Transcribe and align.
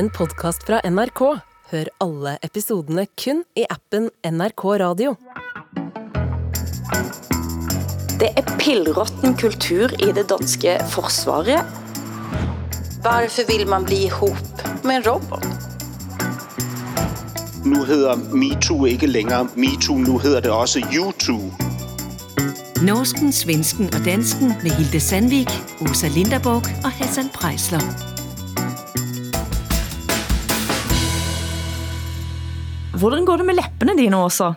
en 0.00 0.08
podkast 0.10 0.62
fra 0.64 0.78
NRK. 0.88 1.20
Hør 1.70 1.88
alle 2.00 2.38
episodene 2.46 3.02
kun 3.20 3.42
i 3.58 3.66
appen 3.68 4.06
NRK 4.24 4.62
Radio. 4.80 5.12
Det 8.20 8.30
er 8.40 8.48
pillråtten 8.62 9.36
kultur 9.40 9.92
i 10.00 10.08
det 10.16 10.24
danske 10.32 10.78
forsvaret. 10.94 11.60
Varför 13.04 13.44
vill 13.52 13.66
man 13.68 13.84
bli 13.84 14.06
ihop 14.06 14.84
med 14.84 14.96
en 14.96 15.02
robot? 15.02 15.44
Nu 17.64 17.84
hedder 17.84 18.16
MeToo 18.16 18.86
ikke 18.86 19.06
længere 19.06 19.48
MeToo, 19.54 19.98
nu 19.98 20.18
hedder 20.18 20.40
det 20.40 20.50
også 20.50 20.80
YouTube. 20.94 21.52
Norsken, 22.82 23.32
svensken 23.32 23.92
og 23.94 24.04
dansken 24.04 24.48
med 24.62 24.70
Hilde 24.70 25.00
Sandvik, 25.00 25.50
Åsa 25.80 26.08
Linderborg 26.08 26.64
og 26.84 26.90
Hassan 26.90 27.28
Prejsler. 27.34 28.09
Hvordan 33.00 33.24
går 33.24 33.38
det 33.38 33.44
med 33.44 33.56
läpparna 33.56 33.94
dine, 33.94 34.16
Åsa? 34.16 34.54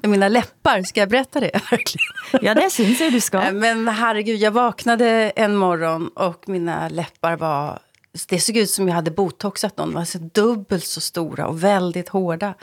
Med 0.00 0.10
mina 0.10 0.28
läppar, 0.28 0.82
ska 0.82 1.00
jag 1.00 1.08
berätta 1.08 1.40
det? 1.40 1.60
Ja, 2.42 2.54
det 2.54 2.70
syns 2.70 3.00
jeg 3.00 3.12
du 3.12 3.16
Eh, 3.16 3.20
skal. 3.20 3.54
Men 3.54 3.88
herregud, 3.88 4.40
jag 4.40 4.50
vaknade 4.50 5.32
en 5.36 5.56
morgon 5.56 6.08
och 6.08 6.48
mina 6.48 6.88
läppar 6.88 7.36
var... 7.36 7.78
Det 8.28 8.40
såg 8.40 8.56
ut 8.56 8.70
som 8.70 8.88
jag 8.88 8.94
hade 8.94 9.10
botoxat 9.10 9.76
dem. 9.76 9.88
De 9.88 9.94
var 9.94 10.04
så 10.04 10.18
dubbelt 10.18 10.84
så 10.84 11.00
stora 11.00 11.46
och 11.46 11.64
väldigt 11.64 12.08
hårda. 12.08 12.54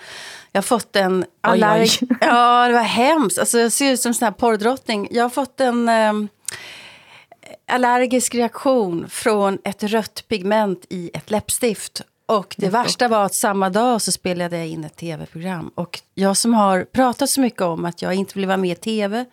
Jag 0.51 0.61
har 0.61 0.63
fått 0.63 0.95
en 0.95 1.25
allerg... 1.41 1.89
oj. 2.01 2.07
Ja, 2.21 2.67
det 2.67 2.73
var 2.73 2.81
hemskt. 2.81 3.39
Alltså, 3.39 3.59
jag 3.59 3.71
ser 3.71 3.91
ut 3.91 3.99
som 3.99 4.09
en 4.09 4.13
sån 4.13 4.25
här 4.25 4.31
porrdrottning. 4.31 5.07
Jag 5.11 5.23
har 5.23 5.29
fått 5.29 5.59
en 5.59 5.89
ehm, 5.89 6.27
allergisk 7.67 8.35
reaktion 8.35 9.09
från 9.09 9.57
ett 9.63 9.83
rött 9.83 10.23
pigment 10.27 10.85
i 10.89 11.11
ett 11.13 11.31
läppstift. 11.31 12.01
Och 12.39 12.55
det 12.57 12.69
värsta 12.69 13.07
var 13.07 13.25
att 13.25 13.33
samma 13.33 13.69
dag 13.69 14.01
så 14.01 14.11
spelade 14.11 14.57
jag 14.57 14.67
in 14.67 14.83
ett 14.83 14.95
tv-program. 14.95 15.71
Och 15.75 15.99
jag 16.15 16.37
som 16.37 16.53
har 16.53 16.83
pratat 16.83 17.29
så 17.29 17.41
mycket 17.41 17.61
om 17.61 17.85
att 17.85 18.01
jag 18.01 18.13
inte 18.13 18.33
vill 18.39 18.45
vara 18.47 18.57
med 18.57 18.71
i 18.71 18.75
tv. 18.75 19.25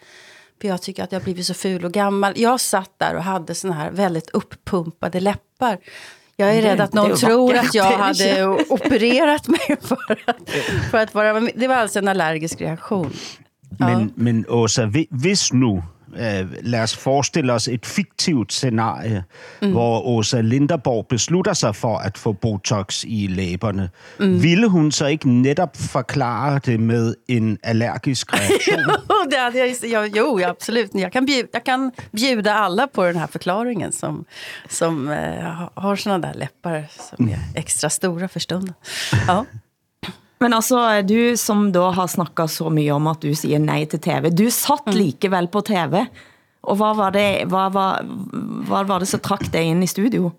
För 0.61 0.69
jag 0.69 0.83
tycker 0.83 1.05
att 1.05 1.13
jag 1.13 1.21
har 1.21 1.25
blivit 1.25 1.47
så 1.47 1.55
ful 1.55 1.85
och 1.85 1.93
gammal. 1.93 2.33
Jag 2.37 2.61
satt 2.61 2.91
där 2.99 3.15
och 3.17 3.23
hade 3.23 3.55
såna 3.55 3.75
här 3.75 3.91
väldigt 3.91 4.31
uppumpade 4.31 5.21
läppar. 5.21 5.79
Jag 6.37 6.55
är 6.55 6.63
Det- 6.63 6.69
rädd 6.69 6.81
att 6.81 6.93
någon 6.93 7.17
tror 7.17 7.55
att 7.57 7.75
jag 7.75 7.85
hade 7.99 8.47
opererat 8.69 9.49
mig 9.49 9.61
för 9.81 10.23
att, 10.27 10.51
för 10.91 10.99
att 10.99 11.15
vara 11.15 11.41
med. 11.41 11.53
Det 11.57 11.69
var 11.69 11.75
alltså 11.77 11.99
en 11.99 12.09
allergisk 12.09 12.61
reaktion. 12.61 13.13
Men, 13.79 14.13
men 14.15 14.47
Åsa, 14.49 14.83
hvi- 14.83 15.07
hvis 15.11 15.53
nu, 15.53 15.83
øh, 16.17 16.47
lad 16.63 16.83
os 16.83 16.97
forestille 16.97 17.53
os 17.53 17.69
et 17.69 17.87
fiktivt 17.87 18.53
scenarie, 18.53 19.25
mm. 19.63 19.71
hvor 19.71 20.07
Åsa 20.07 20.41
Linderborg 20.41 21.07
beslutter 21.09 21.53
sig 21.53 21.77
for 21.77 21.99
at 21.99 22.19
få 22.19 22.33
Botox 22.33 23.05
i 23.05 23.27
læberne. 23.27 23.91
Mm. 24.21 24.43
Ville 24.43 24.69
hun 24.69 24.93
så 24.93 25.07
ikke 25.07 25.31
netop 25.31 25.77
forklare 25.77 26.61
det 26.67 26.81
med 26.81 27.15
en 27.29 27.59
allergisk 27.63 28.33
reaktion? 28.35 28.91
Jo, 29.11 29.31
det 29.31 29.39
hade 29.39 29.59
jag, 29.59 29.77
jag, 29.83 30.17
jo, 30.17 30.41
absolut. 30.45 30.91
Jag 30.95 31.13
kan, 31.13 31.27
bjuda, 31.27 31.49
jag 31.53 31.65
kan 31.65 31.93
bjuda 32.13 32.55
alla 32.55 32.87
på 32.87 33.05
den 33.05 33.17
här 33.17 33.27
förklaringen 33.27 33.93
som, 33.93 34.25
som 34.69 35.09
eh, 35.09 35.43
ha- 35.43 35.73
har 35.75 35.97
såna 35.97 36.19
där 36.19 36.35
läppar 36.35 36.87
som 37.11 37.29
är 37.29 37.39
extra 37.55 37.91
stora 37.91 38.29
för 38.29 38.41
stunden. 38.41 38.75
Ja. 39.27 39.45
Men 40.41 40.55
altså, 40.55 41.03
du 41.03 41.37
som 41.37 41.71
da 41.75 41.91
har 41.97 42.07
snakket 42.07 42.51
så 42.51 42.71
mye 42.71 42.95
om 42.95 43.07
at 43.11 43.23
du 43.23 43.35
siger 43.35 43.59
nej 43.59 43.85
til 43.91 44.01
TV, 44.01 44.31
du 44.31 44.47
satt 44.55 44.93
likevel 44.95 45.49
på 45.51 45.63
TV, 45.67 46.05
og 46.63 46.77
hvad 46.77 46.95
var 46.99 47.11
det, 47.11 47.47
hvad 47.51 47.73
var, 47.75 48.05
hvad 48.69 48.85
var 48.85 48.99
det 48.99 49.09
så 49.09 49.19
trak 49.19 49.53
dig 49.53 49.63
ind 49.63 49.85
i 49.85 49.91
studio? 49.91 50.31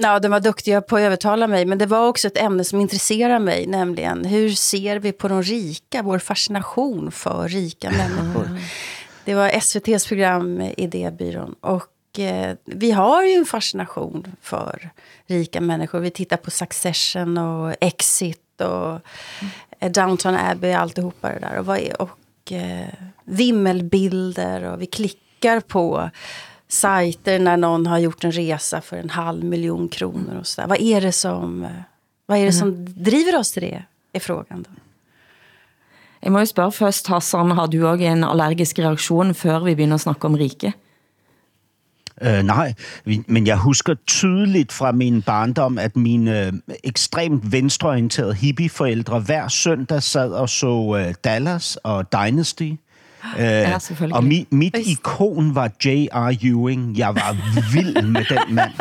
Ja, 0.00 0.18
de 0.18 0.28
var 0.28 0.40
duktiga 0.40 0.80
på 0.80 0.96
att 0.96 1.02
övertala 1.02 1.46
mig, 1.46 1.66
men 1.66 1.78
det 1.78 1.86
var 1.86 2.08
också 2.08 2.26
ett 2.26 2.38
ämne 2.38 2.64
som 2.64 2.80
intresserar 2.80 3.38
mig, 3.38 3.66
nämligen 3.66 4.24
hur 4.24 4.50
ser 4.50 4.98
vi 4.98 5.12
på 5.12 5.28
de 5.28 5.42
rika, 5.42 6.02
vår 6.02 6.18
fascination 6.18 7.10
för 7.10 7.48
rika 7.48 7.90
människor. 7.90 8.48
Det 9.24 9.34
var 9.34 9.60
SVTs 9.60 10.06
program 10.06 10.60
Idébyrån 10.60 11.54
och 11.60 12.18
eh, 12.18 12.56
vi 12.64 12.90
har 12.90 13.24
ju 13.24 13.32
en 13.32 13.46
fascination 13.46 14.26
för 14.42 14.90
rika 15.26 15.60
människor. 15.60 16.00
Vi 16.00 16.10
tittar 16.10 16.36
på 16.36 16.50
Succession 16.50 17.38
och 17.38 17.74
Exit 17.80 18.47
och 18.60 19.00
eh, 19.78 19.90
Downton 19.90 20.34
Abbey, 20.34 20.72
alltihopa 20.72 21.28
det 21.28 21.38
där. 21.38 21.58
Och, 21.58 21.66
vad 21.66 21.78
är, 21.78 22.02
och 22.02 22.52
eh, 22.52 22.88
vimmelbilder 23.24 24.62
och 24.62 24.82
vi 24.82 24.86
klickar 24.86 25.60
på 25.60 26.10
sajter 26.68 27.38
när 27.38 27.56
någon 27.56 27.86
har 27.86 27.98
gjort 27.98 28.24
en 28.24 28.32
resa 28.32 28.80
för 28.80 28.96
en 28.96 29.10
halv 29.10 29.44
miljon 29.44 29.88
kronor 29.88 30.36
och 30.40 30.46
sådär. 30.46 30.68
Vad 30.68 30.80
är 30.80 31.00
det 31.00 31.12
som, 31.12 31.64
eh, 31.64 31.70
vad 32.26 32.38
är 32.38 32.46
det 32.46 32.52
som 32.52 32.94
driver 32.94 33.38
oss 33.38 33.52
till 33.52 33.62
det, 33.62 33.82
är 34.12 34.20
frågan 34.20 34.62
då. 34.62 34.70
Jeg 36.22 36.32
må 36.32 36.40
jo 36.42 36.50
spørge 36.50 36.72
først, 36.72 37.06
Hassan, 37.06 37.50
har 37.54 37.68
du 37.70 37.84
også 37.86 38.04
en 38.10 38.24
allergisk 38.26 38.78
reaktion, 38.78 39.34
før 39.34 39.62
vi 39.64 39.76
begynder 39.78 40.00
at 40.00 40.00
snakke 40.00 40.26
om 40.26 40.36
rike? 40.36 40.72
Øh, 42.22 42.42
nej, 42.42 42.74
men 43.26 43.46
jeg 43.46 43.56
husker 43.56 43.94
tydeligt 44.06 44.72
fra 44.72 44.92
min 44.92 45.22
barndom, 45.22 45.78
at 45.78 45.96
mine 45.96 46.46
øh, 46.46 46.52
ekstremt 46.84 47.52
venstreorienterede 47.52 48.34
hippieforældre 48.34 49.20
hver 49.20 49.48
søndag 49.48 50.02
sad 50.02 50.30
og 50.30 50.48
så 50.48 51.02
øh, 51.06 51.14
Dallas 51.24 51.76
og 51.76 52.12
Dynasty. 52.12 52.62
Øh, 53.38 53.44
Ja, 53.44 53.78
og 54.12 54.24
mi, 54.24 54.46
mit 54.50 54.76
ikon 54.86 55.54
var 55.54 55.70
J.R. 55.84 56.36
Ewing. 56.42 56.98
Jeg 56.98 57.14
var 57.14 57.36
vild 57.72 58.02
med 58.06 58.24
den 58.28 58.54
mand. 58.54 58.72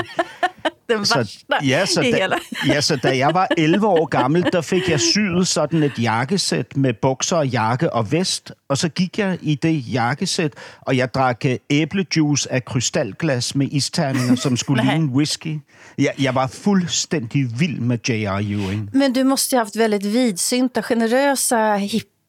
Den 0.89 1.05
Så, 1.05 1.17
värsta 1.17 1.65
ja, 1.65 1.85
så 1.85 2.01
da, 2.01 2.37
ja, 2.73 2.81
så 2.81 2.95
da 2.95 3.17
jeg 3.17 3.33
var 3.33 3.47
11 3.57 3.87
år 3.87 4.05
gammel, 4.05 4.45
der 4.53 4.61
fik 4.61 4.89
jeg 4.89 4.99
syet 4.99 5.47
sådan 5.47 5.83
et 5.83 5.99
jakkesæt 5.99 6.77
med 6.77 6.93
bukser, 6.93 7.41
jakke 7.41 7.93
og 7.93 8.11
vest, 8.11 8.51
og 8.69 8.77
så 8.77 8.89
gik 8.89 9.19
jeg 9.19 9.37
i 9.41 9.55
det 9.55 9.93
jakkesæt, 9.93 10.53
og 10.81 10.97
jeg 10.97 11.13
drak 11.13 11.45
øh, 11.45 11.57
æblejuice 11.69 12.51
af 12.51 12.65
krystalglas 12.65 13.55
med 13.55 13.67
isterninger, 13.71 14.35
som 14.35 14.57
skulle 14.57 14.83
ligne 14.89 15.05
whisky. 15.05 15.59
Jeg, 15.97 16.13
jeg 16.19 16.35
var 16.35 16.47
fuldstændig 16.47 17.59
vild 17.59 17.79
med 17.79 17.97
J.R. 18.09 18.39
Ewing. 18.39 18.89
Men 18.93 19.13
du 19.13 19.23
måste 19.23 19.55
ha 19.55 19.63
haft 19.63 19.77
väldigt 19.77 20.13
vidsynta, 20.13 20.81
generösa 20.81 21.77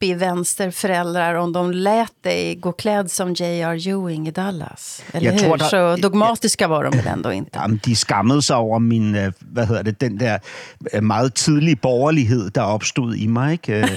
hippie-vänsterföräldrar 0.01 1.35
om 1.35 1.53
de 1.53 1.73
lät 1.73 2.13
dig 2.23 2.55
gå 2.61 2.73
klädd 2.73 3.11
som 3.11 3.33
J.R. 3.35 3.89
Ewing 3.89 4.29
i 4.29 4.31
Dallas. 4.31 5.03
Eller 5.13 5.27
Jag 5.27 5.33
hur? 5.33 5.39
tror, 5.49 5.57
der- 5.57 5.65
Så 5.65 5.97
dogmatiska 6.03 6.69
var 6.69 6.85
de 6.85 6.97
väl 6.97 7.07
ändå 7.07 7.31
inte? 7.31 7.51
Jamen, 7.59 7.81
de 7.85 7.97
skammede 7.97 8.43
sig 8.43 8.57
over 8.57 8.79
min, 8.79 9.15
øh, 9.15 9.33
hvad 9.41 9.67
hedder 9.67 9.83
det, 9.83 10.01
den 10.01 10.21
der 10.21 10.39
øh, 10.95 11.03
meget 11.03 11.35
tidlige 11.35 11.77
borgerlighed, 11.77 12.51
der 12.51 12.63
opstod 12.63 13.15
i 13.15 13.27
mig, 13.27 13.53
ikke? 13.53 13.81
Øh, 13.83 13.89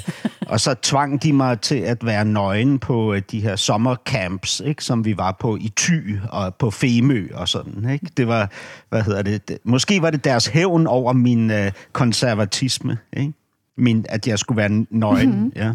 Og 0.47 0.59
så 0.59 0.73
tvang 0.81 1.23
de 1.23 1.33
mig 1.33 1.59
til 1.61 1.75
at 1.75 2.05
være 2.05 2.25
nøgen 2.25 2.79
på 2.79 3.15
de 3.31 3.39
her 3.41 3.55
sommercamps, 3.55 4.61
ikke? 4.65 4.83
Som 4.83 5.05
vi 5.05 5.17
var 5.17 5.35
på 5.39 5.55
i 5.57 5.71
Thy 5.77 6.19
og 6.29 6.55
på 6.55 6.71
Femø 6.71 7.27
og 7.33 7.47
sådan, 7.49 7.89
ikke? 7.89 8.07
Det 8.17 8.27
var, 8.27 8.49
hvad 8.89 9.01
hedder 9.03 9.21
det, 9.21 9.47
det 9.47 9.57
måske 9.63 10.01
var 10.01 10.09
det 10.09 10.23
deres 10.23 10.47
hævn 10.47 10.87
over 10.87 11.13
min 11.13 11.51
øh, 11.51 11.71
konservatisme, 11.93 12.97
ikke? 13.17 13.33
Min, 13.77 14.05
at 14.09 14.27
jeg 14.27 14.39
skulle 14.39 14.57
være 14.57 14.85
nøgen, 14.89 15.29
mm-hmm. 15.29 15.51
ja. 15.55 15.71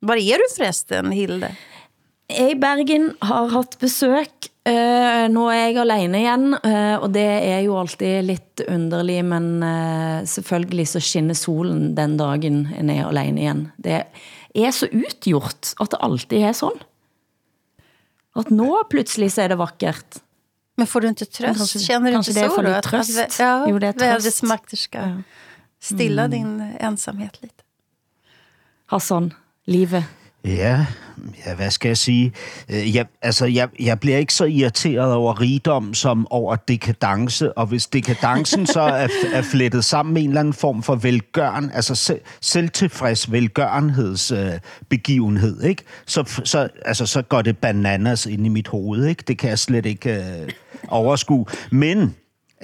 Var 0.00 0.16
är 0.16 0.38
du 0.38 0.54
förresten, 0.56 1.10
Hilde? 1.12 1.56
Jeg 2.30 2.50
i 2.50 2.54
Bergen 2.54 3.10
har 3.20 3.48
haft 3.50 3.78
besøg. 3.82 4.28
Uh, 4.68 5.26
nu 5.32 5.46
er 5.48 5.56
jeg 5.72 5.78
alene 5.82 6.18
igen, 6.20 6.44
uh, 6.54 6.96
og 7.02 7.08
det 7.14 7.24
er 7.24 7.62
jo 7.64 7.78
altid 7.80 8.22
lidt 8.28 8.60
underligt, 8.68 9.24
men 9.24 9.46
uh, 9.64 10.20
selvfølgelig 10.28 10.84
så 10.88 11.00
skinner 11.00 11.34
solen 11.34 11.94
den 11.96 12.14
dagen 12.20 12.68
en 12.78 12.90
er 12.92 13.08
alene 13.08 13.40
igen. 13.40 13.62
Det 13.82 14.02
er 14.54 14.70
så 14.76 14.86
utgjort, 14.92 15.72
at 15.80 15.90
det 15.90 15.98
alltid 16.06 16.38
er 16.44 16.52
sådan. 16.52 16.84
At 18.36 18.50
nå 18.54 18.82
pludselig 18.92 19.32
så 19.32 19.42
er 19.42 19.48
det 19.54 19.58
vackert. 19.58 20.20
Men 20.78 20.86
får 20.86 21.00
du 21.00 21.08
inte 21.08 21.24
tröst? 21.24 21.58
Kanske- 21.58 21.78
Känner 21.78 22.10
du 22.10 22.16
kanske 22.16 22.30
inte 22.32 22.40
det 22.40 22.46
är 22.46 22.50
så 22.50 22.56
då? 22.62 22.68
lite 22.68 22.78
Att, 22.78 22.84
tröst. 22.84 23.18
att, 23.18 23.38
ja, 23.38 23.66
Jo, 23.68 23.78
det 23.78 23.86
är 23.86 23.92
tröst. 23.92 24.04
vädrets 24.04 24.42
makter 24.42 24.76
ska 24.76 24.98
Ja. 24.98 25.22
stilla 25.80 26.28
din 26.28 26.60
ensamhet 26.80 27.42
lite. 27.42 27.62
Hassan, 28.86 29.34
livet. 29.70 30.04
Ja, 30.44 30.86
ja, 31.46 31.54
hvad 31.54 31.70
skal 31.70 31.88
jeg 31.88 31.96
sige? 31.96 32.32
Øh, 32.68 32.96
Jeg, 32.96 33.06
altså, 33.22 33.46
jeg, 33.46 33.68
jeg 33.80 34.00
bliver 34.00 34.18
ikke 34.18 34.34
så 34.34 34.44
irriteret 34.44 35.14
over 35.14 35.40
rigdom 35.40 35.94
som 35.94 36.26
over 36.30 36.56
dekadence, 36.56 37.58
og 37.58 37.66
hvis 37.66 37.86
dekadencen 37.86 38.66
så 38.66 38.80
er, 38.80 39.08
er 39.38 39.42
flettet 39.42 39.84
sammen 39.84 40.14
med 40.14 40.22
en 40.22 40.28
eller 40.28 40.40
anden 40.40 40.54
form 40.54 40.82
for 40.82 40.94
velgøren, 40.94 41.70
altså 41.74 41.94
se, 41.94 42.18
selvtilfreds 42.40 43.32
velgørenhedsbegivenhed, 43.32 45.62
øh, 45.62 45.68
ikke? 45.68 45.82
Så, 46.06 46.40
så, 46.44 46.68
altså, 46.84 47.06
så 47.06 47.22
går 47.22 47.42
det 47.42 47.58
bananas 47.58 48.26
ind 48.26 48.46
i 48.46 48.48
mit 48.48 48.68
hoved. 48.68 49.06
Ikke? 49.06 49.24
Det 49.28 49.38
kan 49.38 49.50
jeg 49.50 49.58
slet 49.58 49.86
ikke 49.86 50.14
øh, 50.14 50.48
overskue. 50.88 51.46
Men 51.72 52.14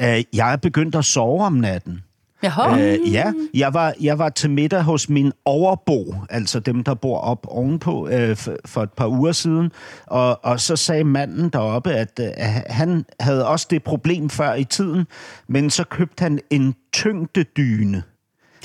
øh, 0.00 0.24
jeg 0.32 0.52
er 0.52 0.56
begyndt 0.56 0.94
at 0.94 1.04
sove 1.04 1.44
om 1.44 1.52
natten. 1.52 2.02
Jaha. 2.42 2.78
Øh, 2.80 3.12
ja, 3.12 3.32
jeg 3.54 3.74
var, 3.74 3.94
jeg 4.00 4.18
var 4.18 4.28
til 4.28 4.50
middag 4.50 4.82
hos 4.82 5.08
min 5.08 5.32
overbo, 5.44 6.14
altså 6.30 6.60
dem, 6.60 6.84
der 6.84 6.94
bor 6.94 7.18
op 7.18 7.46
ovenpå, 7.48 8.08
øh, 8.08 8.36
for, 8.36 8.56
for 8.64 8.82
et 8.82 8.92
par 8.92 9.08
uger 9.08 9.32
siden. 9.32 9.72
Og, 10.06 10.44
og 10.44 10.60
så 10.60 10.76
sagde 10.76 11.04
manden 11.04 11.48
deroppe, 11.48 11.92
at 11.92 12.20
øh, 12.20 12.26
han 12.66 13.04
havde 13.20 13.46
også 13.48 13.66
det 13.70 13.84
problem 13.84 14.30
før 14.30 14.54
i 14.54 14.64
tiden, 14.64 15.06
men 15.48 15.70
så 15.70 15.84
købte 15.84 16.22
han 16.22 16.38
en 16.50 16.74
tyngdedyne. 16.92 18.02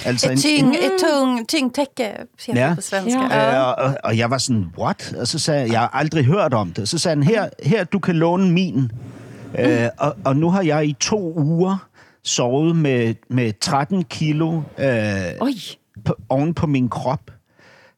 Altså 0.05 0.31
et, 0.31 0.39
tyng, 0.39 0.67
en, 0.67 0.73
et 0.73 0.91
tung, 0.99 1.47
tyngdtäcke, 1.47 2.09
siger 2.39 2.67
ja. 2.67 2.75
på 2.75 2.81
svenska. 2.81 3.19
Ja. 3.19 3.71
Øh, 3.71 3.77
og, 3.77 3.97
og 4.03 4.17
jeg 4.17 4.29
var 4.29 4.37
sådan, 4.37 4.65
what? 4.77 5.13
Og 5.19 5.27
så 5.27 5.39
sagde 5.39 5.61
jeg, 5.61 5.71
jeg 5.71 5.79
har 5.79 5.89
aldrig 5.93 6.25
hørt 6.25 6.53
om 6.53 6.71
det. 6.71 6.89
Så 6.89 6.97
sagde 6.97 7.15
han, 7.15 7.23
her, 7.23 7.49
her 7.63 7.83
du 7.83 7.99
kan 7.99 8.15
låne 8.15 8.51
min. 8.51 8.91
Mm. 9.53 9.59
Øh, 9.59 9.89
og, 9.97 10.15
og 10.25 10.35
nu 10.35 10.49
har 10.49 10.61
jeg 10.61 10.85
i 10.85 10.95
to 10.99 11.33
uger 11.37 11.87
sovet 12.23 12.75
med, 12.75 13.15
med 13.29 13.59
13 13.59 14.03
kilo 14.03 14.61
øh, 14.77 15.53
på, 16.05 16.15
oven 16.29 16.53
på 16.53 16.67
min 16.67 16.89
krop 16.89 17.31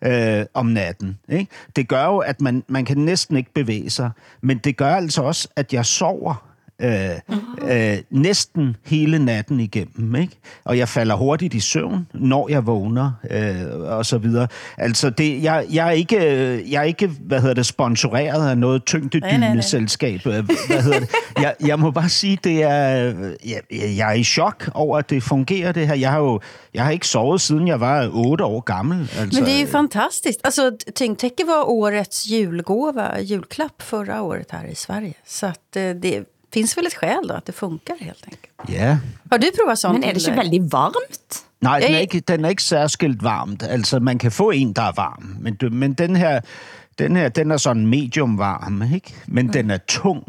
øh, 0.04 0.46
om 0.54 0.66
natten. 0.66 1.20
Ikke? 1.30 1.52
Det 1.76 1.88
gør 1.88 2.06
jo, 2.06 2.18
at 2.18 2.42
man, 2.42 2.64
man 2.68 2.86
kan 2.86 2.98
næsten 2.98 3.38
ikke 3.38 3.54
bevæge 3.54 3.90
sig, 3.90 4.12
men 4.42 4.58
det 4.58 4.78
gør 4.78 4.96
altså 4.96 5.24
også, 5.24 5.48
at 5.56 5.74
jeg 5.74 5.86
sover 5.86 6.53
øh, 6.84 7.10
øh, 7.72 7.98
næsten 8.10 8.76
hele 8.86 9.26
natten 9.26 9.60
igennem. 9.60 10.16
Ikke? 10.16 10.40
Og 10.66 10.78
jeg 10.78 10.90
falder 10.90 11.16
hurtigt 11.16 11.54
i 11.54 11.60
søvn, 11.60 12.08
når 12.14 12.50
jeg 12.50 12.66
vågner, 12.66 13.12
øh, 13.32 13.98
og 13.98 14.06
så 14.06 14.18
videre. 14.18 14.48
Altså, 14.78 15.10
det, 15.10 15.44
jeg, 15.44 15.66
jeg, 15.72 15.88
er 15.88 15.92
ikke, 15.92 16.18
jeg 16.72 16.80
er 16.80 16.84
ikke, 16.84 17.08
hvad 17.08 17.40
hedder 17.40 17.56
det, 17.56 17.66
sponsoreret 17.66 18.50
af 18.50 18.58
noget 18.58 18.86
tyngdedyneselskab. 18.86 20.22
Hvad 20.24 20.82
hedder 20.82 21.00
det? 21.00 21.10
Jeg, 21.38 21.56
jeg 21.66 21.80
må 21.80 21.92
bare 21.92 22.10
sige, 22.10 22.38
det 22.44 22.64
er, 22.64 23.14
jeg, 23.46 23.62
jeg 23.72 24.10
er 24.10 24.14
i 24.14 24.24
chok 24.24 24.70
over, 24.74 24.98
at 24.98 25.10
det 25.10 25.24
fungerer, 25.24 25.72
det 25.72 25.88
her. 25.88 25.96
Jeg 25.96 26.12
har 26.12 26.20
jo 26.20 26.40
jeg 26.74 26.84
har 26.84 26.92
ikke 26.92 27.08
sovet, 27.08 27.42
siden 27.42 27.68
jeg 27.68 27.80
var 27.80 28.10
otte 28.14 28.44
år 28.44 28.62
gammel. 28.62 29.00
Altså. 29.00 29.40
Men 29.40 29.50
det 29.50 29.56
är 29.56 29.60
ju 29.60 29.68
fantastiskt. 29.68 30.40
Alltså, 30.44 30.72
Tyngdtäcke 30.96 31.44
var 31.48 31.70
årets 31.70 32.28
julgåva, 32.28 33.20
julklapp 33.22 33.82
förra 33.82 34.22
året 34.22 34.52
här 34.52 34.68
i 34.68 34.76
Sverige. 34.76 35.14
Så 35.26 35.46
att 35.46 35.76
eh, 35.76 35.90
det 35.90 36.24
finns 36.54 36.78
väl 36.78 36.88
ett 36.88 36.94
skäl 36.94 37.28
då, 37.28 37.34
att 37.34 37.46
det 37.46 37.54
funkar 37.54 37.98
helt 38.00 38.24
enkelt. 38.26 38.54
Ja. 38.68 38.98
Har 39.30 39.38
du 39.38 39.52
provat 39.52 39.80
sånt? 39.80 40.00
Men 40.00 40.10
är 40.10 40.14
det 40.14 40.20
ikke 40.20 40.36
väldigt 40.36 40.72
varmt? 40.72 41.46
Nej, 41.60 41.82
den 41.82 41.96
er, 41.96 42.00
ikke, 42.00 42.20
den 42.20 42.46
er 42.46 42.50
ikke 42.50 42.64
særskilt 42.64 43.24
varmt. 43.24 43.64
Altså, 43.64 44.00
man 44.00 44.18
kan 44.18 44.32
få 44.32 44.52
en, 44.52 44.74
der 44.74 44.82
er 44.82 44.94
varm. 44.98 45.38
Men, 45.40 45.58
men 45.72 45.94
den 45.94 46.16
her, 46.16 46.42
den 47.00 47.16
her, 47.16 47.30
den 47.30 47.52
er 47.52 47.58
sådan 47.58 47.88
medium 47.88 48.38
varm, 48.38 48.82
ikke? 48.94 49.14
Men 49.28 49.46
mm. 49.46 49.54
den 49.54 49.72
er 49.72 49.78
tung. 49.78 50.24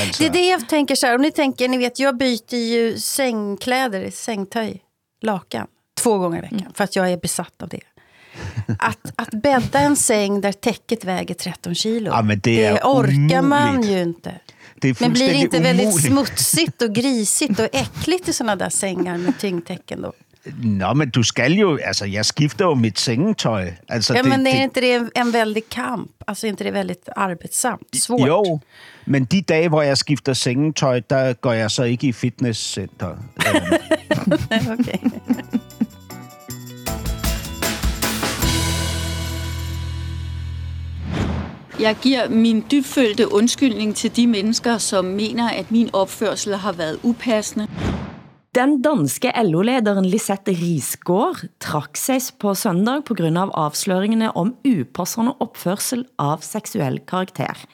Altså. 0.00 0.22
Det 0.22 0.26
är 0.26 0.32
det 0.32 0.48
jag 0.48 0.68
tänker 0.68 0.94
så 0.94 1.06
här, 1.06 1.14
om 1.14 1.20
ni 1.20 1.30
tänker, 1.30 1.68
ni 1.68 1.78
vet, 1.78 1.98
jag 1.98 2.18
byter 2.18 2.56
ju 2.56 2.98
sängkläder, 2.98 4.10
sängtöj, 4.10 4.82
lakan, 5.22 5.66
två 6.00 6.18
gånger 6.18 6.38
i 6.38 6.40
veckan. 6.40 6.60
Mm. 6.60 6.72
För 6.74 6.84
att 6.84 6.96
jag 6.96 7.10
är 7.12 7.16
besatt 7.16 7.62
av 7.62 7.68
det. 7.68 7.80
Att, 8.78 9.12
att 9.16 9.30
bädda 9.30 9.78
en 9.78 9.96
säng 9.96 10.40
där 10.40 10.52
täcket 10.52 11.04
väger 11.04 11.34
13 11.34 11.74
kilo, 11.74 12.10
ja, 12.10 12.22
det, 12.22 12.36
det 12.36 12.80
orkar 12.82 13.42
man 13.42 13.82
ju 13.82 14.02
inte. 14.02 14.34
Det 14.82 15.00
Men 15.00 15.12
blir 15.12 15.28
det 15.28 15.34
inte 15.34 15.56
umuligt. 15.56 15.78
väldigt 15.78 16.02
smutsigt 16.02 16.82
och 16.82 16.94
grisigt 16.94 17.60
och 17.60 17.68
äckligt 17.72 18.28
i 18.28 18.32
sådana 18.32 18.56
där 18.56 18.70
sängar 18.70 19.18
med 19.18 19.38
tyngdtäcken 19.38 20.02
då? 20.02 20.12
Nå, 20.62 20.94
men 20.94 21.10
du 21.10 21.22
skal 21.24 21.52
jo... 21.52 21.78
Altså, 21.84 22.06
jeg 22.06 22.24
skifter 22.24 22.64
jo 22.64 22.74
mit 22.74 23.00
sengetøj. 23.00 23.74
Altså, 23.88 24.14
ja, 24.14 24.22
det, 24.22 24.28
men 24.28 24.46
är 24.46 24.52
det, 24.52 24.62
inte 24.62 24.80
det 24.80 25.10
en 25.14 25.30
väldig 25.30 25.68
kamp? 25.68 26.10
Alltså, 26.26 26.46
inte 26.46 26.64
det 26.64 26.70
väldigt 26.70 27.08
arbetsamt? 27.16 27.96
Svårt? 27.96 28.28
Jo, 28.28 28.60
men 29.04 29.24
de 29.24 29.42
dage, 29.42 29.68
hvor 29.68 29.82
jeg 29.82 29.96
skifter 29.98 30.32
sengetøj, 30.32 31.00
der 31.10 31.32
går 31.32 31.52
jeg 31.52 31.70
så 31.70 31.82
ikke 31.82 32.06
i 32.06 32.12
fitnesscenter. 32.12 33.16
okay. 34.78 34.98
Jeg 41.80 41.96
giver 42.02 42.28
min 42.28 42.58
dybfølte 42.70 43.24
undskyldning 43.32 43.94
til 43.96 44.12
de 44.16 44.26
mennesker, 44.26 44.76
som 44.78 45.04
mener, 45.16 45.48
at 45.48 45.70
min 45.72 45.88
opførsel 45.96 46.58
har 46.60 46.72
været 46.76 46.98
upassende. 47.02 47.64
Den 48.54 48.82
danske 48.82 49.32
LO-lederen 49.46 50.04
Lisette 50.04 50.52
Risgaard 50.52 51.40
trak 51.60 51.96
sig 51.96 52.20
på 52.36 52.52
søndag 52.54 53.06
på 53.08 53.16
grund 53.16 53.40
av 53.40 53.54
afsløringene 53.54 54.28
om 54.36 54.52
upassende 54.60 55.32
opførsel 55.40 56.04
av 56.20 56.44
seksuel 56.44 57.00
karakter. 57.08 57.64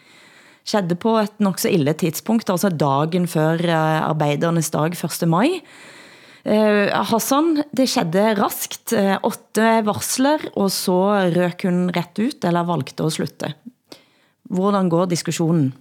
Skedde 0.63 0.95
på 0.95 1.19
et 1.25 1.43
nok 1.43 1.59
så 1.59 1.75
ille 1.75 1.93
tidspunkt, 1.99 2.51
altså 2.51 2.71
dagen 2.71 3.27
før 3.27 3.59
eh, 3.59 4.01
arbeidernes 4.07 4.71
dag 4.71 4.95
1. 4.95 5.29
maj. 5.29 5.61
Uh, 6.47 6.95
Hassan, 7.11 7.57
det 7.75 7.89
skedde 7.91 8.37
raskt, 8.39 8.93
uh, 8.95 9.17
åtte 9.27 9.81
varsler, 9.83 10.45
og 10.55 10.71
så 10.71 11.01
røk 11.35 11.67
hun 11.67 11.89
ret 11.91 12.21
ut, 12.23 12.45
eller 12.47 12.69
valgte 12.69 13.03
at 13.03 13.17
slutte. 13.19 13.57
Hvordan 14.51 14.89
går 14.91 15.05
diskussionen? 15.05 15.75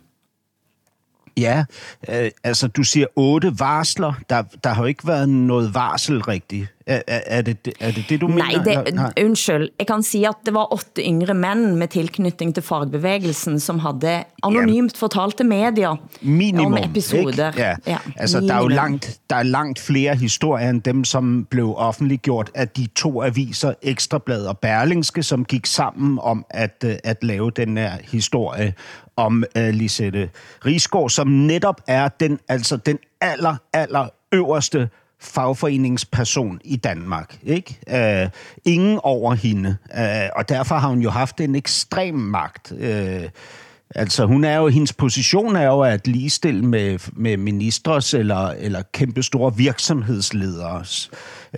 Ja, 1.37 1.65
øh, 2.09 2.31
altså 2.43 2.67
du 2.67 2.83
siger 2.83 3.07
otte 3.15 3.59
varsler. 3.59 4.13
Der, 4.29 4.43
der 4.63 4.69
har 4.69 4.81
jo 4.81 4.87
ikke 4.87 5.07
været 5.07 5.29
noget 5.29 5.73
varsel 5.73 6.21
rigtigt. 6.21 6.67
Er, 6.87 7.01
er, 7.07 7.21
er, 7.25 7.41
det, 7.41 7.69
er 7.79 7.91
det 7.91 8.05
det, 8.09 8.21
du 8.21 8.27
Nej, 8.27 8.51
mener? 8.51 8.83
det, 8.83 8.95
Nej, 8.95 9.13
undskyld. 9.23 9.69
Jeg 9.79 9.87
kan 9.87 10.03
sige, 10.03 10.27
at 10.27 10.35
det 10.45 10.53
var 10.53 10.73
åtte 10.73 11.01
yngre 11.01 11.33
mænd 11.33 11.75
med 11.75 11.87
tilknytning 11.87 12.53
til 12.53 12.63
fagbevægelsen, 12.63 13.59
som 13.59 13.79
havde 13.79 14.23
anonymt 14.43 14.97
fortalt 14.97 15.37
til 15.37 15.45
media 15.45 15.95
minimum, 16.21 16.73
om 16.73 16.79
episoder. 16.83 17.47
Ikke? 17.47 17.61
Ja. 17.61 17.75
ja, 17.87 17.97
altså 18.15 18.37
minimum. 18.39 18.47
der 18.47 18.55
er 18.55 18.61
jo 18.61 18.67
langt, 18.67 19.19
der 19.29 19.35
er 19.35 19.43
langt 19.43 19.79
flere 19.79 20.15
historier 20.15 20.69
end 20.69 20.81
dem, 20.81 21.03
som 21.03 21.47
blev 21.49 21.73
offentliggjort 21.77 22.51
af 22.55 22.67
de 22.69 22.87
to 22.95 23.23
aviser, 23.23 23.73
Ekstrablad 23.81 24.45
og 24.45 24.59
Berlingske, 24.59 25.23
som 25.23 25.45
gik 25.45 25.65
sammen 25.65 26.19
om 26.21 26.45
at, 26.49 26.83
øh, 26.85 26.95
at 27.03 27.23
lave 27.23 27.51
den 27.51 27.77
her 27.77 27.91
historie 28.11 28.73
om 29.15 29.43
øh, 29.57 29.69
Lisette 29.69 30.29
Risgaard, 30.65 31.09
som 31.09 31.27
netop 31.27 31.81
er 31.87 32.07
den, 32.07 32.39
altså 32.47 32.77
den 32.77 32.97
aller, 33.21 33.55
aller 33.73 34.07
øverste 34.31 34.89
fagforeningsperson 35.21 36.59
i 36.63 36.75
Danmark. 36.75 37.37
Ikke? 37.43 37.79
Øh, 38.23 38.29
ingen 38.65 38.99
over 39.03 39.33
hende. 39.33 39.77
øh, 39.97 40.29
og 40.35 40.49
derfor 40.49 40.75
har 40.75 40.89
hun 40.89 40.99
jo 40.99 41.09
haft 41.09 41.41
en 41.41 41.55
ekstrem 41.55 42.15
magt. 42.15 42.73
Øh, 42.77 43.29
altså, 43.95 44.25
hun 44.25 44.43
er 44.43 44.57
jo, 44.57 44.67
hendes 44.67 44.93
position 44.93 45.55
er 45.55 45.65
jo 45.65 45.81
at 45.81 46.07
ligestille 46.07 46.65
med, 46.65 46.99
med 47.13 47.37
ministres 47.37 48.13
eller, 48.13 48.47
eller 48.47 48.81
kæmpestore 48.93 49.55
virksomhedsledere. 49.57 50.85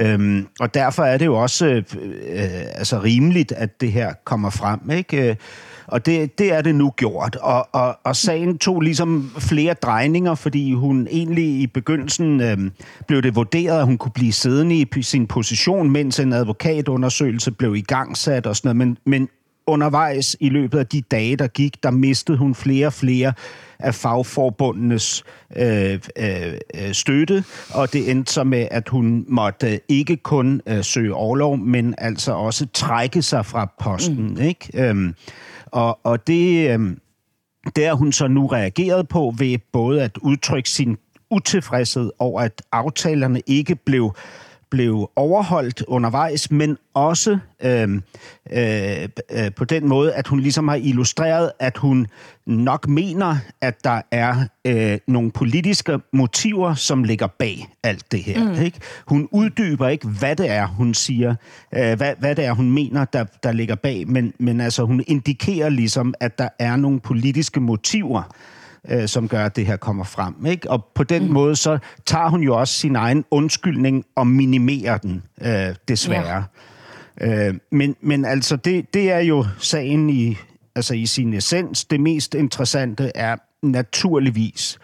Um, 0.02 0.06
øhm, 0.06 0.48
og 0.60 0.74
derfor 0.74 1.04
er 1.04 1.18
det 1.18 1.26
jo 1.26 1.36
også 1.36 1.66
øh, 1.66 1.84
øh, 2.28 2.50
altså 2.74 3.02
rimeligt, 3.04 3.52
at 3.52 3.82
det 3.82 3.92
her 3.92 4.14
kommer 4.24 4.50
frem. 4.50 4.92
Ikke? 4.92 5.30
Øh, 5.30 5.36
og 5.88 6.06
det, 6.06 6.40
det 6.40 6.54
er 6.54 6.62
det 6.62 6.76
nu 6.76 6.90
gjort. 6.90 7.36
Og, 7.36 7.68
og, 7.72 7.98
og 8.04 8.16
sagen 8.16 8.58
tog 8.58 8.82
ligesom 8.82 9.32
flere 9.40 9.74
drejninger, 9.74 10.36
fordi 10.36 10.74
hun 10.74 11.08
egentlig 11.12 11.46
i 11.46 11.68
begyndelsen 11.68 12.42
øh, 12.42 12.58
blev 13.08 13.22
det 13.22 13.36
vurderet, 13.36 13.80
at 13.80 13.86
hun 13.86 13.98
kunne 13.98 14.12
blive 14.12 14.32
siddende 14.32 14.76
i 14.76 15.02
sin 15.02 15.28
position, 15.28 15.92
mens 15.92 16.20
en 16.20 16.34
advokatundersøgelse 16.34 17.52
blev 17.52 17.76
igangsat 17.76 18.48
og 18.48 18.56
sådan 18.56 18.76
noget. 18.76 18.88
Men, 18.88 18.98
men 19.06 19.30
undervejs 19.68 20.38
i 20.40 20.50
løbet 20.50 20.80
af 20.80 20.88
de 20.88 21.02
dage, 21.02 21.36
der 21.36 21.48
gik, 21.48 21.84
der 21.84 21.92
mistede 21.92 22.38
hun 22.38 22.56
flere 22.56 22.88
og 22.88 22.94
flere 22.94 23.34
af 23.80 23.96
fagforbundenes 23.96 25.24
øh, 25.56 26.00
øh, 26.18 26.94
støtte, 26.94 27.44
og 27.74 27.94
det 27.94 28.12
endte 28.12 28.34
så 28.34 28.44
med, 28.44 28.68
at 28.72 28.90
hun 28.90 29.26
måtte 29.28 29.80
ikke 29.90 30.18
kun 30.18 30.62
øh, 30.68 30.84
søge 30.84 31.14
overlov, 31.14 31.58
men 31.58 31.96
altså 31.98 32.32
også 32.34 32.68
trække 32.74 33.22
sig 33.22 33.46
fra 33.46 33.74
posten. 33.80 34.34
Mm. 34.34 34.42
Ikke? 34.42 34.90
Øhm, 34.90 35.16
og, 35.66 36.00
og 36.04 36.28
det, 36.28 36.70
øh, 36.70 36.80
det 37.76 37.98
hun 37.98 38.12
så 38.12 38.28
nu 38.28 38.48
reageret 38.48 39.08
på 39.08 39.34
ved 39.38 39.58
både 39.72 40.04
at 40.04 40.18
udtrykke 40.18 40.70
sin 40.70 40.98
utilfredshed 41.32 42.12
over, 42.20 42.42
at 42.42 42.62
aftalerne 42.72 43.42
ikke 43.48 43.76
blev 43.76 44.16
blev 44.72 45.10
overholdt 45.16 45.84
undervejs, 45.88 46.52
men 46.52 46.78
også 46.94 47.38
øh, 47.64 48.02
øh, 48.52 49.10
øh, 49.32 49.52
på 49.56 49.66
den 49.66 49.88
måde, 49.88 50.14
at 50.14 50.28
hun 50.28 50.40
ligesom 50.40 50.68
har 50.68 50.76
illustreret, 50.76 51.52
at 51.60 51.78
hun 51.78 52.08
nok 52.46 52.88
mener, 52.88 53.38
at 53.62 53.84
der 53.84 54.02
er 54.12 54.36
øh, 54.68 54.98
nogle 55.08 55.32
politiske 55.32 56.00
motiver, 56.14 56.74
som 56.74 57.04
ligger 57.04 57.28
bag 57.28 57.68
alt 57.84 58.12
det 58.12 58.24
her. 58.24 58.44
Mm. 58.44 58.62
Ikke? 58.62 58.80
Hun 59.08 59.28
uddyber 59.32 59.88
ikke, 59.88 60.08
hvad 60.08 60.36
det 60.36 60.50
er, 60.50 60.68
hun 60.68 60.94
siger, 60.94 61.36
øh, 61.76 61.98
hvad, 61.98 62.14
hvad 62.20 62.36
det 62.36 62.46
er, 62.46 62.52
hun 62.52 62.72
mener, 62.72 63.06
der, 63.06 63.26
der 63.44 63.52
ligger 63.52 63.76
bag, 63.76 64.08
men, 64.08 64.34
men 64.40 64.62
altså, 64.62 64.84
hun 64.84 65.04
indikerer 65.08 65.70
ligesom, 65.70 66.14
at 66.20 66.38
der 66.38 66.50
er 66.60 66.76
nogle 66.76 67.00
politiske 67.00 67.60
motiver, 67.60 68.36
øh, 68.90 69.08
som 69.08 69.28
gør, 69.28 69.46
at 69.46 69.56
det 69.56 69.66
her 69.66 69.78
kommer 69.78 70.04
frem. 70.04 70.46
Ikke? 70.46 70.70
Og 70.70 70.86
på 70.96 71.04
den 71.04 71.28
mm. 71.28 71.34
måde, 71.34 71.56
så 71.56 71.78
tager 72.06 72.30
hun 72.30 72.42
jo 72.42 72.58
også 72.58 72.74
sin 72.74 72.96
egen 72.96 73.26
undskyldning 73.32 74.06
og 74.16 74.28
minimerer 74.28 74.98
den, 74.98 75.24
øh, 75.42 75.76
desværre. 75.88 76.44
Ja. 77.22 77.48
Øh, 77.50 77.56
men, 77.72 77.96
men 78.02 78.26
altså, 78.26 78.56
det, 78.56 78.94
det 78.94 79.12
er 79.12 79.20
jo 79.20 79.46
sagen 79.60 80.10
i, 80.10 80.38
altså 80.76 80.94
i 80.94 81.06
sin 81.06 81.34
essens. 81.34 81.86
Det 81.86 82.00
mest 82.00 82.36
interessante 82.36 83.12
er 83.16 83.36
naturligvis, 83.64 84.80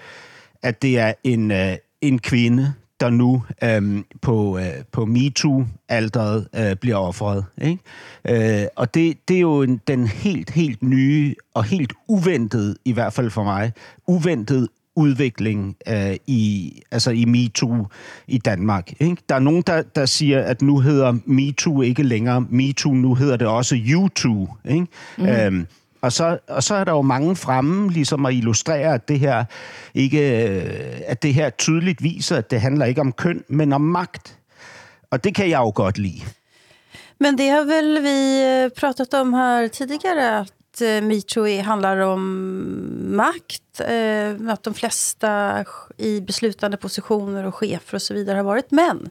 at 0.63 0.81
det 0.81 1.00
er 1.00 1.13
en, 1.23 1.51
øh, 1.51 1.75
en 2.01 2.19
kvinde, 2.19 2.73
der 3.03 3.10
nu 3.10 3.43
øhm, 3.63 4.05
på, 4.22 4.57
øh, 4.57 4.83
på 4.91 5.05
MeToo-alderet 5.05 6.48
øh, 6.55 6.75
bliver 6.75 6.95
offret. 6.95 7.45
Ikke? 7.62 8.62
Øh, 8.62 8.67
og 8.75 8.93
det, 8.93 9.17
det 9.27 9.36
er 9.36 9.41
jo 9.41 9.62
en, 9.62 9.81
den 9.88 10.07
helt, 10.07 10.50
helt 10.50 10.83
nye 10.83 11.36
og 11.53 11.63
helt 11.63 11.93
uventet, 12.07 12.77
i 12.86 12.91
hvert 12.91 13.13
fald 13.13 13.29
for 13.29 13.43
mig, 13.43 13.72
uventet 14.07 14.67
udvikling 14.95 15.75
øh, 15.88 16.15
i, 16.27 16.74
altså 16.91 17.12
i 17.12 17.25
MeToo 17.25 17.88
i 18.27 18.38
Danmark. 18.38 18.91
Ikke? 19.00 19.17
Der 19.29 19.36
er 19.36 19.39
nogen, 19.39 19.63
der, 19.67 19.81
der 19.81 20.05
siger, 20.05 20.41
at 20.41 20.62
nu 20.62 20.79
hedder 20.79 21.17
MeToo 21.25 21.81
ikke 21.81 22.03
længere 22.03 22.45
MeToo, 22.50 22.93
nu 22.93 23.15
hedder 23.15 23.38
det 23.38 23.48
også 23.48 23.75
YouToo. 23.75 24.50
Ikke? 24.69 24.88
Mm. 25.17 25.25
Øhm, 25.25 25.67
og 26.03 26.12
så, 26.12 26.38
og 26.48 26.63
så 26.63 26.75
er 26.75 26.83
der 26.83 26.91
jo 26.91 27.01
mange 27.01 27.36
fremme, 27.36 27.91
ligesom 27.91 28.25
at 28.25 28.33
illustrere, 28.33 28.93
at 28.93 29.07
det 29.07 29.19
her 29.19 29.45
ikke, 29.93 30.48
øh, 30.48 31.01
at 31.05 31.24
det 31.24 31.33
her 31.33 31.50
tydeligt 31.50 32.03
viser, 32.03 32.38
at 32.38 32.51
det 32.51 32.62
handler 32.62 32.86
ikke 32.86 33.01
om 33.01 33.12
køn, 33.12 33.43
men 33.48 33.74
om 33.74 33.81
magt. 33.81 34.38
Og 35.12 35.24
det 35.24 35.36
kan 35.36 35.50
jeg 35.50 35.60
jo 35.60 35.72
godt 35.75 35.98
lide. 35.98 36.22
Men 37.19 37.38
det 37.38 37.50
har 37.50 37.63
väl 37.63 38.03
vi 38.03 38.43
øh, 38.43 38.69
pratat 38.72 39.13
om 39.13 39.33
här 39.33 39.67
tidigare, 39.67 40.39
att 40.39 40.81
øh, 40.81 41.03
metoo 41.03 41.62
handlar 41.62 41.98
om 41.98 42.22
makt. 43.15 43.79
Eh, 43.79 44.50
att 44.50 44.63
de 44.63 44.74
flesta 44.74 45.65
i 45.98 46.22
beslutande 46.22 46.77
positioner 46.77 47.45
och 47.45 47.55
chefer 47.55 47.95
och 47.95 48.01
så 48.01 48.13
vidare 48.13 48.36
har 48.36 48.43
varit 48.43 48.72
män. 48.72 49.10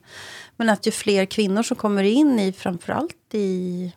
Men 0.57 0.69
att 0.69 0.87
ju 0.87 0.91
fler 0.91 1.25
kvinnor 1.25 1.63
som 1.63 1.77
kommer 1.77 2.03
in 2.03 2.39
i, 2.39 2.53
framförallt 2.53 3.35
i, 3.35 3.93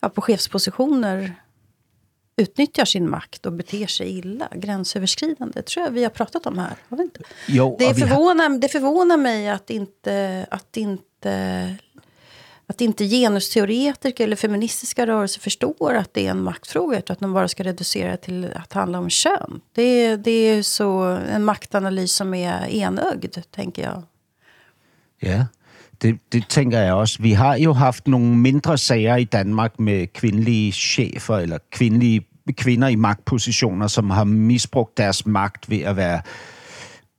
ja, 0.00 0.08
på 0.08 0.20
chefspositioner 0.20 1.41
utnyttjar 2.36 2.84
sin 2.84 3.10
makt 3.10 3.46
och 3.46 3.52
beter 3.52 3.86
sig 3.86 4.18
illa, 4.18 4.48
gränsöverskridande. 4.54 5.62
Tror 5.62 5.84
jag 5.86 5.92
vi 5.92 6.02
har 6.02 6.10
pratat 6.10 6.46
om 6.46 6.58
här. 6.58 6.76
Har 6.88 6.96
vi 6.96 7.02
inte? 7.02 7.20
Jo, 7.46 7.76
det, 7.78 7.94
förvånar, 7.94 8.58
det 8.58 8.68
förvånar 8.68 9.16
mig 9.16 9.48
att 9.48 9.70
inte, 9.70 10.46
att 10.50 10.76
inte 10.76 11.76
att 12.66 12.80
inte 12.80 13.04
genusteoretiker 13.04 14.24
eller 14.24 14.36
feministiska 14.36 15.06
rörelser 15.06 15.40
förstår 15.40 15.94
att 15.94 16.14
det 16.14 16.26
är 16.26 16.30
en 16.30 16.42
maktfråga 16.42 16.98
utan 16.98 17.14
att 17.14 17.20
de 17.20 17.32
bara 17.32 17.48
ska 17.48 17.64
reducera 17.64 18.16
till 18.16 18.52
att 18.54 18.72
handla 18.72 18.98
om 18.98 19.10
kön. 19.10 19.60
Det, 19.72 20.16
det 20.16 20.30
är 20.30 20.62
så 20.62 21.00
en 21.30 21.44
maktanalys 21.44 22.14
som 22.14 22.34
är 22.34 22.68
enögd, 22.68 23.36
tänker 23.50 23.82
jag. 23.82 24.02
Ja, 25.18 25.46
det, 26.02 26.18
det 26.32 26.44
tænker 26.48 26.78
jeg 26.78 26.92
også. 26.92 27.18
Vi 27.20 27.32
har 27.32 27.54
jo 27.54 27.72
haft 27.72 28.08
nogle 28.08 28.36
mindre 28.36 28.78
sager 28.78 29.16
i 29.16 29.24
Danmark 29.24 29.80
med 29.80 30.06
kvindelige 30.06 30.72
chefer 30.72 31.36
eller 31.36 31.58
kvindelige 31.72 32.26
kvinder 32.56 32.88
i 32.88 32.94
magtpositioner, 32.94 33.86
som 33.86 34.10
har 34.10 34.24
misbrugt 34.24 34.96
deres 34.96 35.26
magt 35.26 35.70
ved 35.70 35.80
at 35.80 35.96
være 35.96 36.20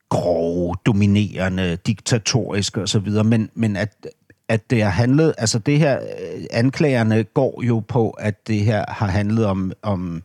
grove, 0.10 0.76
dominerende, 0.86 1.78
diktatoriske 1.88 2.82
osv., 2.82 3.10
men, 3.26 3.50
men 3.56 3.76
at, 3.76 4.08
at 4.50 4.70
det 4.70 4.84
har 4.84 4.90
handlet, 4.90 5.34
altså 5.38 5.60
det 5.60 5.80
her, 5.80 6.00
øh, 6.00 6.44
anklagerne 6.52 7.24
går 7.24 7.64
jo 7.64 7.80
på, 7.80 8.10
at 8.10 8.48
det 8.48 8.60
her 8.60 8.86
har 8.88 9.08
handlet 9.08 9.46
om, 9.46 9.72
om 9.82 10.24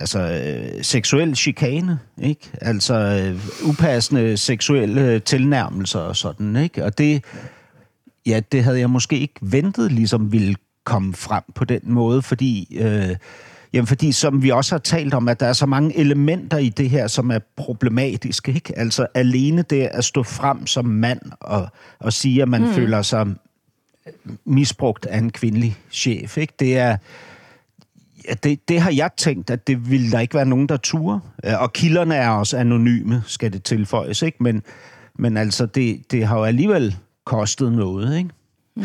altså 0.00 0.18
øh, 0.18 0.84
seksuel 0.84 1.36
chikane, 1.36 1.98
ikke? 2.22 2.50
Altså 2.60 2.94
øh, 2.94 3.68
upassende 3.68 4.36
seksuelle 4.36 5.00
øh, 5.00 5.22
tilnærmelser 5.22 6.00
og 6.00 6.16
sådan, 6.16 6.56
ikke? 6.56 6.84
Og 6.84 6.98
det, 6.98 7.24
ja, 8.28 8.40
det 8.52 8.64
havde 8.64 8.80
jeg 8.80 8.90
måske 8.90 9.18
ikke 9.18 9.34
ventet, 9.40 9.92
ligesom 9.92 10.32
ville 10.32 10.54
komme 10.84 11.14
frem 11.14 11.42
på 11.54 11.64
den 11.64 11.80
måde, 11.84 12.22
fordi, 12.22 12.78
øh, 12.80 13.16
jamen 13.72 13.86
fordi 13.86 14.12
som 14.12 14.42
vi 14.42 14.50
også 14.50 14.74
har 14.74 14.78
talt 14.78 15.14
om, 15.14 15.28
at 15.28 15.40
der 15.40 15.46
er 15.46 15.52
så 15.52 15.66
mange 15.66 15.98
elementer 15.98 16.58
i 16.58 16.68
det 16.68 16.90
her, 16.90 17.06
som 17.06 17.30
er 17.30 17.38
problematiske, 17.56 18.52
ikke? 18.52 18.78
Altså 18.78 19.06
alene 19.14 19.62
det 19.62 19.82
at 19.92 20.04
stå 20.04 20.22
frem 20.22 20.66
som 20.66 20.84
mand 20.84 21.20
og, 21.40 21.68
og 21.98 22.12
sige, 22.12 22.42
at 22.42 22.48
man 22.48 22.62
mm. 22.62 22.72
føler 22.72 23.02
sig 23.02 23.26
misbrugt 24.44 25.06
af 25.06 25.18
en 25.18 25.30
kvindelig 25.30 25.76
chef, 25.90 26.38
ikke? 26.38 26.54
Det 26.58 26.78
er, 26.78 26.96
Ja, 28.28 28.34
det, 28.34 28.68
det 28.68 28.80
har 28.80 28.90
jeg 28.90 29.10
tænkt, 29.16 29.50
at 29.50 29.66
det 29.66 29.90
ville 29.90 30.10
der 30.10 30.20
ikke 30.20 30.34
være 30.34 30.46
nogen, 30.46 30.68
der 30.68 30.76
turer. 30.76 31.20
Og 31.60 31.72
kilderne 31.72 32.14
er 32.14 32.28
også 32.28 32.56
anonyme, 32.56 33.22
skal 33.26 33.52
det 33.52 33.62
tilføjes, 33.62 34.22
ikke? 34.22 34.42
Men, 34.42 34.62
men 35.18 35.36
altså, 35.36 35.66
det, 35.66 36.10
det 36.10 36.26
har 36.26 36.38
jo 36.38 36.44
alligevel 36.44 36.96
kostet 37.28 37.72
noget, 37.72 38.18
ikke? 38.18 38.30
Mm. 38.76 38.84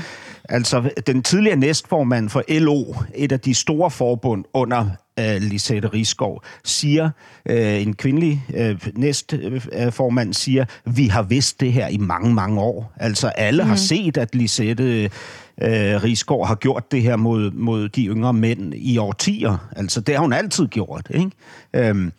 Altså, 0.49 0.89
den 1.07 1.23
tidligere 1.23 1.55
næstformand 1.55 2.29
for 2.29 2.43
LO, 2.49 2.95
et 3.15 3.31
af 3.31 3.39
de 3.39 3.53
store 3.53 3.91
forbund 3.91 4.45
under 4.53 4.81
uh, 5.19 5.41
Lisette 5.41 5.87
Riskov, 5.87 6.43
siger, 6.63 7.09
uh, 7.49 7.81
en 7.81 7.93
kvindelig 7.93 8.45
uh, 8.49 8.87
næstformand 8.95 10.33
siger, 10.33 10.65
vi 10.85 11.07
har 11.07 11.23
vidst 11.23 11.59
det 11.59 11.73
her 11.73 11.87
i 11.87 11.97
mange, 11.97 12.33
mange 12.33 12.61
år. 12.61 12.93
Altså, 12.97 13.27
alle 13.27 13.63
mm. 13.63 13.69
har 13.69 13.75
set, 13.75 14.17
at 14.17 14.35
Lisette 14.35 15.03
uh, 15.57 15.67
Riskov 16.03 16.47
har 16.47 16.55
gjort 16.55 16.91
det 16.91 17.01
her 17.01 17.15
mod, 17.15 17.51
mod 17.51 17.89
de 17.89 18.05
yngre 18.05 18.33
mænd 18.33 18.73
i 18.73 18.97
årtier. 18.97 19.57
Altså, 19.75 20.01
det 20.01 20.15
har 20.15 20.21
hun 20.21 20.33
altid 20.33 20.67
gjort, 20.67 21.07
ikke? 21.09 21.91
Um, 21.91 22.11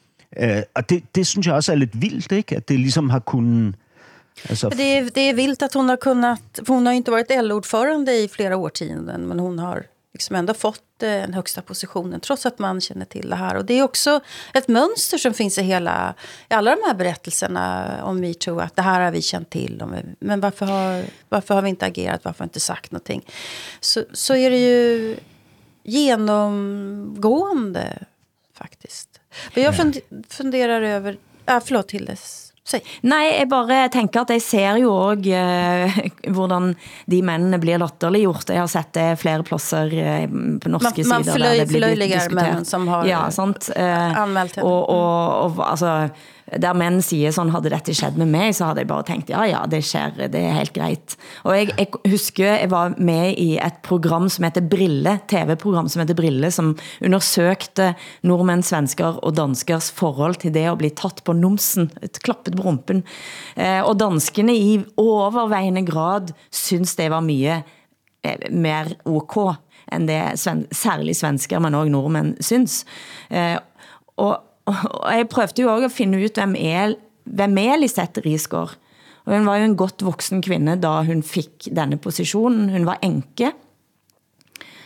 uh, 0.42 0.48
og 0.74 0.90
det, 0.90 1.02
det 1.14 1.26
synes 1.26 1.46
jeg 1.46 1.54
også 1.54 1.72
er 1.72 1.76
lidt 1.76 2.02
vildt, 2.02 2.32
ikke? 2.32 2.56
At 2.56 2.68
det 2.68 2.80
ligesom 2.80 3.10
har 3.10 3.18
kunnet 3.18 3.74
Alltså, 4.50 4.68
Det 4.68 4.82
är, 4.82 5.10
det 5.14 5.20
är 5.20 5.34
vilt 5.34 5.62
att 5.62 5.74
hon 5.74 5.88
har 5.88 5.96
kunnat, 5.96 6.60
hon 6.66 6.86
har 6.86 6.92
inte 6.92 7.10
varit 7.10 7.30
LO-ordförande 7.30 8.12
i 8.12 8.28
flera 8.28 8.56
årtionden, 8.56 9.28
men 9.28 9.38
hon 9.40 9.58
har 9.58 9.86
liksom 10.12 10.36
ändå 10.36 10.54
fått 10.54 11.02
eh, 11.02 11.08
den 11.08 11.34
högsta 11.34 11.62
positionen 11.62 12.20
trots 12.20 12.46
att 12.46 12.58
man 12.58 12.80
känner 12.80 13.04
till 13.04 13.30
det 13.30 13.36
här. 13.36 13.54
Och 13.56 13.64
det 13.64 13.74
är 13.74 13.82
också 13.82 14.20
ett 14.54 14.68
mönster 14.68 15.18
som 15.18 15.34
finns 15.34 15.58
i, 15.58 15.62
hela, 15.62 16.14
i 16.50 16.54
alla 16.54 16.76
de 16.76 16.82
här 16.86 16.94
berättelserna 16.94 17.90
om 18.04 18.20
metoo, 18.20 18.60
att 18.60 18.76
det 18.76 18.82
här 18.82 19.00
har 19.00 19.10
vi 19.10 19.22
känt 19.22 19.50
till. 19.50 19.82
om- 19.82 19.96
Men 20.18 20.40
varför 20.40 20.66
har, 20.66 21.04
varför 21.28 21.54
har 21.54 21.62
vi 21.62 21.68
inte 21.68 21.86
agerat, 21.86 22.24
varför 22.24 22.38
har 22.38 22.44
vi 22.44 22.48
inte 22.48 22.60
sagt 22.60 22.90
någonting? 22.90 23.26
Så, 23.80 24.04
så 24.12 24.34
är 24.34 24.50
det 24.50 24.58
ju 24.58 25.16
genomgående 25.82 27.98
faktiskt. 28.54 29.20
Men 29.54 29.64
jag 29.64 29.76
fund, 29.76 29.98
funderar 30.28 30.82
över, 30.82 31.18
ja, 31.46 31.60
förlåt 31.64 31.90
Hildes, 31.90 32.43
säg. 32.68 32.80
Nej, 33.02 33.26
jeg 33.38 33.48
bare 33.50 33.88
tænker 33.92 34.20
at 34.24 34.30
jeg 34.30 34.42
ser 34.42 34.76
jo 34.80 34.92
også, 34.96 35.30
eh, 35.30 35.98
hvordan 36.36 36.74
de 37.10 37.22
mændene 37.22 37.58
bliver 37.60 37.78
latterliggjort. 37.78 38.48
Jeg 38.48 38.62
har 38.64 38.66
sett 38.72 38.92
det 38.94 39.18
flere 39.20 39.42
pladser 39.44 39.90
eh, 39.92 40.28
på 40.62 40.68
norske 40.72 41.04
Man- 41.04 41.08
man 41.08 41.24
sider. 41.24 41.36
forløy- 41.36 41.58
der 41.58 41.64
det 41.64 41.68
blir 41.68 41.80
forløyliger 41.82 42.18
diskutert. 42.20 42.54
mænd, 42.54 42.64
som 42.64 42.88
har, 42.88 43.04
ja, 43.06 43.20
sant? 43.30 43.70
Eh, 43.76 44.22
anmeldt 44.22 44.56
henne. 44.56 44.68
og, 44.70 44.88
og, 44.90 45.58
og 45.58 45.70
altså, 45.70 46.08
der 46.62 46.72
mænd 46.72 47.02
siger 47.02 47.30
sådan, 47.34 47.50
havde 47.50 47.70
dette 47.70 47.94
skjedd 47.94 48.16
med 48.20 48.26
mig, 48.26 48.54
så 48.54 48.64
havde 48.64 48.78
jeg 48.78 48.88
bare 48.90 49.02
tænkt, 49.02 49.30
ja, 49.30 49.42
ja, 49.48 49.62
det 49.70 49.84
sker, 49.84 50.28
det 50.32 50.40
er 50.40 50.52
helt 50.58 50.72
grejt. 50.72 51.16
Og 51.44 51.56
jeg, 51.58 51.70
jeg 51.78 51.86
husker, 52.10 52.46
jeg 52.46 52.70
var 52.70 52.94
med 52.98 53.34
i 53.38 53.56
et 53.56 53.80
program, 53.82 54.28
som 54.28 54.44
heter 54.44 54.62
Brille, 54.70 55.18
TV-program, 55.28 55.88
som 55.88 56.04
heter 56.04 56.14
Brille, 56.14 56.50
som 56.50 56.74
undersøgte 57.04 57.94
nordmænd, 58.22 58.62
svensker 58.62 59.18
og 59.24 59.36
danskers 59.36 59.90
forhold 59.92 60.34
til 60.42 60.54
det 60.54 60.66
at 60.70 60.78
blive 60.78 60.94
tatt 60.96 61.24
på 61.24 61.32
numsen, 61.32 61.90
et 62.02 62.22
klappet 62.22 62.56
på 62.56 62.62
rumpen. 62.62 63.04
Eh, 63.56 63.82
og 63.82 63.98
danskene 64.00 64.56
i 64.56 64.80
overvejende 64.96 65.84
grad 65.86 66.32
synes 66.52 66.96
det 66.96 67.10
var 67.10 67.24
mye 67.24 67.62
eh, 68.24 68.50
mer 68.50 68.94
ok 69.04 69.56
end 69.92 70.08
det 70.08 70.38
sven 70.40 70.64
særligt 70.72 71.18
svensker, 71.18 71.58
men 71.58 71.74
også 71.74 71.92
nordmænd 71.92 72.36
synes. 72.40 72.84
Eh, 73.30 73.56
og, 74.16 74.40
og 74.66 75.10
jeg 75.12 75.28
prøvede 75.28 75.62
jo 75.62 75.72
også 75.72 75.90
at 75.90 75.92
finde 75.92 76.24
ut, 76.24 76.40
hvem 76.40 76.54
er, 76.58 76.94
hvem 77.24 77.58
er 77.58 77.76
Lisette 77.80 78.22
Risgaard? 78.24 78.78
Og 79.24 79.32
hun 79.32 79.46
var 79.48 79.60
jo 79.60 79.68
en 79.68 79.76
godt 79.76 80.04
voksen 80.04 80.42
kvinde, 80.44 80.76
da 80.80 81.00
hun 81.04 81.22
fik 81.24 81.68
denne 81.72 81.96
position. 81.96 82.68
Hun 82.68 82.84
var 82.86 83.00
enke. 83.04 83.52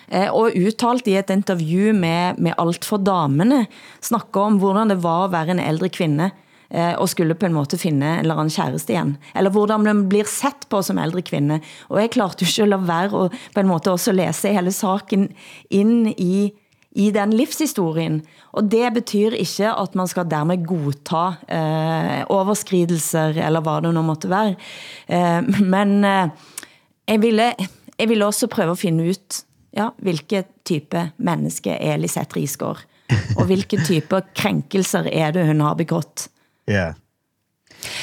Eh, 0.09 0.29
og 0.33 0.55
uttalt 0.57 1.09
i 1.11 1.17
et 1.19 1.31
interview 1.35 1.93
med, 1.93 2.39
med 2.39 2.57
Alt 2.59 2.87
for 2.87 3.03
damene, 3.03 3.67
snakker 4.01 4.47
om, 4.47 4.61
hvordan 4.63 4.95
det 4.95 5.03
var 5.03 5.27
at 5.27 5.33
være 5.35 5.57
en 5.57 5.61
ældre 5.61 5.91
kvinde, 5.93 6.31
eh, 6.71 6.95
og 6.97 7.11
skulle 7.11 7.37
på 7.37 7.47
en 7.47 7.57
måte 7.59 7.79
finde 7.79 8.07
en 8.07 8.23
eller 8.25 8.39
anden 8.39 8.55
kæreste 8.55 8.95
igen. 8.95 9.17
Eller 9.37 9.51
hvordan 9.51 9.85
man 9.85 10.07
blir 10.09 10.25
sett 10.25 10.69
på 10.71 10.81
som 10.83 10.99
ældre 11.03 11.23
kvinde. 11.23 11.61
Og 11.91 12.01
jeg 12.01 12.15
klarte 12.15 12.45
jo 12.45 12.49
ikke 12.49 12.63
at 12.63 12.69
lade 12.69 12.89
være 12.89 13.13
og 13.13 13.37
på 13.55 13.61
en 13.61 13.69
måte 13.69 13.91
også 13.91 14.13
læse 14.13 14.55
hele 14.55 14.73
saken 14.73 15.29
ind 15.71 16.15
i, 16.17 16.53
i 16.99 17.09
den 17.15 17.33
livshistorien. 17.37 18.21
Og 18.53 18.71
det 18.73 18.91
betyder 18.97 19.39
ikke, 19.39 19.71
at 19.71 19.95
man 19.99 20.11
skal 20.11 20.29
dermed 20.31 20.65
godta 20.67 21.25
eh, 21.47 22.23
overskridelser, 22.29 23.39
eller 23.47 23.63
hvad 23.63 23.87
det 23.87 23.95
nu 23.95 24.03
måtte 24.03 24.31
være. 24.31 24.57
Eh, 25.07 25.43
men 25.75 26.05
eh, 26.05 26.29
jeg, 27.09 27.23
ville, 27.23 27.53
jeg 27.99 28.09
ville 28.09 28.27
også 28.27 28.51
prøve 28.51 28.75
at 28.75 28.83
finde 28.83 29.11
ut, 29.11 29.43
ja, 29.77 29.91
hvilke 30.03 30.45
type 30.67 31.11
menneske 31.19 31.71
er 31.71 32.01
Lisette 32.01 32.37
Risgaard, 32.37 32.83
og 33.39 33.47
hvilke 33.49 33.79
typer 33.85 34.27
krænkelser 34.37 35.07
er 35.13 35.31
det, 35.37 35.47
hun 35.47 35.63
har 35.65 35.79
begått. 35.79 36.29
Ja. 36.69 36.93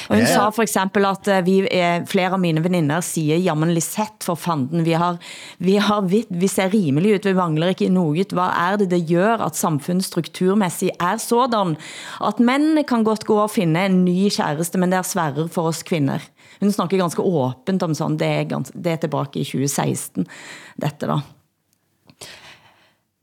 Og 0.09 0.15
hun 0.15 0.23
Ja. 0.23 0.29
ja. 0.29 0.35
sa 0.35 0.49
for 0.55 0.63
eksempel 0.63 1.05
at 1.05 1.27
eh, 1.27 1.45
vi, 1.45 1.55
eh, 1.67 2.05
flere 2.07 2.31
av 2.33 2.39
mine 2.39 2.63
veninder 2.63 3.01
siger, 3.01 3.37
jamen 3.37 3.73
Lisette 3.73 4.25
for 4.25 4.35
fanden, 4.35 4.85
vi, 4.85 4.91
har, 4.91 5.17
vi, 5.59 5.75
har, 5.75 6.01
vi, 6.01 6.23
vi 6.29 6.47
ser 6.47 6.73
rimelig 6.73 7.15
ut, 7.15 7.25
vi 7.25 7.33
mangler 7.33 7.67
ikke 7.73 7.89
noget. 7.89 8.31
Hvad 8.31 8.51
er 8.69 8.77
det, 8.77 8.89
det 8.91 9.01
gør 9.09 9.37
at 9.45 9.55
samfundet 9.55 10.05
strukturmæssigt 10.05 10.91
er 10.99 11.17
sådan, 11.17 11.75
at 12.23 12.39
mændene 12.39 12.83
kan 12.83 13.03
godt 13.03 13.25
gå 13.25 13.35
og 13.43 13.49
finde 13.51 13.85
en 13.85 14.05
ny 14.05 14.29
kæreste, 14.29 14.77
men 14.77 14.91
det 14.91 14.97
er 14.97 15.01
sværere 15.01 15.49
for 15.49 15.67
os 15.67 15.83
kvinder. 15.83 16.19
Hun 16.61 16.71
snakker 16.71 16.97
ganske 16.97 17.21
åbent 17.21 17.83
om 17.83 17.93
sådan, 17.93 18.17
det 18.19 18.27
er, 18.27 18.43
gans, 18.43 18.71
det 18.71 18.87
er 18.87 18.95
tilbage 18.95 19.39
i 19.39 19.43
2016, 19.43 20.27
dette 20.81 21.07
da. 21.07 21.19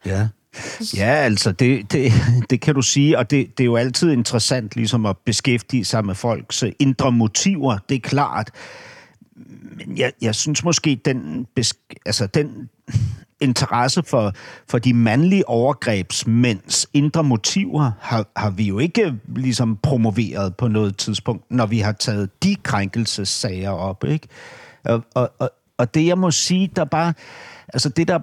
Ja. 0.07 0.29
Ja, 0.97 1.11
altså, 1.11 1.53
det, 1.53 1.93
det, 1.93 2.13
det 2.51 2.61
kan 2.61 2.75
du 2.75 2.83
sige, 2.83 3.19
og 3.19 3.31
det, 3.31 3.59
det 3.59 3.65
er 3.65 3.67
jo 3.67 3.77
altid 3.77 4.13
interessant 4.13 4.77
ligesom 4.77 5.07
at 5.07 5.17
beskæftige 5.19 5.85
sig 5.85 6.05
med 6.05 6.15
folks 6.15 6.65
indre 6.79 7.13
motiver, 7.13 7.79
det 7.89 7.95
er 7.95 8.01
klart. 8.01 8.51
Men 9.77 9.99
jeg, 9.99 10.13
jeg 10.21 10.35
synes 10.35 10.65
måske, 10.65 11.01
den, 11.05 11.47
altså, 12.07 12.27
den 12.27 12.69
interesse 13.41 14.03
for, 14.03 14.33
for 14.69 14.79
de 14.79 14.95
mandlige 14.95 15.49
overgrebsmænds 15.49 16.87
indre 16.95 17.25
motiver 17.25 17.91
har, 18.01 18.27
har 18.37 18.51
vi 18.51 18.65
jo 18.65 18.79
ikke 18.79 19.15
ligesom 19.37 19.79
promoveret 19.83 20.57
på 20.57 20.69
noget 20.69 20.97
tidspunkt, 20.97 21.51
når 21.51 21.67
vi 21.67 21.79
har 21.79 21.93
taget 21.93 22.43
de 22.43 22.57
krænkelsessager 22.63 23.71
op, 23.71 24.05
ikke? 24.05 24.29
Og, 24.85 25.05
og, 25.15 25.33
og, 25.39 25.51
og 25.79 25.95
det 25.95 26.07
jeg 26.07 26.19
må 26.19 26.31
sige, 26.31 26.71
der 26.77 26.85
bare, 26.85 27.15
altså 27.69 27.89
det 27.89 28.09
der 28.09 28.19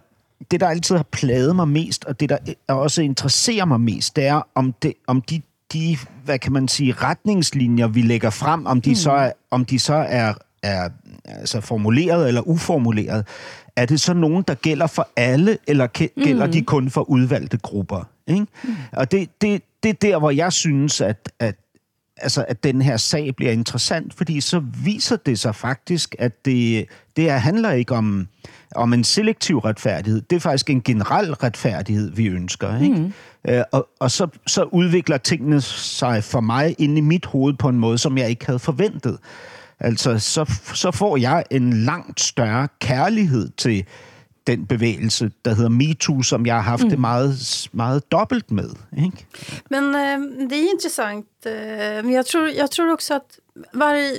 det, 0.52 0.60
der 0.60 0.68
altid 0.68 0.96
har 0.96 1.06
plaget 1.12 1.56
mig 1.56 1.68
mest, 1.68 2.06
og 2.06 2.20
det, 2.20 2.30
der 2.30 2.74
også 2.74 3.02
interesserer 3.02 3.66
mig 3.66 3.82
mest, 3.82 4.16
det 4.16 4.26
er, 4.26 4.42
om, 4.56 4.74
det, 4.82 4.94
om 5.08 5.22
de, 5.22 5.42
de, 5.74 5.98
hvad 6.26 6.40
kan 6.40 6.54
man 6.54 6.68
sige, 6.68 6.92
retningslinjer, 6.92 7.88
vi 7.88 8.02
lægger 8.02 8.30
frem, 8.30 8.66
om 8.66 8.82
de 8.82 8.90
mm. 8.90 8.96
så 8.96 9.12
er, 9.12 9.32
om 9.52 9.66
de 9.66 9.80
så 9.80 9.94
er, 9.94 10.34
er 10.64 10.90
altså 11.26 11.62
formuleret 11.62 12.28
eller 12.28 12.42
uformuleret. 12.42 13.28
Er 13.76 13.86
det 13.86 14.00
så 14.00 14.14
nogen, 14.14 14.44
der 14.48 14.54
gælder 14.54 14.88
for 14.88 15.08
alle, 15.16 15.58
eller 15.68 15.88
ke- 15.98 16.24
gælder 16.24 16.46
mm. 16.46 16.52
de 16.52 16.62
kun 16.62 16.90
for 16.90 17.10
udvalgte 17.10 17.58
grupper? 17.58 18.04
Ikke? 18.28 18.46
Mm. 18.64 18.76
Og 18.94 19.12
det, 19.12 19.30
det, 19.42 19.62
det 19.84 19.90
er 19.90 19.94
der, 19.94 20.20
hvor 20.20 20.32
jeg 20.32 20.54
synes, 20.54 21.02
at, 21.02 21.32
at 21.40 21.56
altså, 22.22 22.46
at 22.48 22.64
den 22.64 22.82
her 22.82 22.98
sag 22.98 23.36
bliver 23.36 23.52
interessant, 23.52 24.14
fordi 24.14 24.42
så 24.42 24.64
viser 24.84 25.16
det 25.16 25.40
sig 25.40 25.56
faktisk, 25.56 26.16
at 26.20 26.46
det, 26.46 26.86
det 27.16 27.24
her 27.24 27.38
handler 27.38 27.72
ikke 27.72 27.96
om, 27.96 28.28
om 28.76 28.94
en 28.94 29.04
selektiv 29.04 29.58
retfærdighed. 29.58 30.22
Det 30.22 30.36
er 30.36 30.40
faktisk 30.40 30.70
en 30.70 30.82
generel 30.82 31.34
retfærdighed, 31.34 32.12
vi 32.12 32.28
ønsker. 32.28 32.82
Ikke? 32.82 32.96
Mm. 32.96 33.14
Øh, 33.48 33.64
og 33.72 33.90
og 34.00 34.12
så, 34.12 34.28
så 34.48 34.64
udvikler 34.64 35.18
tingene 35.18 35.62
sig 35.62 36.24
for 36.24 36.40
mig 36.40 36.76
ind 36.78 36.98
i 36.98 37.02
mit 37.02 37.26
hoved 37.26 37.54
på 37.54 37.70
en 37.70 37.80
måde, 37.80 37.98
som 37.98 38.18
jeg 38.18 38.30
ikke 38.30 38.46
havde 38.46 38.60
forventet. 38.60 39.18
Altså, 39.80 40.20
så, 40.20 40.56
så 40.74 40.92
får 40.92 41.18
jeg 41.18 41.44
en 41.52 41.74
langt 41.74 42.22
større 42.22 42.68
kærlighed 42.80 43.50
til 43.58 43.86
den 44.48 44.66
bevægelse, 44.66 45.32
der 45.46 45.54
hedder 45.54 45.70
MeToo, 45.70 46.22
som 46.22 46.46
jeg 46.46 46.56
har 46.56 46.62
haft 46.62 46.84
mm. 46.84 46.90
det 46.90 47.00
meget, 47.00 47.70
meget 47.72 48.12
dobbelt 48.12 48.52
med. 48.52 48.70
Ikke? 48.98 49.26
Men 49.70 49.96
eh, 49.96 50.48
det 50.50 50.56
är 50.56 50.72
intressant. 50.72 51.26
Men 52.04 52.12
jag 52.12 52.26
tror, 52.26 52.50
jag 52.50 52.72
tror 52.72 52.92
också 52.92 53.14
att 53.14 53.40
varje, 53.74 54.18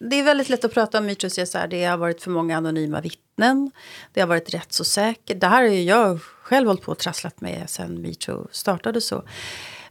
det 0.00 0.16
är 0.16 0.22
väldigt 0.22 0.48
lätt 0.48 0.64
att 0.64 0.74
prata 0.74 0.98
om 0.98 1.06
metoo 1.06 1.26
och 1.26 1.32
säga 1.32 1.46
så 1.46 1.58
här, 1.58 1.68
det 1.68 1.84
har 1.84 1.96
varit 1.96 2.22
för 2.22 2.30
många 2.30 2.56
anonyma 2.56 3.00
vittnen. 3.00 3.70
Det 4.12 4.20
har 4.20 4.28
varit 4.28 4.54
rättsosäkert. 4.54 5.40
Det 5.40 5.46
här 5.46 5.62
har 5.62 5.68
ju 5.68 5.82
jag 5.82 6.20
själv 6.20 6.66
hållit 6.66 6.82
på 6.82 6.92
och 6.92 6.98
trasslat 6.98 7.40
med 7.40 7.70
sen 7.70 8.02
metoo 8.02 8.48
startade 8.52 9.00
så. 9.00 9.22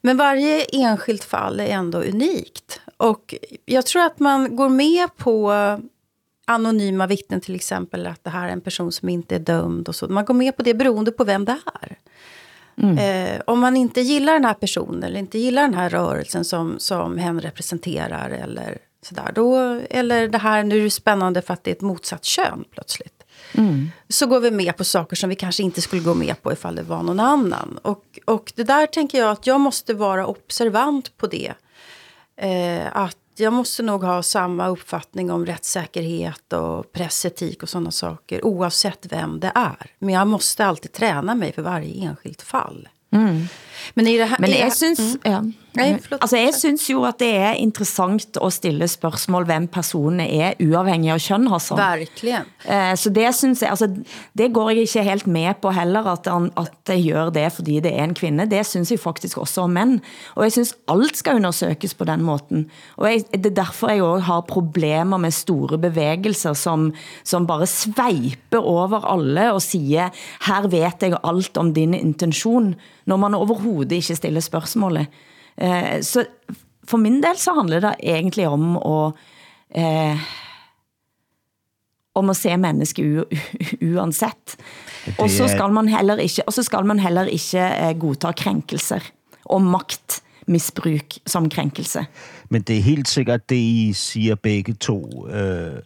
Men 0.02 0.18
varje 0.18 0.64
enskilt 0.64 1.24
fall 1.24 1.60
är 1.60 1.68
ändå 1.68 2.02
unikt. 2.02 2.82
Och 2.98 3.36
jag 3.66 3.86
tror 3.86 4.02
att 4.02 4.20
man 4.20 4.56
går 4.56 4.70
med 4.70 5.16
på 5.18 5.54
anonyma 6.50 7.08
vittnen 7.08 7.42
till 7.42 7.56
exempel, 7.56 8.08
att 8.08 8.24
det 8.24 8.30
här 8.30 8.48
är 8.48 8.52
en 8.52 8.62
person 8.62 8.92
som 8.92 9.10
inte 9.10 9.36
är 9.36 9.40
dömd 9.40 9.90
och 9.90 9.96
så. 9.96 10.08
Man 10.08 10.26
går 10.26 10.34
med 10.34 10.58
på 10.58 10.64
det 10.64 10.74
beroende 10.74 11.12
på 11.12 11.24
vem 11.24 11.46
det 11.46 11.58
är. 11.82 11.98
Eh, 12.82 13.42
om 13.46 13.60
man 13.60 13.78
inte 13.78 14.02
gillar 14.02 14.34
den 14.34 14.46
här 14.46 14.54
personen 14.54 15.04
eller 15.04 15.20
inte 15.20 15.40
gillar 15.40 15.62
den 15.62 15.74
här 15.74 15.90
rörelsen 15.90 16.46
som, 16.46 16.76
som 16.80 17.18
hen 17.18 17.42
representerar 17.42 18.30
eller 18.30 18.78
sådär, 19.02 19.32
då, 19.36 19.58
eller 19.90 20.28
det 20.28 20.38
här, 20.38 20.64
nu 20.64 20.80
är 20.80 20.84
det 20.84 20.90
spännande 20.90 21.42
för 21.42 21.54
att 21.54 21.64
det 21.64 21.72
är 21.72 21.76
ett 21.76 21.82
motsatt 21.82 22.26
kön 22.26 22.64
plötsligt. 22.72 23.24
Så 24.10 24.28
går 24.28 24.40
vi 24.40 24.52
med 24.52 24.78
på 24.78 24.84
saker 24.84 25.16
som 25.16 25.30
vi 25.30 25.36
kanske 25.36 25.64
inte 25.64 25.82
skulle 25.82 26.02
gå 26.02 26.14
med 26.14 26.42
på 26.42 26.54
ifall 26.54 26.76
det 26.76 26.84
var 26.84 27.04
någon 27.04 27.20
annan. 27.20 27.80
Och, 27.82 28.20
och 28.26 28.54
det 28.56 28.64
där 28.64 28.88
tänker 28.88 29.18
jag 29.18 29.32
att 29.32 29.48
jag 29.48 29.60
måste 29.60 29.94
vara 29.94 30.28
observant 30.28 31.18
på 31.18 31.28
det. 31.28 31.54
Eh, 32.38 32.98
att 32.98 33.18
jag 33.40 33.54
måste 33.54 33.84
nog 33.84 34.04
ha 34.04 34.24
samma 34.24 34.68
uppfattning 34.68 35.32
om 35.32 35.46
rättssäkerhet 35.46 36.54
och 36.54 36.92
pressetik 36.92 37.64
och 37.64 37.70
sådana 37.70 37.92
saker 37.92 38.46
oavsett 38.46 39.06
vem 39.10 39.40
det 39.40 39.52
är. 39.56 39.92
Men 40.00 40.14
jag 40.16 40.28
måste 40.28 40.66
alltid 40.66 40.92
träna 40.92 41.36
mig 41.36 41.54
för 41.54 41.62
varje 41.62 42.08
enskilt 42.08 42.42
fall. 42.42 42.88
Mm. 43.12 43.46
Men 43.96 44.08
i 44.08 44.18
det 44.18 44.26
här... 44.26 44.38
Men 44.40 44.50
jeg 44.50 44.74
synes, 44.74 45.18
ja. 45.26 45.42
Nej, 45.74 46.00
förlåt. 46.02 46.22
altså 46.22 46.38
jeg 46.38 46.54
synes 46.54 46.90
jo, 46.90 47.04
at 47.04 47.20
det 47.20 47.36
er 47.36 47.52
interessant 47.52 48.38
at 48.46 48.54
stille 48.54 48.88
spørgsmål, 48.88 49.46
hvem 49.46 49.68
personen 49.68 50.20
er, 50.20 50.54
uafhængig 50.60 51.12
av 51.12 51.20
køn, 51.20 51.48
Hassan. 51.48 51.78
Verkligen. 51.78 52.46
Eh, 52.66 52.96
Så 52.98 53.10
det 53.10 53.36
synes 53.36 53.62
jeg, 53.62 53.70
altså, 53.70 53.88
det 54.38 54.54
går 54.54 54.70
jeg 54.70 54.80
ikke 54.80 55.04
helt 55.04 55.28
med 55.28 55.54
på 55.62 55.72
heller, 55.72 56.08
at, 56.08 56.28
han, 56.28 56.52
at 56.58 56.72
det 56.88 57.14
gør 57.14 57.30
det, 57.30 57.52
fordi 57.52 57.80
det 57.80 57.94
er 58.00 58.04
en 58.04 58.14
kvinde. 58.14 58.50
Det 58.50 58.66
synes 58.66 58.92
jeg 58.92 59.00
faktisk 59.00 59.38
også 59.38 59.62
om 59.62 59.70
mænd. 59.70 60.00
Og 60.36 60.44
jeg 60.44 60.52
synes 60.52 60.74
alt 60.88 61.18
skal 61.18 61.36
undersøges 61.36 61.94
på 61.94 62.04
den 62.04 62.22
måten. 62.22 62.72
Og 62.98 63.12
jeg, 63.12 63.24
det 63.34 63.46
er 63.46 63.64
derfor 63.64 63.90
jeg 63.90 64.04
også 64.04 64.26
har 64.26 64.42
problemer 64.42 65.18
med 65.18 65.32
store 65.32 65.78
bevægelser, 65.78 66.54
som, 66.54 66.94
som 67.24 67.48
bare 67.48 67.68
sveiper 67.68 68.58
over 68.58 69.06
alle 69.14 69.54
og 69.54 69.62
siger, 69.62 70.10
her 70.48 70.68
vet 70.68 71.02
jeg 71.02 71.18
alt 71.24 71.58
om 71.58 71.74
din 71.74 71.94
intention, 71.94 72.76
når 73.06 73.18
man 73.18 73.34
overhovedet 73.34 73.69
ikke 73.92 74.16
stiller 74.16 74.40
spørgsmålet. 74.42 75.08
Eh, 75.62 76.02
Så 76.02 76.26
for 76.88 76.98
min 76.98 77.24
del 77.24 77.38
så 77.38 77.54
handler 77.54 77.80
det 77.80 77.96
egentlig 78.04 78.48
om 78.48 78.78
at 78.78 79.14
eh, 79.76 80.18
om 82.16 82.30
at 82.30 82.36
se 82.36 82.58
menneske 82.58 83.24
uansett. 83.82 84.58
Og 85.20 85.30
så 85.30 85.44
er- 85.44 85.48
skal 85.48 85.72
man 85.72 85.88
heller 85.88 86.16
ikke, 86.18 86.44
og 86.48 86.54
så 86.54 86.64
skal 86.64 86.86
man 86.86 87.00
heller 87.00 87.26
ikke 87.26 87.60
eh, 87.60 88.00
godta 88.00 88.32
krænkelser 88.32 89.00
og 89.46 89.62
magtmisbruk 89.62 91.14
som 91.28 91.50
krænkelse. 91.50 92.06
Men 92.50 92.62
det 92.62 92.78
er 92.78 92.82
helt 92.82 93.08
sikkert, 93.08 93.50
det 93.50 93.56
I 93.56 93.94
siger 93.94 94.36
begge 94.36 94.74
to, 94.74 95.28
øh, 95.28 95.80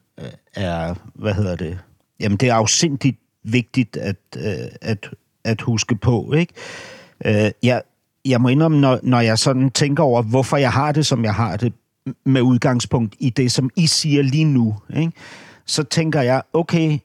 er, 0.55 0.95
hvad 1.15 1.33
hedder 1.33 1.55
det? 1.55 1.79
Jamen, 2.19 2.37
det 2.37 2.49
er 2.49 2.53
afsindigt 2.55 3.17
vigtigt 3.43 3.97
at, 3.97 4.15
øh, 4.37 4.43
at, 4.81 5.09
at 5.43 5.61
huske 5.61 5.95
på, 5.95 6.33
ikke? 6.33 6.53
Øh, 7.25 7.51
jeg, 7.63 7.81
jeg 8.25 8.41
må 8.41 8.47
indrømme, 8.47 8.79
når, 8.79 8.99
når 9.03 9.19
jeg 9.19 9.39
sådan 9.39 9.69
tænker 9.69 10.03
over, 10.03 10.21
hvorfor 10.21 10.57
jeg 10.57 10.71
har 10.71 10.91
det, 10.91 11.05
som 11.05 11.23
jeg 11.23 11.33
har 11.33 11.57
det, 11.57 11.73
med 12.25 12.41
udgangspunkt 12.41 13.15
i 13.19 13.29
det, 13.29 13.51
som 13.51 13.69
I 13.75 13.87
siger 13.87 14.21
lige 14.21 14.45
nu, 14.45 14.75
ikke? 14.95 15.11
så 15.65 15.83
tænker 15.83 16.21
jeg, 16.21 16.41
okay, 16.53 16.99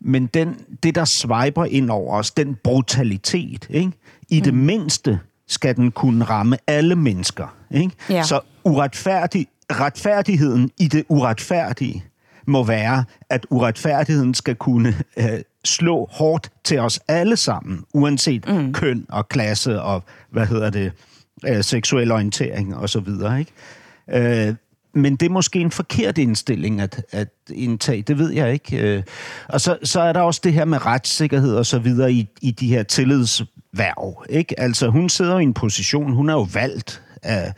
men 0.00 0.26
den, 0.26 0.56
det, 0.82 0.94
der 0.94 1.04
swiper 1.04 1.64
ind 1.64 1.90
over 1.90 2.16
os, 2.16 2.30
den 2.30 2.56
brutalitet, 2.64 3.66
ikke? 3.70 3.92
i 4.28 4.40
det 4.40 4.54
mindste 4.54 5.20
skal 5.48 5.76
den 5.76 5.90
kunne 5.90 6.24
ramme 6.24 6.56
alle 6.66 6.96
mennesker. 6.96 7.56
Ikke? 7.70 7.92
Ja. 8.10 8.22
Så 8.22 8.40
uretfærdig, 8.64 9.46
retfærdigheden 9.70 10.70
i 10.78 10.88
det 10.88 11.04
uretfærdige 11.08 12.04
må 12.46 12.64
være, 12.64 13.04
at 13.30 13.46
uretfærdigheden 13.50 14.34
skal 14.34 14.54
kunne 14.54 14.94
øh, 15.16 15.40
slå 15.64 16.08
hårdt 16.12 16.50
til 16.64 16.78
os 16.78 17.00
alle 17.08 17.36
sammen, 17.36 17.84
uanset 17.94 18.48
mm. 18.48 18.72
køn 18.72 19.06
og 19.08 19.28
klasse 19.28 19.82
og, 19.82 20.04
hvad 20.30 20.46
hedder 20.46 20.70
det, 20.70 20.92
øh, 21.48 21.64
seksuel 21.64 22.12
orientering 22.12 22.76
og 22.76 22.88
så 22.88 23.00
videre, 23.00 23.40
ikke? 23.40 24.48
Øh, 24.48 24.54
men 24.94 25.16
det 25.16 25.26
er 25.26 25.30
måske 25.30 25.58
en 25.58 25.70
forkert 25.70 26.18
indstilling 26.18 26.80
at, 26.80 27.04
at 27.10 27.28
indtage, 27.52 28.02
det 28.02 28.18
ved 28.18 28.30
jeg 28.30 28.52
ikke. 28.52 28.78
Øh, 28.78 29.02
Og 29.48 29.60
så, 29.60 29.78
så 29.82 30.00
er 30.00 30.12
der 30.12 30.20
også 30.20 30.40
det 30.44 30.52
her 30.52 30.64
med 30.64 30.86
retssikkerhed 30.86 31.56
og 31.56 31.66
så 31.66 31.78
videre 31.78 32.12
i, 32.12 32.28
i 32.42 32.50
de 32.50 32.68
her 32.68 32.82
tillidsværv. 32.82 34.24
Ikke? 34.30 34.60
Altså 34.60 34.88
hun 34.88 35.08
sidder 35.08 35.38
i 35.38 35.42
en 35.42 35.54
position, 35.54 36.12
hun 36.12 36.28
er 36.28 36.34
jo 36.34 36.46
valgt 36.52 37.02
af, 37.22 37.52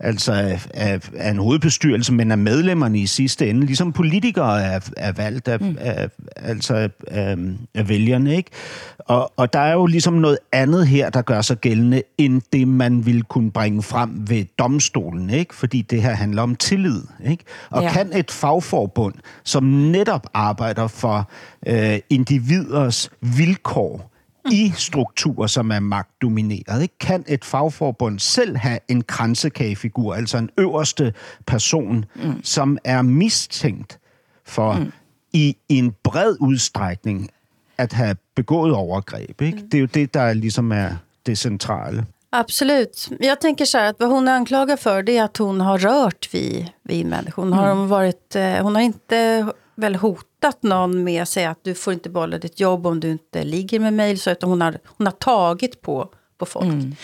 altså 0.00 0.32
af, 0.32 0.66
af, 0.74 1.00
af 1.16 1.30
en 1.30 1.38
hovedbestyrelse, 1.38 2.12
men 2.12 2.30
af 2.30 2.38
medlemmerne 2.38 2.98
i 2.98 3.06
sidste 3.06 3.50
ende, 3.50 3.66
ligesom 3.66 3.92
politikere 3.92 4.62
er, 4.62 4.80
er 4.96 5.12
valgt 5.12 5.48
af, 5.48 5.60
mm. 5.60 5.76
af, 5.80 6.08
altså 6.36 6.74
af, 6.74 7.36
af, 7.74 7.88
vælgerne. 7.88 8.36
Ikke? 8.36 8.50
Og, 8.98 9.32
og 9.36 9.52
der 9.52 9.58
er 9.58 9.72
jo 9.72 9.86
ligesom 9.86 10.14
noget 10.14 10.38
andet 10.52 10.86
her, 10.86 11.10
der 11.10 11.22
gør 11.22 11.40
sig 11.40 11.58
gældende, 11.58 12.02
end 12.18 12.42
det, 12.52 12.68
man 12.68 13.06
vil 13.06 13.22
kunne 13.22 13.50
bringe 13.50 13.82
frem 13.82 14.10
ved 14.28 14.44
domstolen, 14.58 15.30
ikke? 15.30 15.54
fordi 15.54 15.82
det 15.82 16.02
her 16.02 16.14
handler 16.14 16.42
om 16.42 16.54
tillid. 16.54 17.02
Ikke? 17.26 17.44
Og 17.70 17.82
ja. 17.82 17.92
kan 17.92 18.10
et 18.16 18.30
fagforbund, 18.30 19.14
som 19.44 19.64
netop 19.64 20.26
arbejder 20.34 20.86
for 20.86 21.30
øh, 21.66 21.98
individers 22.10 23.10
vilkår 23.20 24.09
i 24.50 24.72
strukturer, 24.76 25.46
som 25.46 25.70
er 25.70 25.80
magtdomineret. 25.80 26.82
Ikke? 26.82 26.98
Kan 27.00 27.24
et 27.28 27.44
fagforbund 27.44 28.18
selv 28.18 28.56
have 28.56 28.78
en 28.88 29.02
kransekagefigur, 29.02 30.14
altså 30.14 30.38
en 30.38 30.50
øverste 30.58 31.14
person, 31.46 32.04
mm. 32.14 32.44
som 32.44 32.78
er 32.84 33.02
mistænkt 33.02 33.98
for 34.44 34.72
mm. 34.72 34.92
i, 35.32 35.56
i 35.68 35.78
en 35.78 35.94
bred 36.02 36.36
udstrækning 36.40 37.30
at 37.78 37.92
have 37.92 38.16
begået 38.36 38.72
overgreb? 38.74 39.42
Ikke? 39.42 39.58
Mm. 39.58 39.70
Det 39.70 39.78
er 39.78 39.80
jo 39.80 39.88
det, 39.94 40.14
der 40.14 40.32
ligesom 40.32 40.72
er 40.72 40.90
det 41.26 41.38
centrale. 41.38 42.06
Absolut. 42.32 43.08
Jag 43.20 43.40
tänker 43.40 43.64
så 43.64 43.78
här 43.78 43.90
att 43.90 44.00
vad 44.00 44.08
hon 44.08 44.28
är 44.28 44.32
anklagad 44.32 44.80
för 44.80 45.02
det 45.02 45.16
är 45.16 45.24
att 45.24 45.36
hon 45.36 45.60
har 45.60 45.78
rört 45.78 46.34
vid, 46.34 46.66
vid 46.82 47.06
människor. 47.06 47.42
Hon, 47.42 47.52
har 47.52 47.74
varit, 47.74 48.36
eh, 48.36 48.62
hon 48.62 48.74
har 48.74 48.82
inte 48.82 49.46
väl 49.74 49.96
hotat 50.40 50.62
någon 50.62 51.04
med 51.04 51.22
att 51.22 51.28
säga 51.28 51.50
att 51.50 51.64
du 51.64 51.74
får 51.74 51.92
inte 51.92 52.10
behålla 52.10 52.38
ditt 52.38 52.60
jobb 52.60 52.86
om 52.86 53.00
du 53.00 53.10
inte 53.10 53.44
ligger 53.44 53.80
med 53.80 53.92
mig. 53.92 54.16
Så 54.16 54.30
utan 54.30 54.50
hon 54.50 54.60
har, 54.60 54.78
hon 54.84 55.06
har 55.06 55.12
tagit 55.12 55.82
på, 55.82 56.08
på 56.38 56.46
folk. 56.46 56.64
Mm. 56.64 56.96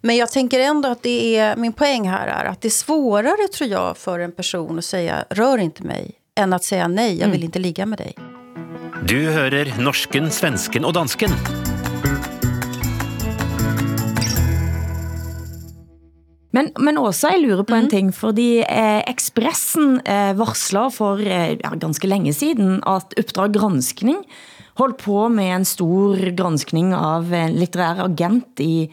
Men 0.00 0.16
jag 0.16 0.30
tänker 0.30 0.60
ändå 0.60 0.88
att 0.88 1.02
det 1.02 1.36
är, 1.36 1.56
min 1.56 1.72
poäng 1.72 2.08
här 2.08 2.26
är 2.26 2.44
att 2.44 2.60
det 2.60 2.68
är 2.68 2.70
svårare 2.70 3.48
tror 3.54 3.70
jag 3.70 3.96
för 3.96 4.18
en 4.18 4.32
person 4.32 4.78
att 4.78 4.84
säga 4.84 5.24
rör 5.30 5.58
inte 5.58 5.82
mig. 5.82 6.14
Än 6.38 6.52
att 6.52 6.64
säga 6.64 6.88
nej, 6.88 7.18
jag 7.18 7.26
vill 7.26 7.36
mm. 7.36 7.44
inte 7.44 7.58
ligga 7.58 7.86
med 7.86 7.98
dig. 7.98 8.14
Du 9.08 9.30
hører 9.30 9.74
norsken, 9.78 10.30
svensken 10.30 10.84
og 10.84 10.94
dansken. 10.94 11.30
Men, 16.56 16.70
men 16.80 16.96
også 16.96 17.34
jeg 17.34 17.42
lurer 17.44 17.66
på 17.68 17.76
en 17.76 17.86
mhm. 17.86 17.92
ting, 17.92 18.12
fordi 18.16 18.50
eh, 18.64 19.02
Expressen 19.10 19.98
eh, 20.08 20.32
varsler 20.38 20.92
for 20.94 21.20
eh, 21.20 21.58
ganske 21.60 22.08
længe 22.08 22.32
siden, 22.32 22.78
at 22.88 23.12
Uppdrag 23.20 23.52
Granskning 23.58 24.22
holdt 24.80 25.02
på 25.04 25.26
med 25.32 25.52
en 25.52 25.68
stor 25.68 26.20
granskning 26.36 26.92
av 26.96 27.32
en 27.32 27.56
litterær 27.56 28.02
agent 28.06 28.60
i, 28.60 28.86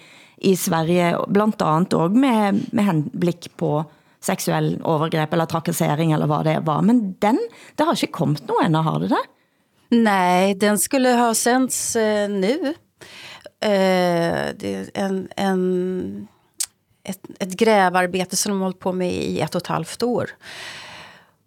i 0.43 0.56
Sverige, 0.60 1.13
blandt 1.32 1.63
andet 1.63 1.95
også 1.95 2.19
med, 2.19 2.63
med 2.71 2.88
henblik 2.88 3.49
på 3.60 3.82
seksuel 4.23 4.78
overgreb 4.88 5.34
eller 5.36 5.49
trakassering 5.52 6.13
eller 6.15 6.30
hvad 6.32 6.47
det 6.47 6.58
var. 6.67 6.84
Men 6.88 7.15
den, 7.23 7.39
det 7.76 7.88
har 7.88 7.99
ikke 7.99 8.15
kommet 8.15 8.47
nogen 8.47 8.69
enda, 8.69 8.84
har 8.84 9.04
det 9.04 9.12
det? 9.12 9.23
Nej, 9.93 10.54
den 10.60 10.80
skulle 10.80 11.12
ha 11.19 11.34
sänds 11.36 11.95
eh, 11.95 12.30
nu. 12.32 12.73
Eh, 13.63 14.52
det 14.60 14.71
är 14.71 14.89
en, 14.95 15.28
en 15.38 16.28
ett, 17.03 17.21
ett 17.39 17.51
grävarbete 17.53 18.35
som 18.35 18.51
de 18.51 18.61
hållit 18.61 18.79
på 18.79 18.91
med 18.91 19.13
i 19.13 19.39
ett 19.39 19.55
och 19.55 19.61
ett 19.61 19.67
halvt 19.67 20.03
år. 20.03 20.29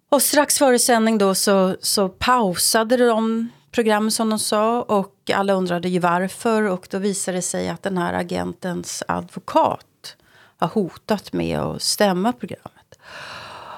Och 0.09 0.21
strax 0.21 0.57
före 0.57 0.79
sändning 0.79 1.17
då 1.17 1.35
så, 1.35 1.75
så 1.81 2.09
pausade 2.09 2.97
de 3.07 3.49
programmet 3.71 4.13
som 4.13 4.29
de 4.29 4.39
sa 4.39 4.81
och 4.81 5.31
alla 5.33 5.53
undrade 5.53 5.89
ju 5.89 5.99
varför 5.99 6.63
och 6.63 6.87
då 6.91 6.97
visade 6.97 7.37
det 7.37 7.41
sig 7.41 7.69
att 7.69 7.83
den 7.83 7.97
här 7.97 8.13
agentens 8.13 9.03
advokat 9.07 10.15
har 10.57 10.67
hotat 10.67 11.33
med 11.33 11.59
att 11.59 11.81
stämma 11.81 12.33
programmet 12.33 12.99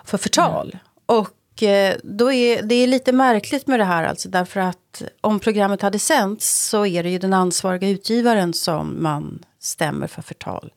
för 0.05 0.17
förtal. 0.17 0.69
Mm. 0.69 0.79
Och 1.05 1.63
eh, 1.63 1.95
då 2.03 2.31
är 2.31 2.61
det 2.61 2.75
är 2.75 2.87
lite 2.87 3.11
märkligt 3.11 3.67
med 3.67 3.79
det 3.79 3.85
här 3.85 4.03
alltså 4.03 4.29
därför 4.29 4.59
att 4.59 5.03
om 5.21 5.39
programmet 5.39 5.81
hade 5.81 5.99
sänts 5.99 6.69
så 6.69 6.85
är 6.85 7.03
det 7.03 7.09
ju 7.09 7.17
den 7.17 7.33
ansvariga 7.33 7.89
utgivaren 7.89 8.53
som 8.53 9.03
man 9.03 9.45
stämmer 9.59 10.07
för 10.07 10.21
förtal. 10.21 10.71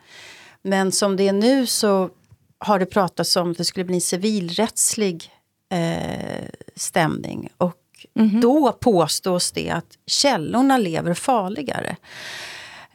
Men 0.62 0.92
som 0.92 1.16
det 1.16 1.29
är 1.29 1.33
nu 1.33 1.66
så 1.66 2.11
har 2.59 2.79
det 2.79 2.87
pratats 2.87 3.37
om 3.37 3.51
att 3.51 3.59
det 3.59 3.64
skulle 3.64 3.85
bli 3.85 3.94
en 3.94 4.01
civilrättslig 4.01 5.31
eh, 5.72 6.48
stämning. 6.77 7.48
Och 7.57 7.77
mm 8.14 8.31
-hmm. 8.31 8.40
då 8.40 8.72
påstås 8.72 9.53
det 9.53 9.70
att 9.70 9.98
källorna 10.07 10.79
lever 10.79 11.14
farligare. 11.14 11.96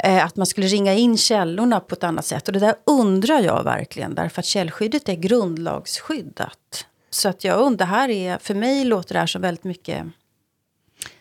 Eh, 0.03 0.25
att 0.25 0.35
man 0.35 0.45
skulle 0.45 0.67
ringa 0.67 0.93
in 0.93 1.17
källorna 1.17 1.79
på 1.79 1.95
ett 1.95 2.03
annat 2.03 2.25
sätt. 2.25 2.47
Och 2.47 2.53
det 2.53 2.59
där 2.59 2.75
undrar 2.85 3.39
jag 3.39 3.63
verkligen, 3.63 4.15
därför 4.15 4.39
att 4.39 4.45
källskyddet 4.45 5.09
är 5.09 5.15
grundlagsskyddat. 5.15 6.85
Så 7.09 7.29
att 7.29 7.43
jag 7.43 7.59
undrar, 7.59 7.85
här 7.85 8.09
är, 8.09 8.37
för 8.37 8.53
mig 8.53 8.85
låter 8.85 9.13
det 9.13 9.19
här 9.19 9.27
som 9.27 9.41
väldigt 9.41 9.63
mycket 9.63 10.05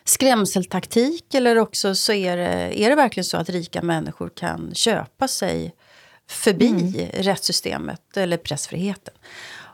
skrämseltaktik. 0.03 1.33
Eller 1.33 1.57
också 1.57 1.95
så 1.95 2.13
är 2.13 2.37
det, 2.37 2.81
är 2.83 2.89
det 2.89 2.95
verkligen 2.95 3.25
så 3.25 3.37
att 3.37 3.49
rika 3.49 3.81
människor 3.81 4.29
kan 4.29 4.75
köpa 4.75 5.27
sig 5.27 5.73
förbi 6.29 6.69
mm. 6.69 7.09
rättssystemet 7.13 8.17
eller 8.17 8.37
pressfriheten. 8.37 9.13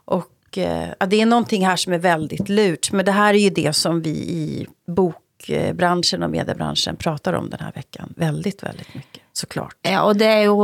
Och 0.05 0.57
eh, 0.57 1.07
det 1.07 1.21
är 1.21 1.25
någonting 1.25 1.65
här 1.65 1.75
som 1.75 1.93
är 1.93 1.97
väldigt 1.97 2.49
lurt. 2.49 2.91
Men 2.91 3.05
det 3.05 3.11
här 3.11 3.33
är 3.33 3.37
ju 3.37 3.49
det 3.49 3.73
som 3.73 4.01
vi 4.01 4.09
i 4.09 4.67
bokbranschen 4.87 6.23
och 6.23 6.29
mediebranschen 6.29 6.95
pratar 6.95 7.33
om 7.33 7.49
den 7.49 7.59
här 7.59 7.71
veckan. 7.71 8.13
Väldigt, 8.17 8.63
väldigt 8.63 8.93
mycket. 8.95 9.23
Såklart. 9.35 9.75
Ja, 9.81 10.03
og 10.05 10.19
det 10.21 10.27
er 10.29 10.43
jo 10.45 10.57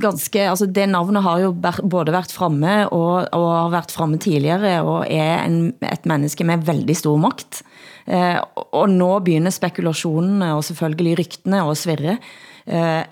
ganske, 0.00 0.40
altså 0.48 0.64
det 0.72 0.86
navnet 0.88 1.20
har 1.20 1.42
jo 1.42 1.50
både 1.84 2.14
været 2.14 2.32
fremme 2.32 2.86
og, 2.88 3.26
og 3.28 3.44
har 3.52 3.74
været 3.74 3.92
fremme 3.92 4.16
tidligere 4.16 4.78
og 4.80 5.04
er 5.04 5.42
en, 5.44 5.74
et 5.84 6.08
menneske 6.08 6.46
med 6.48 6.64
veldig 6.64 6.96
stor 6.96 7.20
magt. 7.20 7.60
Eh, 8.08 8.38
og 8.56 8.88
nå 8.88 9.10
begynder 9.20 9.52
spekulationerne 9.52 10.54
og 10.56 10.64
selvfølgelig 10.64 11.18
ryktene 11.20 11.60
at 11.60 11.82
svirre. 11.82 12.16
Eh, 12.64 13.02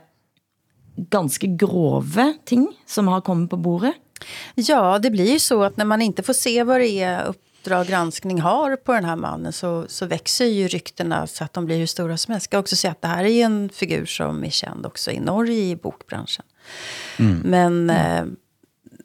ganska 0.96 1.46
grove 1.46 2.34
ting 2.44 2.72
som 2.86 3.08
har 3.08 3.20
kommit 3.20 3.50
på 3.50 3.56
bordet? 3.56 3.94
Ja, 4.54 4.98
det 4.98 5.10
blir 5.10 5.32
ju 5.32 5.38
så 5.38 5.62
att 5.62 5.76
när 5.76 5.84
man 5.84 6.02
inte 6.02 6.22
får 6.22 6.32
se 6.32 6.64
vad 6.64 6.80
det 6.80 7.00
är 7.00 7.24
Uppdrag 7.24 7.86
granskning 7.86 8.40
har 8.40 8.76
på 8.76 8.92
den 8.92 9.04
här 9.04 9.16
mannen 9.16 9.52
så, 9.52 9.84
så 9.88 10.06
växer 10.06 10.44
ju 10.44 10.68
ryktena 10.68 11.26
så 11.26 11.44
att 11.44 11.52
de 11.52 11.66
blir 11.66 11.78
hur 11.78 11.86
stora 11.86 12.16
som 12.16 12.32
helst. 12.32 12.44
Jag 12.44 12.50
ska 12.50 12.58
också 12.58 12.76
säga 12.76 12.90
att 12.90 13.02
det 13.02 13.08
här 13.08 13.24
är 13.24 13.44
en 13.44 13.68
figur 13.68 14.06
som 14.06 14.44
är 14.44 14.50
känd 14.50 14.86
också 14.86 15.10
i 15.10 15.20
Norge 15.20 15.64
i 15.64 15.76
bokbranschen. 15.76 16.44
Mm. 17.18 17.38
Men 17.44 17.90
mm. 17.90 18.28
Eh, 18.28 18.34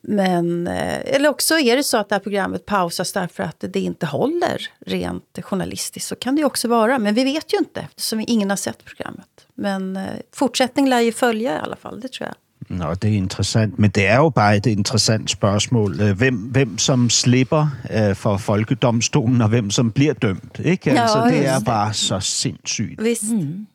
men, 0.01 0.67
eh, 0.67 1.15
eller 1.15 1.29
också 1.29 1.59
är 1.59 1.75
det 1.75 1.83
så 1.83 1.97
att 1.97 2.09
det 2.09 2.15
här 2.15 2.19
programmet 2.19 2.65
pausas 2.65 3.13
därför 3.13 3.43
att 3.43 3.63
det 3.67 3.79
inte 3.79 4.05
håller 4.05 4.69
rent 4.85 5.39
journalistiskt. 5.41 6.09
Så 6.09 6.15
kan 6.15 6.35
det 6.35 6.39
ju 6.39 6.45
också 6.45 6.67
vara. 6.67 6.99
Men 6.99 7.13
vi 7.13 7.23
vet 7.23 7.53
ju 7.53 7.57
inte 7.57 7.81
eftersom 7.81 8.25
ingen 8.27 8.49
har 8.49 8.57
sett 8.57 8.85
programmet. 8.85 9.47
Men 9.59 9.97
eh, 9.97 10.03
fortsättning 10.33 10.89
lär 10.89 10.99
ju 10.99 11.11
följa 11.11 11.55
i 11.55 11.59
alla 11.59 11.75
fall, 11.75 11.99
det 11.99 12.11
tror 12.13 12.27
jag. 12.27 12.35
Nå, 12.69 12.93
det 12.93 13.09
er 13.09 13.17
interessant, 13.17 13.79
men 13.79 13.89
det 13.89 14.07
er 14.07 14.17
jo 14.17 14.29
bare 14.29 14.57
et 14.57 14.65
interessant 14.65 15.29
spørgsmål. 15.29 16.01
Øh, 16.01 16.17
hvem, 16.17 16.35
hvem 16.35 16.77
som 16.77 17.09
slipper 17.09 17.67
uh, 17.89 18.15
for 18.15 18.37
folkedomstolen, 18.37 19.41
og 19.41 19.49
hvem 19.49 19.69
som 19.69 19.91
bliver 19.91 20.13
dømt. 20.13 20.59
Ikke? 20.63 20.91
Altså, 20.91 21.25
det 21.29 21.47
er 21.47 21.59
bare 21.65 21.93
så 21.93 22.19
sindssygt. 22.19 23.03
Visst. 23.03 23.33
Mm. 23.33 23.67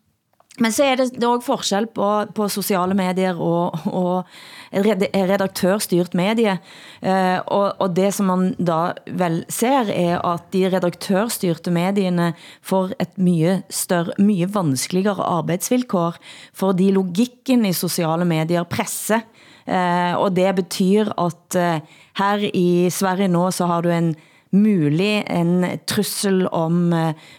Men 0.61 0.73
så 0.73 0.85
er 0.85 0.94
det, 0.94 1.11
det 1.14 1.25
er 1.25 1.29
også 1.29 1.47
forskel 1.47 1.87
på, 1.94 2.25
på 2.35 2.49
sociale 2.49 2.94
medier 2.94 3.35
og, 3.35 3.79
og 3.85 4.25
redaktørstyrt 4.74 6.14
medie. 6.18 6.56
Eh, 7.00 7.38
og, 7.46 7.80
og 7.82 7.94
det 7.96 8.10
som 8.16 8.30
man 8.30 8.50
da 8.58 8.94
vel 9.06 9.42
ser 9.52 9.90
er 9.92 10.18
at 10.24 10.48
de 10.54 10.64
redaktørstyrte 10.72 11.72
medierne 11.74 12.32
får 12.64 12.96
et 13.02 13.14
mye, 13.20 13.60
større, 13.70 14.16
mye 14.18 14.48
vanskeligere 14.50 15.24
arbeidsvilkår, 15.38 16.18
fordi 16.56 16.90
logikken 16.96 17.66
i 17.68 17.74
sociale 17.76 18.26
medier 18.28 18.66
presser. 18.68 19.24
Eh, 19.64 20.12
og 20.18 20.34
det 20.37 20.50
betyder 20.60 21.14
at 21.20 21.58
eh, 21.58 21.96
her 22.20 22.48
i 22.52 22.90
Sverige 22.92 23.30
nå 23.32 23.48
så 23.54 23.70
har 23.70 23.84
du 23.84 23.92
en 23.94 24.14
mulig 24.54 25.24
en 25.26 25.64
trussel 25.90 26.44
om, 26.54 26.92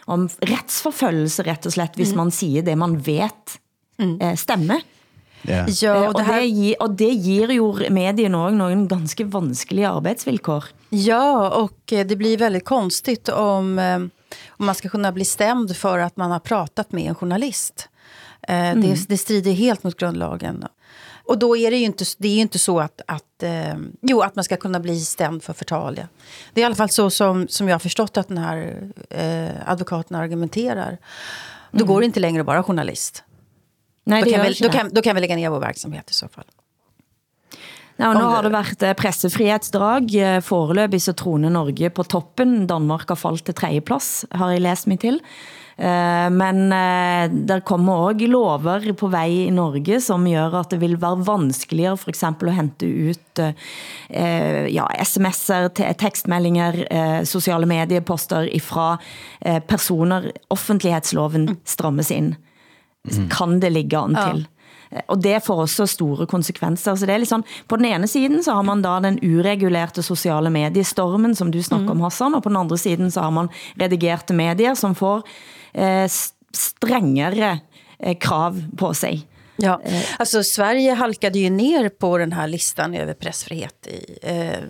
om 0.04 0.26
retsforfølgelse, 0.50 1.46
rett 1.46 1.64
og 1.64 1.72
slett, 1.72 1.94
hvis 1.96 2.12
mm. 2.12 2.18
man 2.20 2.32
siger 2.34 2.66
det, 2.66 2.74
man 2.76 2.98
vet 3.00 3.56
mm. 3.96 4.18
eh, 4.20 4.34
Yeah. 5.48 5.68
Ja, 5.82 6.08
og, 6.08 6.14
det 6.14 6.24
her... 6.24 6.34
og, 6.34 6.40
det 6.40 6.48
gir, 6.48 6.76
og 6.80 6.96
det 6.98 7.10
ger 7.26 7.52
jo 7.54 7.68
medien 7.90 8.34
også 8.34 8.56
nogle 8.56 8.88
ganske 8.88 9.24
vanskelige 9.24 9.88
arbetsvillkor. 9.88 10.64
Ja, 10.90 11.50
och 11.50 11.92
eh, 11.92 12.06
det 12.06 12.16
blir 12.16 12.38
väldigt 12.38 12.64
konstigt 12.64 13.28
om, 13.28 13.78
om 14.48 14.66
man 14.66 14.74
ska 14.74 14.88
kunna 14.88 15.12
bli 15.12 15.24
stämd 15.24 15.76
för 15.76 15.98
att 15.98 16.16
man 16.16 16.30
har 16.30 16.38
pratat 16.38 16.92
med 16.92 17.08
en 17.08 17.14
journalist. 17.14 17.88
Mm. 18.48 18.80
Det, 18.80 19.08
det 19.08 19.18
strider 19.18 19.52
helt 19.52 19.84
mot 19.84 19.96
grundlagen. 19.96 20.64
Och 21.26 21.38
då 21.38 21.56
är 21.56 21.70
det 21.70 21.76
ju 21.76 21.84
inte, 21.84 22.04
det 22.18 22.28
är 22.28 22.34
ju 22.34 22.40
inte 22.40 22.58
så 22.58 22.80
att, 22.80 23.00
att, 23.06 23.42
eh, 23.42 23.74
jo, 24.02 24.20
att 24.20 24.34
man 24.34 24.44
ska 24.44 24.56
kunna 24.56 24.80
bli 24.80 25.00
stämd 25.00 25.42
för 25.42 25.52
förtal. 25.52 25.96
Ja. 25.96 26.06
Det 26.54 26.60
är 26.60 26.62
i 26.62 26.66
alla 26.66 26.74
fall 26.74 26.88
så 26.88 27.10
som, 27.10 27.48
som 27.48 27.68
jag 27.68 27.74
har 27.74 27.78
förstått 27.78 28.16
att 28.16 28.28
den 28.28 28.38
här 28.38 28.90
eh, 29.10 29.70
advokaten 29.70 30.16
argumenterar. 30.16 30.98
Då 31.70 31.78
mm. 31.78 31.88
går 31.88 32.00
det 32.00 32.06
inte 32.06 32.20
längre 32.20 32.40
att 32.40 32.46
vara 32.46 32.62
journalist. 32.62 33.22
Nej, 34.06 34.22
då, 34.22 34.30
kan 34.30 34.42
vi, 34.42 34.54
då, 34.54 34.68
kan, 34.68 34.90
då 34.92 35.02
kan 35.02 35.14
vi 35.14 35.20
lägga 35.20 35.36
ner 35.36 35.50
vår 35.50 35.60
verksamhet 35.60 36.10
i 36.10 36.14
så 36.14 36.28
fall. 36.28 36.44
Ja, 37.96 38.12
nu 38.12 38.24
har 38.24 38.42
det 38.42 38.52
været 38.52 38.82
eh, 38.82 38.92
pressefrihetsdrag. 38.92 40.14
Eh, 40.14 40.40
Foreløbig 40.44 41.00
så 41.02 41.14
troner 41.16 41.50
Norge 41.50 41.90
på 41.90 42.04
toppen. 42.04 42.66
Danmark 42.68 43.08
har 43.08 43.16
faldt 43.16 43.46
til 43.48 43.56
tredjeplads, 43.56 44.26
har 44.30 44.52
jeg 44.52 44.60
læst 44.66 44.86
mig 44.86 45.00
til. 45.00 45.16
Eh, 45.78 46.28
men 46.32 46.68
der 47.48 47.60
kommer 47.64 47.96
også 48.10 48.28
lover 48.28 48.92
på 48.92 49.08
vej 49.08 49.48
i 49.48 49.50
Norge, 49.50 50.00
som 50.00 50.28
gør 50.28 50.60
at 50.60 50.70
det 50.70 50.80
vil 50.80 51.00
være 51.00 51.24
vanskeligere 51.26 51.96
for 51.96 52.12
eksempel 52.12 52.48
at 52.48 52.54
hente 52.60 52.86
ut 52.86 53.40
ja, 54.10 54.86
sms'er, 55.04 55.68
tekstmeldinger, 55.96 57.24
sociale 57.24 57.66
medieposter 57.66 58.48
ifra 58.52 58.96
personer. 59.68 60.30
Offentlighedsloven 60.50 61.56
strammes 61.64 62.10
ind. 62.10 62.34
Mm. 63.12 63.28
kan 63.32 63.58
det 63.60 63.72
ligge 63.72 63.98
an 63.98 64.16
til. 64.16 64.44
Ja. 64.90 65.02
Og 65.10 65.18
det 65.22 65.40
får 65.44 65.64
også 65.64 65.86
store 65.90 66.26
konsekvenser. 66.30 66.96
Så 66.96 67.08
det 67.08 67.14
er 67.16 67.22
liksom, 67.22 67.42
på 67.68 67.78
den 67.80 67.88
ene 67.90 68.08
siden 68.08 68.42
så 68.44 68.54
har 68.58 68.66
man 68.66 68.84
da 68.84 68.96
den 69.02 69.18
uregulerte 69.22 70.02
sociale 70.06 70.50
mediestormen, 70.54 71.34
som 71.36 71.50
du 71.50 71.58
snakker 71.62 71.90
mm. 71.90 71.96
om, 71.96 72.04
Hassan, 72.06 72.36
og 72.38 72.44
på 72.44 72.52
den 72.52 72.60
andre 72.60 72.78
siden 72.78 73.10
så 73.10 73.26
har 73.26 73.34
man 73.34 73.50
redigerte 73.80 74.36
medier, 74.36 74.78
som 74.78 74.94
får 74.94 75.26
eh, 75.74 76.06
strengere 76.54 77.58
eh, 77.98 78.16
krav 78.18 78.62
på 78.78 78.94
sig. 78.94 79.26
Ja, 79.56 79.80
alltså 80.18 80.42
Sverige 80.42 80.92
halkade 80.92 81.38
ju 81.38 81.50
ner 81.50 81.88
på 81.88 82.18
den 82.18 82.32
här 82.32 82.48
listan 82.48 82.94
över 82.94 83.14
pressfrihet 83.14 83.86
i, 83.86 84.18
eh, 84.22 84.60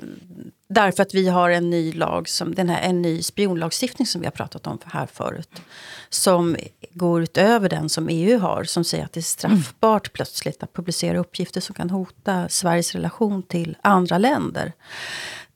därför 0.69 1.03
att 1.03 1.15
vi 1.15 1.29
har 1.29 1.51
en 1.51 1.71
ny 1.71 1.93
lag, 1.93 2.29
som, 2.29 2.55
den 2.55 2.69
här, 2.69 2.83
en 2.83 3.03
ny 3.03 3.23
spionlagstiftning 3.23 4.07
som 4.07 4.21
vi 4.21 4.27
har 4.27 4.33
pratat 4.33 4.67
om 4.67 4.79
här 4.85 5.07
förut. 5.07 5.63
Som 6.09 6.57
går 6.93 7.23
utöver 7.23 7.69
den 7.69 7.89
som 7.89 8.09
EU 8.09 8.39
har, 8.39 8.65
som 8.65 8.85
säger 8.85 9.05
att 9.05 9.13
det 9.13 9.21
är 9.21 9.23
straffbart 9.23 10.07
mm. 10.07 10.13
plötsligt 10.13 10.63
att 10.63 10.73
publicera 10.73 11.19
uppgifter 11.19 11.61
som 11.61 11.75
kan 11.75 11.91
hota 11.91 12.49
Sveriges 12.49 12.95
relation 12.95 13.43
till 13.43 13.77
andra 13.83 14.19
länder. 14.19 14.73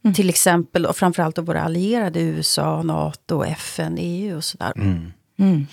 Mm. 0.05 0.15
Till 0.15 0.29
exempel, 0.29 0.87
och 0.87 0.97
framförallt 0.97 1.39
våra 1.39 1.63
allierade, 1.63 2.21
USA, 2.21 2.83
NATO, 2.83 3.45
FN, 3.45 3.97
EU 3.99 4.37
och 4.37 4.45
sådär. 4.45 4.73
Mm. 4.77 5.13
Mm. 5.39 5.67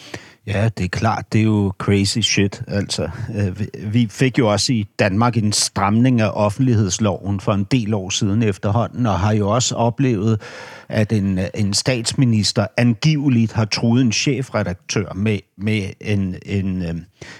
Ja, 0.47 0.69
det 0.77 0.83
er 0.83 0.89
klart, 0.89 1.33
det 1.33 1.39
er 1.39 1.45
jo 1.45 1.73
crazy 1.77 2.19
shit. 2.19 2.61
Altså, 2.67 3.09
øh, 3.35 3.61
vi 3.93 4.07
fik 4.11 4.39
jo 4.39 4.51
også 4.51 4.73
i 4.73 4.85
Danmark 4.99 5.37
en 5.37 5.53
stramning 5.53 6.21
af 6.21 6.31
offentlighedsloven 6.33 7.39
for 7.39 7.53
en 7.53 7.63
del 7.63 7.93
år 7.93 8.09
siden 8.09 8.43
efterhånden, 8.43 9.05
og 9.05 9.19
har 9.19 9.33
jo 9.33 9.49
også 9.49 9.75
oplevet, 9.75 10.41
at 10.89 11.11
en, 11.11 11.39
en 11.55 11.73
statsminister 11.73 12.67
angiveligt 12.77 13.53
har 13.53 13.65
truet 13.65 14.01
en 14.01 14.11
chefredaktør 14.11 15.13
med, 15.13 15.39
med, 15.57 15.83
en, 16.01 16.35
en, 16.45 16.81
øh, 16.81 16.95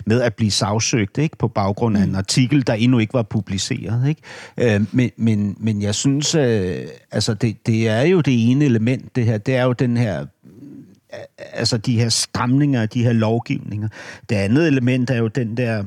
med 0.06 0.22
at 0.22 0.36
blive 0.36 0.52
sagsøgt 0.52 1.18
ikke? 1.18 1.38
på 1.38 1.48
baggrund 1.48 1.98
af 1.98 2.04
en 2.04 2.10
mm. 2.10 2.16
artikel, 2.16 2.68
der 2.68 2.74
endnu 2.74 3.00
ikke 3.00 3.14
var 3.14 3.24
publiceret. 3.24 4.10
Ikke? 4.10 4.22
Øh, 4.58 4.86
men, 4.92 5.12
men, 5.18 5.58
men 5.60 5.82
jeg 5.82 5.96
synes, 5.96 6.36
altså 6.36 7.34
det, 7.42 7.68
det 7.68 7.88
er 7.88 8.02
jo 8.02 8.22
det 8.22 8.52
ene 8.52 8.66
element, 8.66 9.16
det 9.16 9.26
her, 9.26 9.38
det 9.38 9.56
er 9.56 9.64
jo 9.64 9.74
den 9.74 9.98
her 9.98 10.26
altså 11.38 11.78
de 11.78 12.00
her 12.00 12.10
stramninger, 12.10 12.86
de 12.86 13.04
her 13.04 13.14
lovgivninger. 13.14 13.88
Det 14.30 14.36
andet 14.36 14.68
element 14.68 15.10
er 15.10 15.18
jo 15.18 15.28
den 15.28 15.58
der 15.58 15.84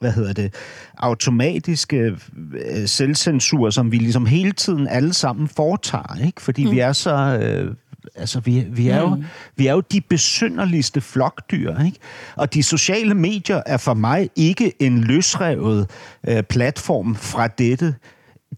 hvad 0.00 0.12
hedder 0.12 0.32
det, 0.32 0.54
automatiske 0.98 1.96
øh, 1.96 2.86
selvcensur, 2.88 3.70
som 3.70 3.92
vi 3.92 3.96
ligesom 3.96 4.26
hele 4.26 4.52
tiden 4.52 4.88
alle 4.88 5.14
sammen 5.14 5.48
foretager, 5.48 6.26
ikke? 6.26 6.42
Fordi 6.42 6.64
mm. 6.64 6.70
vi 6.70 6.78
er 6.78 6.92
så... 6.92 7.38
Øh, 7.42 7.74
altså, 8.14 8.40
vi, 8.40 8.66
vi, 8.70 8.88
er 8.88 9.00
jo, 9.00 9.14
mm. 9.14 9.24
vi 9.56 9.66
er 9.66 9.72
jo 9.72 9.80
de 9.80 10.00
besynderligste 10.00 11.00
flokdyr, 11.00 11.84
ikke? 11.84 11.98
Og 12.36 12.54
de 12.54 12.62
sociale 12.62 13.14
medier 13.14 13.62
er 13.66 13.76
for 13.76 13.94
mig 13.94 14.30
ikke 14.36 14.72
en 14.82 15.00
løsrevet 15.00 15.90
øh, 16.28 16.42
platform 16.42 17.14
fra 17.14 17.46
dette 17.46 17.94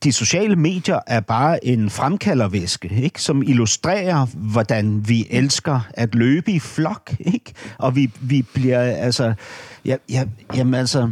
de 0.04 0.12
sociale 0.12 0.56
medier 0.56 1.00
er 1.06 1.20
bare 1.20 1.64
en 1.64 1.90
fremkaldervæske, 1.90 2.90
ikke? 3.02 3.22
som 3.22 3.42
illustrerer, 3.42 4.26
hvordan 4.34 5.08
vi 5.08 5.26
elsker 5.30 5.80
at 5.94 6.14
løbe 6.14 6.52
i 6.52 6.58
flok. 6.58 7.14
Ikke? 7.20 7.52
Og 7.78 7.96
vi, 7.96 8.10
vi 8.20 8.42
bliver, 8.54 8.80
altså... 8.80 9.34
Ja, 9.84 9.96
ja, 10.10 10.24
jamen 10.56 10.74
altså... 10.74 11.10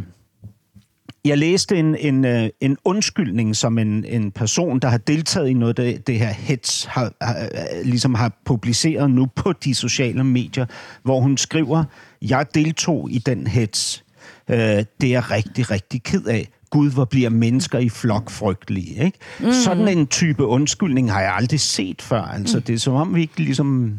Jeg 1.25 1.37
læste 1.37 1.77
en, 1.77 1.95
en, 1.95 2.25
øh, 2.25 2.49
en 2.61 2.77
undskyldning, 2.85 3.55
som 3.55 3.77
en, 3.77 4.05
en 4.05 4.31
person, 4.31 4.79
der 4.79 4.87
har 4.87 4.97
deltaget 4.97 5.49
i 5.49 5.53
noget 5.53 5.79
af 5.79 5.85
det, 5.85 6.07
det 6.07 6.19
her 6.19 6.33
hets, 6.33 6.85
har, 6.85 7.13
har, 7.21 7.35
øh, 7.41 7.85
ligesom 7.85 8.15
har 8.15 8.31
publiceret 8.45 9.11
nu 9.11 9.25
på 9.25 9.53
de 9.53 9.75
sociale 9.75 10.23
medier, 10.23 10.65
hvor 11.03 11.19
hun 11.19 11.37
skriver, 11.37 11.83
jeg 12.21 12.45
deltog 12.53 13.11
i 13.11 13.17
den 13.17 13.47
hets. 13.47 14.03
Øh, 14.49 14.57
det 14.57 15.03
er 15.03 15.11
jeg 15.11 15.31
rigtig, 15.31 15.71
rigtig 15.71 16.03
ked 16.03 16.25
af 16.25 16.47
gud, 16.71 16.91
hvor 16.91 17.05
bliver 17.05 17.29
mennesker 17.29 17.79
i 17.79 17.89
flok 17.89 18.29
frygtelige. 18.29 19.05
Ikke? 19.05 19.17
Mm. 19.39 19.53
Sådan 19.53 19.87
en 19.87 20.07
type 20.07 20.45
undskyldning 20.45 21.11
har 21.11 21.21
jeg 21.21 21.33
aldrig 21.35 21.59
set 21.59 22.01
før. 22.01 22.21
Altså, 22.21 22.57
mm. 22.57 22.63
Det 22.63 22.75
er 22.75 22.79
som 22.79 22.93
om, 22.93 23.15
vi 23.15 23.21
ikke 23.21 23.39
ligesom... 23.39 23.97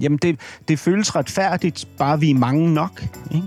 Jamen, 0.00 0.18
det, 0.18 0.40
det 0.68 0.78
føles 0.78 1.16
retfærdigt, 1.16 1.88
bare 1.98 2.20
vi 2.20 2.30
er 2.30 2.34
mange 2.34 2.74
nok. 2.74 3.02
Ikke? 3.34 3.46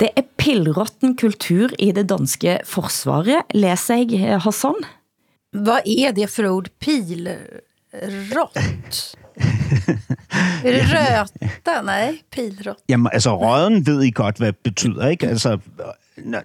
Det 0.00 0.08
er 0.16 0.22
pillrotten 0.38 1.16
kultur 1.16 1.68
i 1.78 1.92
det 1.92 2.08
danske 2.08 2.58
forsvaret, 2.64 3.42
læser 3.54 4.06
jeg, 4.10 4.40
Hassan. 4.40 4.74
Hvad 5.52 5.80
er 5.86 6.12
det 6.12 6.30
for 6.30 6.48
ord? 6.50 6.68
Pilrott? 6.80 8.58
Er 10.64 10.72
det 10.72 10.82
røta? 10.92 11.82
Nej, 11.82 12.14
pilrot. 12.32 12.76
Jamen, 12.88 13.10
altså, 13.12 13.38
røden 13.38 13.86
ved 13.86 14.02
I 14.02 14.10
godt, 14.10 14.36
hvad 14.36 14.46
det 14.46 14.56
betyder, 14.64 15.08
ikke? 15.08 15.26
Altså, 15.26 15.58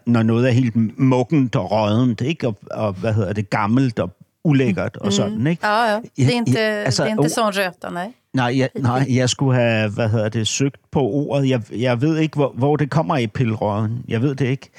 når 0.06 0.24
noget 0.24 0.48
er 0.48 0.52
helt 0.52 1.00
muggent 1.00 1.56
og 1.56 1.72
rødent, 1.72 2.22
ikke? 2.22 2.48
Og, 2.48 2.58
og 2.72 2.94
hvad 2.94 3.14
hedder 3.14 3.34
det, 3.34 3.50
gammelt 3.50 4.00
og 4.00 4.10
ulækkert 4.44 4.98
og 4.98 5.08
mm. 5.08 5.12
sådan, 5.12 5.48
ikke? 5.48 5.68
Ja, 5.68 5.94
ja. 5.94 6.00
Det 6.18 6.26
er 6.26 6.48
ikke, 6.48 6.60
altså, 6.60 7.04
det 7.04 7.12
er 7.12 7.18
ikke 7.18 7.30
sådan 7.30 7.58
røta, 7.58 7.90
nej. 7.90 8.12
Nej, 8.34 8.58
jeg, 8.58 8.70
nej, 8.76 9.06
jeg 9.10 9.30
skulle 9.30 9.60
have, 9.60 9.90
hvad 9.90 10.10
hedder 10.10 10.30
det, 10.30 10.48
søgt 10.48 10.78
på 10.92 11.02
ordet. 11.02 11.50
Jeg, 11.50 11.62
jeg 11.72 12.02
ved 12.02 12.18
ikke, 12.18 12.36
hvor, 12.36 12.54
hvor 12.56 12.76
det 12.76 12.90
kommer 12.90 13.18
i 13.18 13.28
pilrøden. 13.28 14.04
Jeg 14.08 14.22
ved 14.22 14.36
det 14.36 14.46
ikke. 14.48 14.70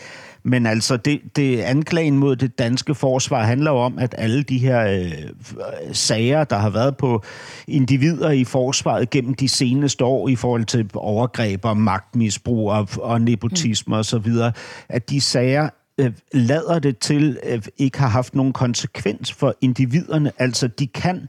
Men 0.48 0.66
altså, 0.66 0.96
det, 0.96 1.20
det 1.36 1.60
anklagen 1.60 2.18
mod 2.18 2.36
det 2.36 2.58
danske 2.58 2.94
forsvar 2.94 3.44
handler 3.44 3.70
om, 3.70 3.98
at 3.98 4.14
alle 4.18 4.42
de 4.42 4.58
her 4.58 4.86
øh, 4.86 5.12
sager, 5.92 6.44
der 6.44 6.58
har 6.58 6.70
været 6.70 6.96
på 6.96 7.22
individer 7.66 8.30
i 8.30 8.44
forsvaret 8.44 9.10
gennem 9.10 9.34
de 9.34 9.48
seneste 9.48 10.04
år 10.04 10.28
i 10.28 10.36
forhold 10.36 10.64
til 10.64 10.90
overgreb 10.94 11.64
og 11.64 11.76
magtmisbrug 11.76 12.70
og, 12.70 12.88
og 13.00 13.20
nepotisme 13.20 13.96
mm. 13.96 13.98
osv., 13.98 14.32
at 14.88 15.10
de 15.10 15.20
sager 15.20 15.68
øh, 15.98 16.12
lader 16.32 16.78
det 16.78 16.98
til 16.98 17.38
øh, 17.46 17.62
ikke 17.78 17.98
har 17.98 18.08
haft 18.08 18.34
nogen 18.34 18.52
konsekvens 18.52 19.32
for 19.32 19.54
individerne. 19.60 20.32
Altså, 20.38 20.66
de 20.66 20.86
kan 20.86 21.28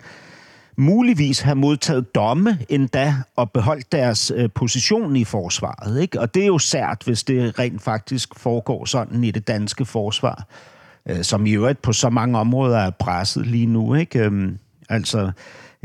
muligvis 0.80 1.40
have 1.40 1.56
modtaget 1.56 2.16
domme 2.16 2.58
endda 2.70 3.16
og 3.36 3.52
beholdt 3.52 3.92
deres 3.92 4.32
øh, 4.36 4.50
position 4.56 5.16
i 5.16 5.24
forsvaret. 5.24 6.02
Ikke? 6.02 6.20
Og 6.20 6.34
det 6.34 6.44
er 6.44 6.48
jo 6.48 6.58
sært, 6.58 7.02
hvis 7.06 7.24
det 7.24 7.60
rent 7.60 7.82
faktisk 7.82 8.36
foregår 8.36 8.86
sådan 8.86 9.24
i 9.24 9.32
det 9.32 9.48
danske 9.48 9.86
forsvar, 9.86 10.46
øh, 11.10 11.24
som 11.24 11.46
i 11.46 11.52
øvrigt 11.52 11.82
på 11.82 11.94
så 11.94 12.10
mange 12.10 12.40
områder 12.40 12.78
er 12.78 12.90
presset 12.90 13.48
lige 13.48 13.66
nu. 13.66 13.96
Ikke? 13.96 14.20
Øh, 14.20 14.52
altså, 14.90 15.32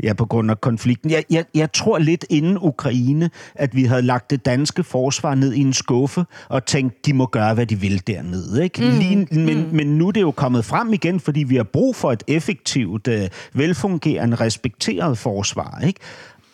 ja, 0.03 0.13
på 0.13 0.25
grund 0.25 0.51
af 0.51 0.61
konflikten. 0.61 1.11
Jeg, 1.11 1.23
jeg, 1.29 1.45
jeg 1.55 1.71
tror 1.71 1.97
lidt 1.97 2.25
inden 2.29 2.57
Ukraine, 2.61 3.29
at 3.55 3.75
vi 3.75 3.83
havde 3.83 4.01
lagt 4.01 4.31
det 4.31 4.45
danske 4.45 4.83
forsvar 4.83 5.35
ned 5.35 5.53
i 5.53 5.61
en 5.61 5.73
skuffe 5.73 6.25
og 6.49 6.65
tænkt, 6.65 7.05
de 7.05 7.13
må 7.13 7.25
gøre, 7.25 7.53
hvad 7.53 7.65
de 7.65 7.75
vil 7.75 8.07
dernede. 8.07 8.63
Ikke? 8.63 8.81
Mm. 8.81 8.99
Lige, 8.99 9.15
men, 9.31 9.57
mm. 9.57 9.75
men 9.75 9.87
nu 9.87 10.07
er 10.07 10.11
det 10.11 10.21
jo 10.21 10.31
kommet 10.31 10.65
frem 10.65 10.93
igen, 10.93 11.19
fordi 11.19 11.43
vi 11.43 11.55
har 11.55 11.63
brug 11.63 11.95
for 11.95 12.11
et 12.11 12.23
effektivt, 12.27 13.07
øh, 13.07 13.29
velfungerende, 13.53 14.35
respekteret 14.35 15.17
forsvar. 15.17 15.81
Ikke? 15.87 15.99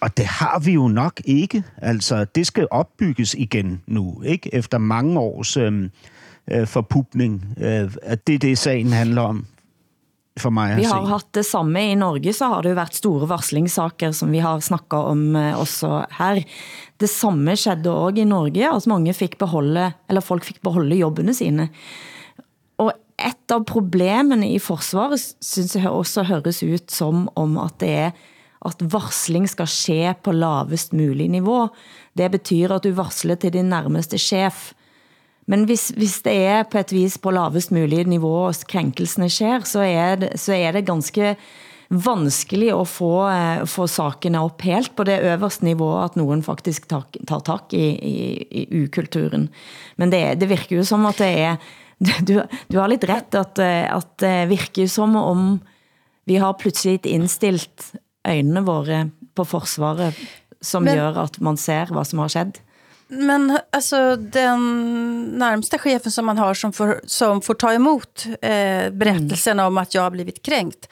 Og 0.02 0.18
det 0.18 0.26
har 0.26 0.60
vi 0.60 0.72
jo 0.72 0.88
nok 0.88 1.22
ikke. 1.26 1.64
Altså, 1.78 2.26
det 2.26 2.48
skal 2.48 2.68
opbygges 2.72 3.34
igen 3.34 3.82
nu, 3.88 4.22
ikke? 4.26 4.56
Efter 4.56 4.78
mange 4.78 5.20
års 5.20 5.58
øh, 5.58 5.90
øh, 6.52 6.68
forpupning. 6.68 7.46
Øh, 7.58 7.92
det 8.28 8.36
er 8.36 8.40
det, 8.40 8.58
sagen 8.58 8.92
handler 8.92 9.22
om 9.22 9.46
for 10.40 10.54
mig 10.54 10.78
Vi 10.78 10.88
har 10.88 11.06
haft 11.10 11.34
det 11.34 11.44
samme 11.44 11.82
i 11.92 11.96
Norge, 11.96 12.34
så 12.34 12.48
har 12.54 12.64
det 12.64 12.72
jo 12.72 12.80
været 12.80 12.96
store 12.96 13.28
varslingssaker, 13.28 14.14
som 14.16 14.32
vi 14.32 14.40
har 14.40 14.62
snakket 14.64 15.12
om 15.12 15.36
eh, 15.36 15.60
også 15.60 16.06
her. 16.18 16.44
Det 16.98 17.10
samme 17.10 17.56
skedde 17.60 17.92
også 17.92 18.24
i 18.24 18.28
Norge, 18.30 18.70
at 18.70 18.88
mange 18.88 19.14
fik 19.14 19.38
beholde, 19.42 19.92
eller 20.10 20.24
folk 20.24 20.48
fik 20.48 20.62
beholde 20.64 20.96
jobbene 21.02 21.36
sine. 21.36 21.70
Og 22.80 22.94
et 23.20 23.54
av 23.54 23.66
problemene 23.68 24.54
i 24.54 24.60
forsvaret, 24.60 25.22
synes 25.44 25.76
jeg 25.76 25.90
også 25.90 26.24
høres 26.30 26.64
ut 26.64 26.92
som 26.92 27.28
om 27.36 27.58
at 27.62 27.80
det 27.84 27.96
er 28.08 28.14
at 28.62 28.84
varsling 28.94 29.48
skal 29.50 29.70
ske 29.70 30.12
på 30.22 30.34
lavest 30.36 30.94
mulig 30.94 31.28
niveau. 31.34 31.70
Det 32.18 32.30
betyder 32.34 32.76
at 32.76 32.86
du 32.86 32.94
varsler 32.94 33.40
til 33.42 33.56
din 33.56 33.72
nærmeste 33.74 34.20
chef, 34.22 34.72
men 35.52 35.66
hvis, 35.68 35.90
hvis 35.98 36.22
det 36.24 36.38
er 36.48 36.64
på 36.64 36.80
et 36.80 36.94
vis 36.96 37.18
på 37.20 37.34
lavest 37.36 37.74
mulig 37.76 38.06
niveau, 38.08 38.48
og 38.48 38.56
krænkelsene 38.72 39.28
sker, 39.32 39.66
så 39.68 39.84
er 39.84 40.22
det, 40.24 40.32
så 40.40 40.56
er 40.56 40.78
det 40.78 40.88
ganske 40.88 41.36
vanskelig 41.92 42.70
at 42.72 42.88
få, 42.88 43.12
uh, 43.28 43.66
få 43.68 43.88
sakene 43.92 44.40
op 44.40 44.64
helt 44.64 44.94
på 44.96 45.04
det 45.04 45.20
øverste 45.28 45.68
niveau, 45.68 45.92
at 46.00 46.16
nogen 46.16 46.44
faktisk 46.44 46.88
tar, 46.88 47.04
tar 47.28 47.44
tak 47.44 47.76
i, 47.76 47.90
i, 48.00 48.16
i 48.64 48.84
ukulturen. 48.86 49.50
Men 50.00 50.14
det, 50.14 50.24
det 50.40 50.48
virker 50.50 50.78
jo 50.80 50.88
som 50.88 51.06
at 51.10 51.20
det 51.20 51.32
er, 51.44 51.60
du, 52.28 52.40
du 52.72 52.80
har 52.80 52.88
lidt 52.88 53.06
ret, 53.10 53.36
at, 53.36 53.60
eh, 53.60 53.92
at 53.92 54.08
det 54.24 54.50
virker 54.56 54.88
som 54.88 55.20
om 55.20 55.60
vi 56.30 56.40
har 56.40 56.56
pludselig 56.56 57.02
indstillet 57.06 57.92
øjnene 58.24 58.64
våre 58.64 59.10
på 59.36 59.44
forsvaret, 59.44 60.16
som 60.62 60.86
Men... 60.86 60.96
gør 60.96 61.24
at 61.26 61.42
man 61.42 61.58
ser, 61.58 61.92
hvad 61.92 62.06
som 62.08 62.24
har 62.24 62.32
skett. 62.32 62.62
Men 63.14 63.60
alltså 63.70 64.16
den 64.16 65.24
närmsta 65.38 65.78
chefen 65.78 66.12
som 66.12 66.26
man 66.26 66.38
har 66.38 66.54
som 66.54 66.74
får, 66.74 67.02
som 67.06 67.42
får 67.42 67.54
ta 67.54 67.74
emot 67.74 68.26
eh, 68.42 68.90
berättelsen 68.92 69.60
mm. 69.60 69.66
om 69.66 69.78
att 69.78 69.94
jag 69.94 70.02
har 70.02 70.12
blivit 70.12 70.42
kränkt. 70.42 70.88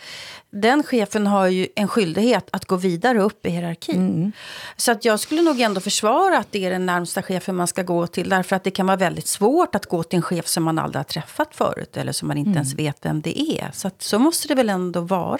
Den 0.51 0.83
chefen 0.83 1.27
har 1.27 1.47
ju 1.47 1.67
en 1.75 1.87
skyldighet 1.87 2.49
att 2.51 2.65
gå 2.65 2.75
vidare 2.75 3.21
upp 3.21 3.45
i 3.45 3.49
hierarkin. 3.49 3.95
Mm. 3.95 4.31
Så 4.77 4.91
att 4.91 5.05
jag 5.05 5.19
skulle 5.19 5.41
nog 5.41 5.61
ändå 5.61 5.81
försvara 5.81 6.37
att 6.37 6.51
det 6.51 6.65
är 6.65 6.71
den 6.71 6.85
närmsta 6.85 7.21
chefen 7.21 7.55
man 7.55 7.67
ska 7.67 7.83
gå 7.83 8.07
till. 8.07 8.29
Därför 8.29 8.55
att 8.55 8.63
det 8.63 8.71
kan 8.71 8.85
vara 8.85 8.97
väldigt 8.97 9.27
svårt 9.27 9.75
att 9.75 9.85
gå 9.85 10.03
till 10.03 10.17
en 10.17 10.23
chef 10.23 10.47
som 10.47 10.63
man 10.63 10.79
aldrig 10.79 10.99
har 10.99 11.03
träffat 11.03 11.55
förut. 11.55 11.97
Eller 11.97 12.11
som 12.11 12.27
man 12.27 12.37
inte 12.37 12.49
mm. 12.49 12.57
ens 12.57 12.73
vet 12.73 13.05
vem 13.05 13.21
det 13.21 13.41
är. 13.41 13.71
Så 13.73 13.87
att, 13.87 14.01
så 14.01 14.19
måste 14.19 14.47
det 14.47 14.55
väl 14.55 14.69
ändå 14.69 15.01
vara? 15.01 15.39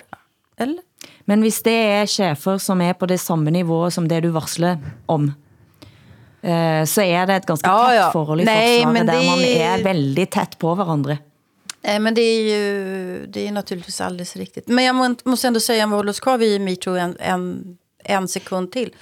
Eller? 0.58 0.80
Men 1.26 1.42
hvis 1.42 1.62
det 1.64 1.72
er 1.72 2.06
chefer, 2.06 2.58
som 2.58 2.82
er 2.82 2.94
på 2.94 3.06
det 3.06 3.18
samme 3.18 3.52
niveau 3.52 3.92
som 3.92 4.08
det 4.08 4.22
du 4.22 4.30
varsler 4.30 4.78
om, 5.06 5.34
så 6.86 7.02
är 7.02 7.28
det 7.28 7.34
ett 7.34 7.46
ganska 7.46 7.70
ja, 7.70 7.88
tätt 7.88 7.96
ja. 7.96 8.12
forhold 8.12 8.42
i 8.42 8.46
Nej, 8.46 8.84
forsvaret, 8.84 9.08
det... 9.08 9.14
man 9.14 9.40
är 9.40 9.84
väldigt 9.84 10.32
tätt 10.32 10.58
på 10.58 10.76
varandra. 10.76 11.18
Nej, 11.82 12.00
men 12.00 12.14
det 12.14 12.22
är 12.22 12.42
ju 12.42 13.26
det 13.26 13.48
är 13.48 13.52
naturligtvis 13.52 14.02
alldeles 14.02 14.36
riktigt. 14.36 14.68
Men 14.68 14.86
jag 14.86 15.16
måste 15.24 15.48
ändå 15.48 15.60
säga, 15.60 15.84
om 15.84 15.90
vi 15.90 15.96
håller 15.96 16.10
oss 16.10 16.20
kvar 16.20 16.38
vid 16.38 16.62
metoo 16.62 16.96
en, 16.96 17.18
en, 17.20 17.78
en 18.04 18.28
sekund 18.28 18.72
till. 18.72 18.96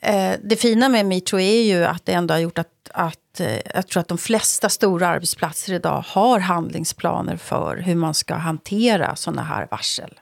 Eh, 0.00 0.32
det 0.42 0.56
fina 0.56 0.88
med 0.88 1.06
metoo 1.06 1.40
är 1.40 1.62
ju 1.62 1.84
att 1.84 2.06
det 2.06 2.12
ändå 2.12 2.34
har 2.34 2.38
gjort 2.38 2.58
att, 2.58 2.90
att 2.94 3.40
eh, 3.40 3.58
jag 3.74 3.86
tror 3.88 4.00
att 4.00 4.08
de 4.08 4.18
flesta 4.18 4.68
stora 4.68 5.08
arbetsplatser 5.08 5.72
idag 5.72 6.04
har 6.06 6.38
handlingsplaner 6.38 7.36
för 7.36 7.76
hur 7.76 7.94
man 7.94 8.14
ska 8.14 8.34
hantera 8.34 9.16
sådana 9.16 9.42
här 9.42 9.68
varsel. 9.70 10.20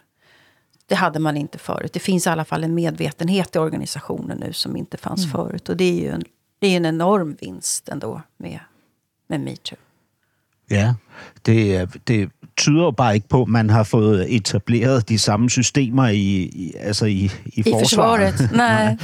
Det 0.86 0.94
hade 0.94 1.18
man 1.18 1.36
inte 1.36 1.58
förut. 1.58 1.92
Det 1.92 2.00
finns 2.00 2.26
i 2.26 2.30
alla 2.30 2.44
fall 2.44 2.64
en 2.64 2.74
medvetenhet 2.74 3.56
i 3.56 3.58
organisationen 3.58 4.38
nu 4.38 4.52
som 4.52 4.76
inte 4.76 4.96
fanns 4.96 5.24
mm. 5.24 5.32
förut. 5.32 5.68
Och 5.68 5.76
det 5.76 5.84
är 5.84 6.00
ju 6.00 6.10
en, 6.10 6.22
det 6.58 6.66
är 6.66 6.76
en 6.76 6.86
enorm 6.86 7.36
vinst 7.40 7.88
ändå 7.88 8.22
med, 8.38 8.58
med 9.28 9.40
metoo. 9.40 9.78
Ja, 10.70 10.94
det, 11.46 11.88
det 12.08 12.30
tyder 12.56 12.90
bare 12.90 13.14
ikke 13.14 13.28
på, 13.28 13.42
at 13.42 13.48
man 13.48 13.70
har 13.70 13.82
fået 13.82 14.36
etableret 14.36 15.08
de 15.08 15.18
samme 15.18 15.50
systemer 15.50 16.08
i, 16.08 16.42
i 16.42 16.74
altså 16.80 17.06
i, 17.06 17.12
i, 17.12 17.30
I 17.56 17.62
forsvaret. 17.62 18.34
forsvaret. 18.34 18.56
Nej. 18.56 18.96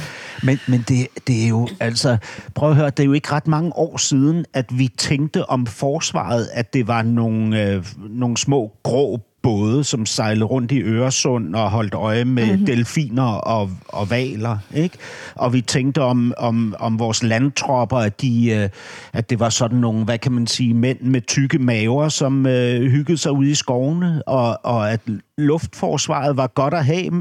men 0.43 0.59
men 0.67 0.85
det, 0.87 1.07
det 1.27 1.43
er 1.43 1.47
jo, 1.47 1.67
altså, 1.79 2.17
prøv 2.55 2.69
at 2.69 2.75
høre, 2.75 2.89
det 2.89 2.99
er 2.99 3.05
jo 3.05 3.13
ikke 3.13 3.31
ret 3.31 3.47
mange 3.47 3.75
år 3.75 3.97
siden, 3.97 4.45
at 4.53 4.65
vi 4.77 4.87
tænkte 4.87 5.49
om 5.49 5.65
forsvaret, 5.65 6.49
at 6.53 6.73
det 6.73 6.87
var 6.87 7.01
nogle, 7.01 7.63
øh, 7.63 7.85
nogle 8.09 8.37
små 8.37 8.71
grå 8.83 9.19
både, 9.41 9.83
som 9.83 10.05
sejlede 10.05 10.45
rundt 10.45 10.71
i 10.71 10.81
Øresund 10.81 11.55
og 11.55 11.71
holdt 11.71 11.93
øje 11.93 12.25
med 12.25 12.45
mm-hmm. 12.45 12.65
delfiner 12.65 13.23
og, 13.23 13.69
og 13.87 14.09
valer. 14.09 14.57
Ikke? 14.75 14.97
Og 15.35 15.53
vi 15.53 15.61
tænkte 15.61 16.01
om, 16.01 16.33
om, 16.37 16.75
om 16.79 16.99
vores 16.99 17.23
landtropper, 17.23 17.97
at, 17.97 18.21
de, 18.21 18.51
øh, 18.51 18.69
at 19.13 19.29
det 19.29 19.39
var 19.39 19.49
sådan 19.49 19.77
nogle, 19.77 20.03
hvad 20.03 20.17
kan 20.17 20.31
man 20.31 20.47
sige, 20.47 20.73
mænd 20.73 21.01
med 21.01 21.21
tykke 21.21 21.59
maver, 21.59 22.09
som 22.09 22.45
øh, 22.45 22.91
hyggede 22.91 23.17
sig 23.17 23.31
ude 23.31 23.51
i 23.51 23.55
skovene, 23.55 24.23
og, 24.27 24.59
og 24.63 24.91
at 24.91 25.01
luftforsvaret 25.41 26.37
var 26.37 26.47
godt 26.47 26.73
at 26.73 26.85
have 26.85 27.11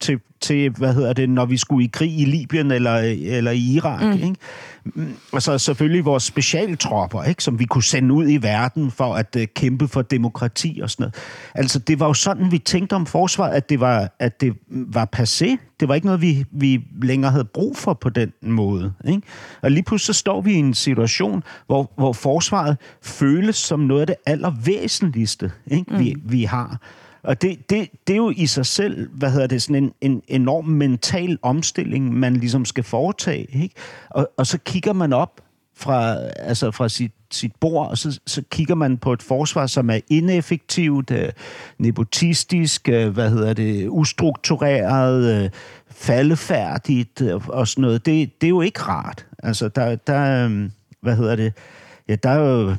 til, 0.00 0.20
til, 0.40 0.70
hvad 0.70 0.94
hedder 0.94 1.12
det, 1.12 1.30
når 1.30 1.46
vi 1.46 1.56
skulle 1.56 1.84
i 1.84 1.90
krig 1.92 2.18
i 2.18 2.24
Libyen 2.24 2.70
eller, 2.70 2.96
eller 3.36 3.50
i 3.50 3.58
Irak. 3.58 4.02
Mm. 4.02 4.12
Ikke? 4.12 4.34
Mm, 4.84 5.14
altså 5.32 5.58
selvfølgelig 5.58 6.04
vores 6.04 6.22
specialtropper, 6.22 7.22
ikke? 7.22 7.42
som 7.42 7.58
vi 7.58 7.64
kunne 7.64 7.82
sende 7.82 8.14
ud 8.14 8.28
i 8.28 8.36
verden 8.36 8.90
for 8.90 9.14
at 9.14 9.36
uh, 9.36 9.42
kæmpe 9.54 9.88
for 9.88 10.02
demokrati 10.02 10.80
og 10.82 10.90
sådan 10.90 11.02
noget. 11.02 11.14
Altså 11.54 11.78
det 11.78 12.00
var 12.00 12.06
jo 12.06 12.14
sådan, 12.14 12.50
vi 12.52 12.58
tænkte 12.58 12.94
om 12.94 13.06
forsvaret, 13.06 13.52
at 13.52 13.68
det 13.68 13.80
var, 13.80 14.10
at 14.18 14.40
det 14.40 14.54
var 14.68 15.08
passé. 15.16 15.56
Det 15.80 15.88
var 15.88 15.94
ikke 15.94 16.06
noget, 16.06 16.22
vi, 16.22 16.44
vi 16.50 16.84
længere 17.02 17.30
havde 17.30 17.44
brug 17.44 17.76
for 17.76 17.94
på 17.94 18.08
den 18.08 18.32
måde. 18.42 18.92
Ikke? 19.08 19.22
Og 19.62 19.70
lige 19.70 19.82
pludselig 19.82 20.14
så 20.14 20.18
står 20.18 20.40
vi 20.40 20.52
i 20.52 20.56
en 20.56 20.74
situation, 20.74 21.42
hvor, 21.66 21.92
hvor 21.96 22.12
forsvaret 22.12 22.76
føles 23.02 23.56
som 23.56 23.80
noget 23.80 24.00
af 24.00 24.06
det 24.06 24.16
allervæsentligste, 24.26 25.52
ikke? 25.70 25.92
Mm. 25.92 25.98
Vi, 25.98 26.14
vi 26.24 26.44
har. 26.44 26.80
Og 27.22 27.42
det, 27.42 27.70
det, 27.70 27.88
det 28.06 28.12
er 28.12 28.16
jo 28.16 28.32
i 28.36 28.46
sig 28.46 28.66
selv, 28.66 29.08
hvad 29.12 29.30
hedder 29.30 29.46
det, 29.46 29.62
sådan 29.62 29.84
en, 29.84 29.92
en 30.00 30.22
enorm 30.28 30.64
mental 30.64 31.38
omstilling, 31.42 32.14
man 32.14 32.36
ligesom 32.36 32.64
skal 32.64 32.84
foretage. 32.84 33.62
Ikke? 33.62 33.74
Og, 34.10 34.30
og 34.36 34.46
så 34.46 34.58
kigger 34.58 34.92
man 34.92 35.12
op 35.12 35.40
fra, 35.76 36.16
altså 36.36 36.70
fra 36.70 36.88
sit, 36.88 37.12
sit 37.30 37.52
bord, 37.60 37.90
og 37.90 37.98
så, 37.98 38.20
så 38.26 38.42
kigger 38.50 38.74
man 38.74 38.98
på 38.98 39.12
et 39.12 39.22
forsvar, 39.22 39.66
som 39.66 39.90
er 39.90 40.00
ineffektivt, 40.08 41.10
øh, 41.10 41.28
nepotistisk, 41.78 42.88
øh, 42.88 43.08
hvad 43.08 43.30
hedder 43.30 43.52
det, 43.52 43.88
ustruktureret, 43.88 45.44
øh, 45.44 45.50
faldefærdigt 45.90 47.20
øh, 47.20 47.48
og 47.48 47.68
sådan 47.68 47.82
noget. 47.82 48.06
Det, 48.06 48.40
det 48.40 48.46
er 48.46 48.50
jo 48.50 48.60
ikke 48.60 48.80
rart. 48.80 49.26
Altså, 49.42 49.68
der, 49.68 49.96
der 49.96 50.46
øh, 50.46 50.70
hvad 51.00 51.16
hedder 51.16 51.36
det, 51.36 51.52
ja, 52.08 52.14
der 52.14 52.30
er 52.30 52.38
jo, 52.38 52.74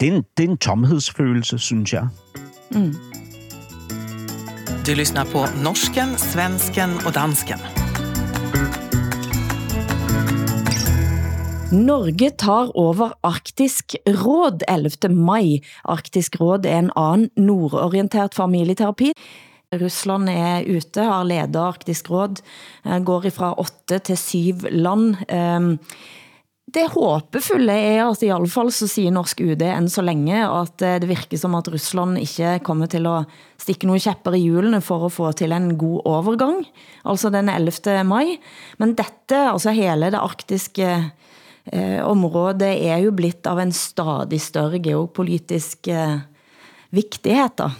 det 0.00 0.08
er 0.08 0.16
en, 0.16 0.24
det 0.36 0.44
er 0.44 0.48
en 0.48 0.58
tomhedsfølelse, 0.58 1.58
synes 1.58 1.92
jeg. 1.92 2.08
Mm. 2.70 2.94
Du 4.86 4.94
lyssnar 4.94 5.24
på 5.24 5.46
norsken, 5.62 6.18
svensken 6.18 6.90
och 7.06 7.12
dansken. 7.12 7.58
Norge 11.72 12.30
tar 12.30 12.76
over 12.76 13.12
Arktisk 13.20 13.96
råd 14.06 14.62
11. 14.68 14.90
maj. 15.08 15.62
Arktisk 15.84 16.36
råd 16.40 16.66
er 16.66 16.78
en 16.78 16.90
anden 16.96 17.30
nordorienteret 17.36 18.34
familieterapi. 18.34 19.12
Rusland 19.72 20.28
er 20.28 20.68
ute, 20.68 21.00
har 21.00 21.24
ledet 21.24 21.56
Arktisk 21.56 22.10
råd, 22.10 22.42
eh, 22.84 22.98
går 22.98 23.26
ifra 23.26 23.54
8 23.56 23.98
til 23.98 24.16
7 24.16 24.68
land. 24.70 25.16
Ehm, 25.28 25.78
det 26.64 26.86
håpefulle 26.94 27.74
er 27.76 28.06
at 28.06 28.22
i 28.24 28.30
alle 28.32 28.48
fall 28.48 28.70
så 28.72 28.86
siger 28.88 29.12
norsk 29.12 29.42
UD 29.44 29.62
end 29.66 29.90
så 29.92 30.02
længe, 30.02 30.38
at 30.48 30.82
eh, 30.82 30.96
det 31.02 31.10
virker 31.10 31.36
som 31.38 31.54
at 31.58 31.68
Rusland 31.68 32.16
ikke 32.22 32.58
kommer 32.64 32.88
til 32.90 33.04
at 33.06 33.28
stikke 33.60 33.86
nogle 33.86 34.00
kæpper 34.00 34.32
i 34.32 34.40
hjulene 34.46 34.80
for 34.80 35.04
at 35.04 35.12
få 35.12 35.30
til 35.36 35.52
en 35.52 35.74
god 35.78 36.00
overgang, 36.08 36.64
altså 37.04 37.30
den 37.30 37.52
11. 37.52 38.00
maj. 38.08 38.38
Men 38.80 38.96
dette, 38.96 39.36
altså 39.52 39.76
hele 39.76 40.08
det 40.10 40.22
arktiske 40.24 40.88
eh, 41.68 42.00
området, 42.00 42.72
er 42.88 43.04
jo 43.04 43.12
blitt 43.12 43.46
av 43.46 43.60
en 43.60 43.72
stadig 43.72 44.40
større 44.40 44.80
geopolitisk 44.80 45.92
eh, 45.92 46.18
vigtighed. 46.96 47.60
Da. 47.60 47.70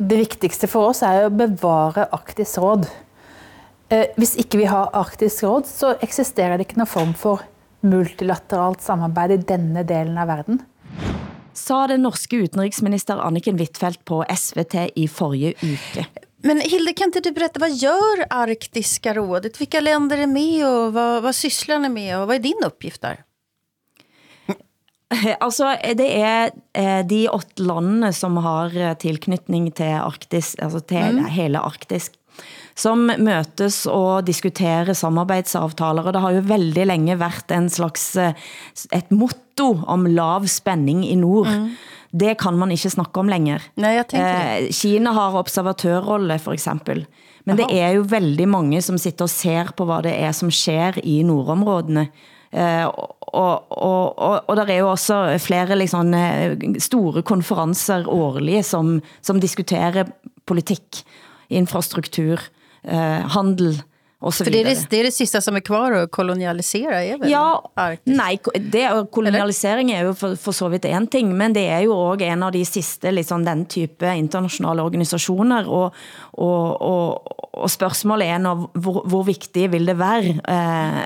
Det 0.00 0.24
vigtigste 0.24 0.72
for 0.72 0.90
oss 0.90 1.04
er 1.04 1.28
at 1.28 1.36
bevare 1.36 2.08
Arktisk 2.16 2.58
råd. 2.64 2.88
Eh, 3.92 4.08
hvis 4.16 4.38
ikke 4.40 4.64
vi 4.64 4.72
har 4.72 4.90
Arktisk 4.96 5.44
råd, 5.44 5.68
så 5.68 5.98
eksisterer 6.02 6.56
det 6.56 6.66
ikke 6.66 6.80
nogen 6.80 6.96
form 6.96 7.14
for 7.14 7.44
multilateralt 7.84 8.82
samarbejde 8.82 9.34
i 9.34 9.44
denne 9.48 9.84
delen 9.86 10.18
av 10.18 10.30
verden? 10.32 10.62
Sa 11.54 11.84
den 11.86 12.02
norske 12.02 12.36
utenriksminister 12.36 13.20
Anniken 13.22 13.56
Wittfeldt 13.60 14.04
på 14.04 14.24
SVT 14.36 14.74
i 14.98 15.08
forrige 15.08 15.54
uke. 15.62 16.06
Men 16.44 16.60
Hilde, 16.60 16.92
kan 16.92 17.08
inte 17.08 17.20
du 17.20 17.32
berätta, 17.32 17.60
vad 17.60 17.72
gör 17.72 18.26
Arktiska 18.30 19.14
rådet? 19.14 19.60
Vilka 19.60 19.80
länder 19.80 20.18
är 20.18 20.26
med 20.26 20.66
och 20.68 20.92
vad, 20.92 21.22
vad 21.22 21.34
sysslar 21.34 21.78
ni 21.78 21.88
med 21.88 22.20
och 22.20 22.26
vad 22.26 22.36
är 22.36 22.40
din 22.40 22.62
uppgift 22.66 23.00
där? 23.02 23.24
Altså, 25.40 25.76
det 25.94 26.08
er 26.18 26.50
eh, 26.74 27.06
de 27.06 27.28
åtte 27.28 27.62
landene 27.62 28.12
som 28.12 28.36
har 28.42 28.74
eh, 28.76 28.96
tilknytning 28.98 29.70
til 29.76 29.94
Arktis, 30.00 30.54
altså 30.58 30.80
til 30.80 31.20
mm. 31.20 31.24
hele 31.36 31.60
Arktis 31.62 32.10
som 32.74 33.06
møtes 33.06 33.84
og 33.90 34.26
diskuterer 34.26 34.94
samarbejdsaftaler, 34.98 36.06
og 36.06 36.14
det 36.14 36.22
har 36.24 36.36
jo 36.36 36.46
veldig 36.48 36.86
længe 36.90 37.18
været 37.20 37.54
en 37.54 37.68
slags 37.70 38.16
eh, 38.18 38.34
et 38.92 39.12
motto 39.14 39.68
om 39.86 40.06
lav 40.10 40.48
spænding 40.50 41.04
i 41.06 41.14
nord. 41.14 41.50
Mm. 41.50 41.68
Det 42.14 42.36
kan 42.38 42.58
man 42.58 42.70
ikke 42.70 42.90
snakke 42.90 43.20
om 43.20 43.30
længere. 43.30 43.62
Nej, 43.76 43.98
jeg. 43.98 44.06
Eh, 44.14 44.70
Kina 44.74 45.12
har 45.12 45.38
observatørrolle 45.38 46.38
for 46.38 46.54
eksempel. 46.54 47.06
Men 47.44 47.58
Aha. 47.58 47.66
det 47.66 47.80
er 47.80 47.90
jo 47.98 48.06
veldig 48.08 48.46
mange 48.48 48.80
som 48.82 48.98
sitter 48.98 49.26
og 49.26 49.30
ser 49.32 49.72
på 49.76 49.84
hvad 49.88 50.06
det 50.06 50.14
er 50.16 50.32
som 50.32 50.50
sker 50.50 50.98
i 51.02 51.22
nordområdene. 51.22 52.08
Uh, 52.54 52.86
og, 53.34 53.64
og, 53.68 54.18
og, 54.18 54.44
og 54.46 54.56
der 54.56 54.68
er 54.70 54.76
jo 54.78 54.90
også 54.92 55.38
flere 55.42 55.74
liksom, 55.74 56.14
store 56.78 57.22
konferencer 57.26 58.06
årlige 58.06 58.62
som, 58.62 59.00
som 59.22 59.40
diskuterer 59.42 60.06
politik, 60.46 61.02
infrastruktur, 61.50 62.38
eh, 62.84 63.20
handel 63.20 63.82
och 64.24 64.34
så 64.34 64.44
För 64.44 64.50
det 64.50 64.60
är 64.60 64.64
det, 64.64 64.86
det 64.90 65.00
är 65.00 65.04
det 65.04 65.12
sista 65.12 65.40
som 65.40 65.56
är 65.56 65.60
kvar 65.60 65.92
att 65.92 66.10
kolonialisera, 66.10 67.04
är 67.04 67.18
väl? 67.18 67.30
Ja, 67.30 67.72
Arktis? 67.74 68.16
nej, 68.16 68.38
det, 68.54 69.06
kolonialisering 69.12 69.90
är 69.90 70.04
ju 70.04 70.14
för, 70.14 70.36
för 70.36 70.52
så 70.52 70.68
vidt 70.68 70.84
en 70.84 71.06
ting, 71.06 71.36
men 71.36 71.52
det 71.52 71.68
är 71.68 71.80
ju 71.80 71.88
också 71.88 72.24
en 72.24 72.42
av 72.42 72.52
de 72.52 72.64
siste 72.64 73.10
liksom, 73.10 73.44
den 73.44 73.66
type 73.66 74.14
internationella 74.14 74.82
organisationer, 74.82 75.68
och, 75.68 75.94
och, 76.20 76.82
och, 76.82 77.44
och 77.62 77.70
spørgsmålet 77.70 78.28
er, 78.28 78.38
når, 78.38 78.70
hvor, 78.74 79.04
hvor 79.08 79.22
vigtigt 79.22 79.72
vil 79.72 79.86
det 79.86 79.98
være 79.98 80.34
eh, 80.48 80.98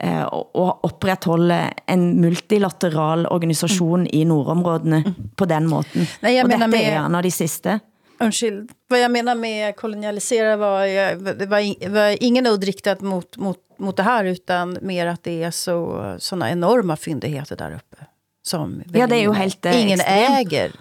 eh, 0.00 0.24
at 0.24 0.86
opretholde 0.86 1.58
en 1.88 2.20
multilateral 2.20 3.26
organisation 3.26 4.00
mm. 4.00 4.10
i 4.12 4.24
nordområdene 4.24 5.02
mm. 5.06 5.30
på 5.36 5.44
den 5.44 5.66
måten. 5.66 6.06
Nej, 6.22 6.34
jeg 6.34 6.44
og 6.44 6.50
dette 6.50 6.68
med... 6.70 6.80
er 6.80 7.00
en 7.04 7.14
av 7.14 7.22
de 7.22 7.30
siste. 7.30 7.80
Undskyld. 8.20 8.70
Vad 8.88 9.00
jag 9.00 9.10
menar 9.10 9.34
med 9.34 9.76
kolonialisera 9.76 10.56
var, 10.56 10.86
det 11.34 11.46
var, 11.46 11.88
var 11.88 12.22
ingen 12.22 12.46
udd 12.46 12.64
riktat 12.64 13.00
mot, 13.00 13.36
mot, 13.36 13.58
mot 13.78 13.96
det 13.96 14.02
här, 14.02 14.24
utan 14.24 14.78
mer 14.82 15.06
att 15.06 15.22
det 15.22 15.42
är 15.42 15.50
så, 15.50 16.16
såna 16.18 16.50
enorma 16.50 16.96
fyndigheter 16.96 17.56
där 17.56 17.72
uppe. 17.74 17.96
Som 18.42 18.82
Ja, 18.92 19.06
det 19.06 19.16
är 19.16 19.20
ju 19.20 19.32
helt, 19.32 19.66
eh, 19.66 19.82
Ingen 19.82 20.00
extremt. 20.00 20.38
äger. 20.38 20.72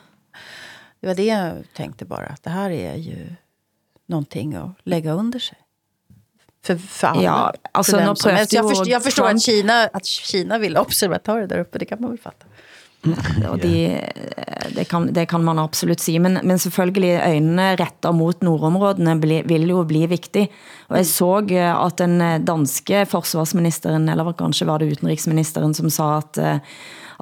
Det 0.99 1.07
var 1.07 1.15
det 1.15 1.25
jag 1.25 1.53
tänkte 1.75 2.05
bara, 2.05 2.25
att 2.25 2.43
det 2.43 2.49
här 2.49 2.69
är 2.69 2.95
ju 2.95 3.27
någonting 4.05 4.55
att 4.55 4.71
lägga 4.83 5.11
under 5.11 5.39
sig. 5.39 5.57
För, 6.63 6.75
för 6.75 7.07
alla. 7.07 7.21
Ja, 7.23 7.53
alltså, 7.71 7.91
för 7.91 7.99
jag, 8.55 8.69
förstår, 8.69 8.89
jag 8.89 9.03
förstår 9.03 9.23
Trump- 9.23 9.35
att 9.35 9.41
Kina, 9.41 9.83
att 9.93 10.05
Kina 10.05 10.57
vill 10.57 10.75
ha 10.75 10.83
observatörer 10.83 11.47
där 11.47 11.59
uppe, 11.59 11.77
det 11.79 11.85
kan 11.85 12.01
man 12.01 12.09
väl 12.09 12.19
fatta. 12.19 12.45
Og 13.07 13.61
de, 13.63 13.95
det, 14.75 14.85
kan, 14.89 15.07
det 15.15 15.25
kan 15.31 15.43
man 15.43 15.59
absolut 15.61 16.01
sige, 16.03 16.19
men, 16.19 16.39
men 16.43 16.59
selvfølgelig 16.59 17.13
øjnene 17.23 17.67
rettet 17.79 18.15
mot 18.15 18.43
nordområdene 18.43 19.15
bli, 19.21 19.41
vil 19.47 19.69
jo 19.71 19.85
bli 19.87 20.03
vigtig. 20.11 20.49
Og 20.91 20.99
jeg 20.99 21.07
så 21.07 21.29
eh, 21.47 21.69
at 21.71 21.99
den 22.01 22.19
eh, 22.21 22.39
danske 22.43 23.05
forsvarsministeren, 23.09 24.09
eller 24.11 24.33
kanskje 24.35 24.67
var 24.67 24.81
det 24.81 24.91
utenriksministeren, 24.97 25.73
som 25.77 25.91
sa 25.93 26.09
at, 26.17 26.41
eh, 26.43 26.59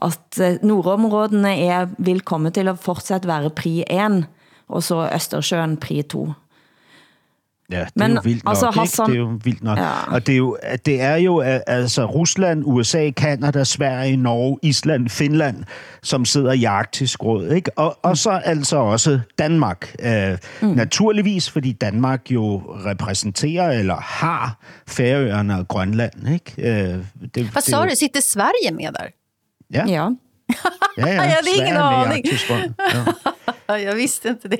at 0.07 0.41
eh, 0.41 0.57
nordområdene 0.65 1.53
er, 1.67 1.91
vil 2.01 2.25
komme 2.25 2.53
til 2.55 2.73
at 2.73 2.82
fortsat 2.82 3.30
være 3.30 3.53
pri 3.53 3.84
1, 3.86 4.23
og 4.67 4.84
så 4.84 5.05
Østersjøen 5.13 5.78
pri 5.82 6.01
2. 6.01 6.25
Ja, 7.72 7.80
det 7.80 7.86
er 7.86 7.89
Men 8.07 8.15
jo 8.15 8.22
vildt 8.24 8.43
nok, 8.43 8.51
altså, 8.51 8.68
ikke? 8.70 8.80
Hassan- 8.80 9.05
Det 9.05 9.13
er 9.15 9.20
jo 9.20 9.39
vildt 9.43 9.63
nok. 9.63 9.78
Ja. 9.78 10.13
Og 10.13 10.28
det 10.28 10.34
er 10.34 10.38
jo, 10.38 10.57
det 10.86 11.01
er 11.01 11.15
jo 11.15 11.39
altså 11.68 12.05
Rusland, 12.05 12.63
USA, 12.65 13.09
Kanada, 13.09 13.63
Sverige, 13.63 14.18
Norge, 14.18 14.57
Island, 14.63 15.09
Finland, 15.09 15.63
som 16.03 16.26
sidder 16.26 16.51
i 16.51 16.63
Arktisk 16.63 17.24
Råd, 17.24 17.49
ikke? 17.49 17.72
Og, 17.78 17.97
og 18.03 18.18
så 18.18 18.30
altså 18.30 18.78
også 18.78 19.20
Danmark. 19.39 19.95
Øh, 20.03 20.38
mm. 20.61 20.68
Naturligvis, 20.68 21.49
fordi 21.49 21.72
Danmark 21.72 22.32
jo 22.32 22.57
repræsenterer 22.86 23.72
eller 23.80 23.95
har 23.95 24.57
Færøerne 24.88 25.57
og 25.59 25.68
Grønland, 25.68 26.30
ikke? 26.34 26.53
Øh, 26.57 26.65
det, 26.65 27.01
Vad 27.36 27.36
det 27.55 27.63
sa 27.63 27.78
er 27.82 27.86
du, 27.89 27.95
sitter 27.95 28.22
Sverige 28.22 28.72
med 28.72 28.86
där? 28.93 29.07
Ja, 29.74 29.86
ja, 29.88 29.93
Ja. 29.93 30.09
ja. 30.97 31.07
Jag 31.07 31.22
hade 31.22 31.32
Sverige 31.43 31.57
ingen 31.57 31.76
er 31.76 31.82
aning. 31.82 32.26
Ja. 33.68 33.76
Jag 33.88 33.95
visste 33.95 34.30
inte 34.30 34.47
det. 34.47 34.59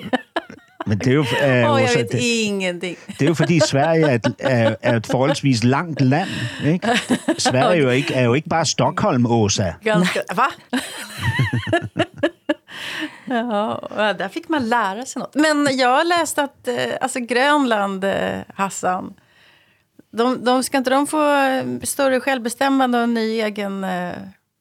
Men 0.88 0.98
det 0.98 1.08
er 1.08 1.14
jo, 1.14 1.22
øh, 1.22 1.28
Åh, 1.42 1.42
jag 1.44 1.72
også- 1.84 1.98
vet 1.98 2.12
det, 2.12 2.20
ingenting. 2.20 2.98
Det 3.08 3.22
er 3.22 3.26
jo 3.26 3.34
fordi 3.34 3.60
Sverige 3.60 4.06
er 4.06 4.16
et, 4.16 4.36
er, 4.40 4.76
er 4.82 4.96
et 4.98 5.08
forholdsvis 5.08 5.64
langt 5.64 6.02
land. 6.02 6.30
Ikke? 6.66 6.88
Sverige 7.38 7.78
er 7.78 7.82
jo 7.82 7.90
ikke, 7.90 8.14
er 8.14 8.24
jo 8.24 8.34
ikke 8.34 8.50
bare 8.50 8.66
Stockholm, 8.66 9.26
Åsa. 9.26 9.72
Ganska, 9.84 10.20
va? 10.36 10.48
ja, 13.26 14.14
där 14.14 14.30
fick 14.30 14.50
man 14.50 14.70
lära 14.70 15.06
sig 15.06 15.20
något. 15.20 15.36
Men 15.36 15.78
jag 15.78 15.90
har 15.98 16.04
läst 16.04 16.40
att 16.40 16.68
eh, 16.68 16.76
alltså 17.02 17.20
Grönland, 17.20 18.04
eh, 18.04 18.40
Hassan, 18.56 19.14
de, 20.12 20.44
de, 20.44 20.64
ska 20.64 20.78
inte 20.78 20.90
de 20.90 21.08
få 21.08 21.34
eh, 21.34 21.64
större 21.84 22.20
självbestämmande 22.20 22.98
och 22.98 23.04
en 23.04 23.14
ny 23.14 23.42
egen 23.42 23.84
eh, 23.84 24.14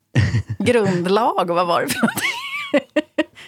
grundlag? 0.59 1.51
Och 1.51 1.57
vad 1.57 1.67
var 1.67 1.81
det 1.83 1.89
för 1.89 2.01
någonting? 2.01 3.03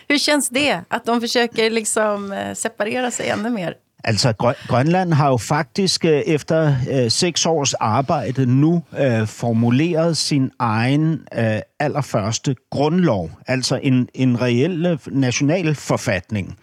Hur 0.08 0.18
känns 0.18 0.48
det? 0.48 0.80
Att 0.88 1.04
de 1.04 1.20
försöker 1.20 1.70
liksom 1.70 2.32
eh, 2.32 2.54
separera 2.54 3.10
sig 3.10 3.28
ännu 3.28 3.50
mer? 3.50 3.74
Altså, 4.04 4.32
Grønland 4.68 5.12
har 5.12 5.28
jo 5.28 5.36
faktisk 5.36 6.04
eh, 6.04 6.22
efter 6.26 6.76
øh, 6.90 7.10
seks 7.10 7.46
års 7.46 7.74
arbejde 7.74 8.46
nu 8.46 8.82
øh, 8.98 9.26
formuleret 9.26 10.16
sin 10.16 10.50
egen 10.58 11.20
øh, 11.38 11.60
allerførste 11.80 12.56
grundlov. 12.70 13.30
Altså 13.46 13.80
en, 13.82 14.08
en 14.14 14.40
reel 14.40 14.98
national 15.06 15.74
forfatning 15.74 16.58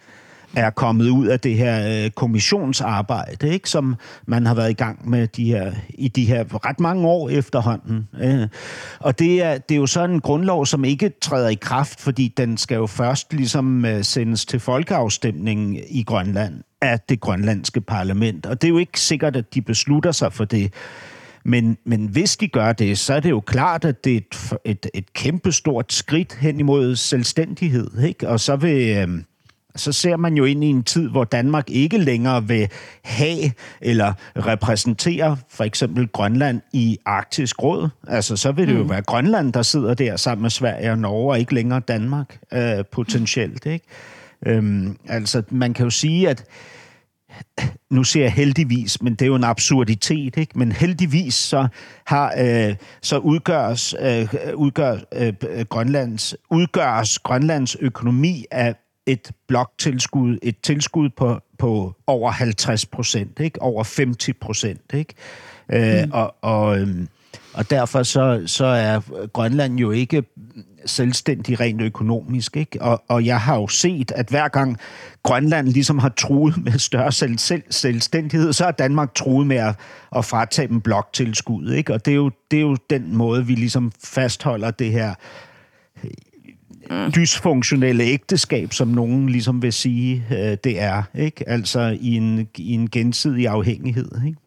er 0.56 0.70
kommet 0.70 1.08
ud 1.08 1.26
af 1.26 1.40
det 1.40 1.54
her 1.54 2.04
øh, 2.04 2.10
kommissionsarbejde, 2.10 3.52
ikke, 3.52 3.70
som 3.70 3.94
man 4.26 4.46
har 4.46 4.54
været 4.54 4.70
i 4.70 4.74
gang 4.74 5.08
med 5.08 5.26
de 5.26 5.44
her, 5.44 5.72
i 5.88 6.08
de 6.08 6.24
her 6.24 6.66
ret 6.66 6.80
mange 6.80 7.06
år 7.06 7.28
efterhånden. 7.28 8.08
Øh. 8.20 8.48
Og 8.98 9.18
det 9.18 9.42
er, 9.42 9.58
det 9.58 9.74
er 9.74 9.78
jo 9.78 9.86
sådan 9.86 10.14
en 10.14 10.20
grundlov, 10.20 10.66
som 10.66 10.84
ikke 10.84 11.12
træder 11.20 11.48
i 11.48 11.54
kraft, 11.54 12.00
fordi 12.00 12.34
den 12.36 12.56
skal 12.56 12.74
jo 12.74 12.86
først 12.86 13.32
ligesom 13.32 13.84
øh, 13.84 14.04
sendes 14.04 14.46
til 14.46 14.60
folkeafstemning 14.60 15.78
i 15.88 16.02
Grønland 16.02 16.54
af 16.80 17.00
det 17.00 17.20
grønlandske 17.20 17.80
parlament. 17.80 18.46
Og 18.46 18.62
det 18.62 18.68
er 18.68 18.72
jo 18.72 18.78
ikke 18.78 19.00
sikkert, 19.00 19.36
at 19.36 19.54
de 19.54 19.62
beslutter 19.62 20.12
sig 20.12 20.32
for 20.32 20.44
det. 20.44 20.72
Men, 21.44 21.76
men 21.84 22.06
hvis 22.06 22.36
de 22.36 22.48
gør 22.48 22.72
det, 22.72 22.98
så 22.98 23.14
er 23.14 23.20
det 23.20 23.30
jo 23.30 23.40
klart, 23.40 23.84
at 23.84 24.04
det 24.04 24.16
er 24.16 24.16
et, 24.16 24.58
et, 24.64 24.86
et 24.94 25.12
kæmpestort 25.12 25.92
skridt 25.92 26.34
hen 26.40 26.60
imod 26.60 26.96
selvstændighed. 26.96 28.02
Ikke? 28.02 28.28
Og 28.28 28.40
så 28.40 28.56
vil... 28.56 28.96
Øh, 28.96 29.08
så 29.76 29.92
ser 29.92 30.16
man 30.16 30.34
jo 30.34 30.44
ind 30.44 30.64
i 30.64 30.66
en 30.66 30.82
tid, 30.82 31.08
hvor 31.08 31.24
Danmark 31.24 31.70
ikke 31.70 31.98
længere 31.98 32.48
vil 32.48 32.68
have 33.04 33.52
eller 33.80 34.12
repræsentere 34.36 35.36
for 35.48 35.64
eksempel 35.64 36.08
Grønland 36.08 36.60
i 36.72 36.98
Arktisk 37.04 37.62
Råd. 37.62 37.88
Altså, 38.08 38.36
så 38.36 38.52
vil 38.52 38.68
det 38.68 38.74
jo 38.78 38.82
være 38.82 39.02
Grønland, 39.02 39.52
der 39.52 39.62
sidder 39.62 39.94
der 39.94 40.16
sammen 40.16 40.42
med 40.42 40.50
Sverige 40.50 40.90
og 40.90 40.98
Norge, 40.98 41.32
og 41.32 41.38
ikke 41.38 41.54
længere 41.54 41.80
Danmark 41.80 42.38
øh, 42.52 42.84
potentielt. 42.92 43.66
Ikke? 43.66 43.86
Øhm, 44.46 44.96
altså, 45.08 45.42
man 45.50 45.74
kan 45.74 45.84
jo 45.84 45.90
sige, 45.90 46.28
at 46.28 46.44
nu 47.90 48.04
ser 48.04 48.22
jeg 48.22 48.32
heldigvis, 48.32 49.02
men 49.02 49.12
det 49.12 49.22
er 49.22 49.26
jo 49.26 49.34
en 49.34 49.44
absurditet, 49.44 50.36
ikke? 50.36 50.58
men 50.58 50.72
heldigvis 50.72 51.34
så 51.34 51.68
har 52.06 52.34
øh, 52.38 52.74
så 53.02 53.18
udgøres, 53.18 53.94
øh, 54.00 54.28
udgør, 54.54 54.96
øh, 55.14 55.34
Grønlands, 55.68 56.34
udgøres 56.50 57.18
Grønlands 57.18 57.76
økonomi 57.80 58.44
af 58.50 58.74
et 59.06 59.30
bloktilskud, 59.46 60.38
et 60.42 60.56
tilskud 60.62 61.08
på, 61.08 61.40
på 61.58 61.94
over 62.06 62.30
50 62.30 62.86
procent, 62.86 63.40
ikke? 63.40 63.62
over 63.62 63.84
50 63.98 64.36
procent. 64.40 64.80
Ikke? 64.94 65.14
Øh, 65.72 66.08
og, 66.12 66.34
og, 66.40 66.80
øhm, 66.80 67.08
og 67.52 67.70
derfor 67.70 68.02
så, 68.02 68.42
så 68.46 68.64
er 68.64 69.26
Grønland 69.26 69.78
jo 69.78 69.90
ikke 69.90 70.24
selvstændig 70.86 71.60
rent 71.60 71.82
økonomisk. 71.82 72.56
Ikke? 72.56 72.82
Og, 72.82 73.04
og 73.08 73.26
jeg 73.26 73.40
har 73.40 73.56
jo 73.56 73.68
set, 73.68 74.12
at 74.12 74.28
hver 74.28 74.48
gang 74.48 74.78
Grønland 75.22 75.68
ligesom 75.68 75.98
har 75.98 76.08
truet 76.08 76.64
med 76.64 76.72
større 76.78 77.12
selv, 77.12 77.38
selv, 77.38 77.62
selvstændighed, 77.70 78.52
så 78.52 78.64
har 78.64 78.70
Danmark 78.70 79.14
truet 79.14 79.46
med 79.46 79.56
at, 79.56 79.74
at 80.16 80.24
fratage 80.24 80.68
dem 80.68 80.80
bloktilskud. 80.80 81.72
Ikke? 81.72 81.94
Og 81.94 82.04
det 82.04 82.10
er, 82.10 82.16
jo, 82.16 82.30
det 82.50 82.56
er 82.56 82.60
jo 82.60 82.76
den 82.90 83.16
måde, 83.16 83.46
vi 83.46 83.54
ligesom 83.54 83.92
fastholder 84.04 84.70
det 84.70 84.92
her 84.92 85.14
dysfunktionelle 86.90 88.04
ægteskab, 88.04 88.72
som 88.72 88.88
nogen 88.88 89.28
ligesom 89.28 89.62
vil 89.62 89.72
sige, 89.72 90.26
øh, 90.30 90.56
det 90.64 90.80
er. 90.80 91.02
Ikke? 91.14 91.48
Altså 91.48 91.96
i 92.00 92.14
en, 92.14 92.48
i 92.56 92.72
en 92.72 92.90
gensidig 92.90 93.48
afhængighed. 93.48 94.10
Ikke? 94.26 94.38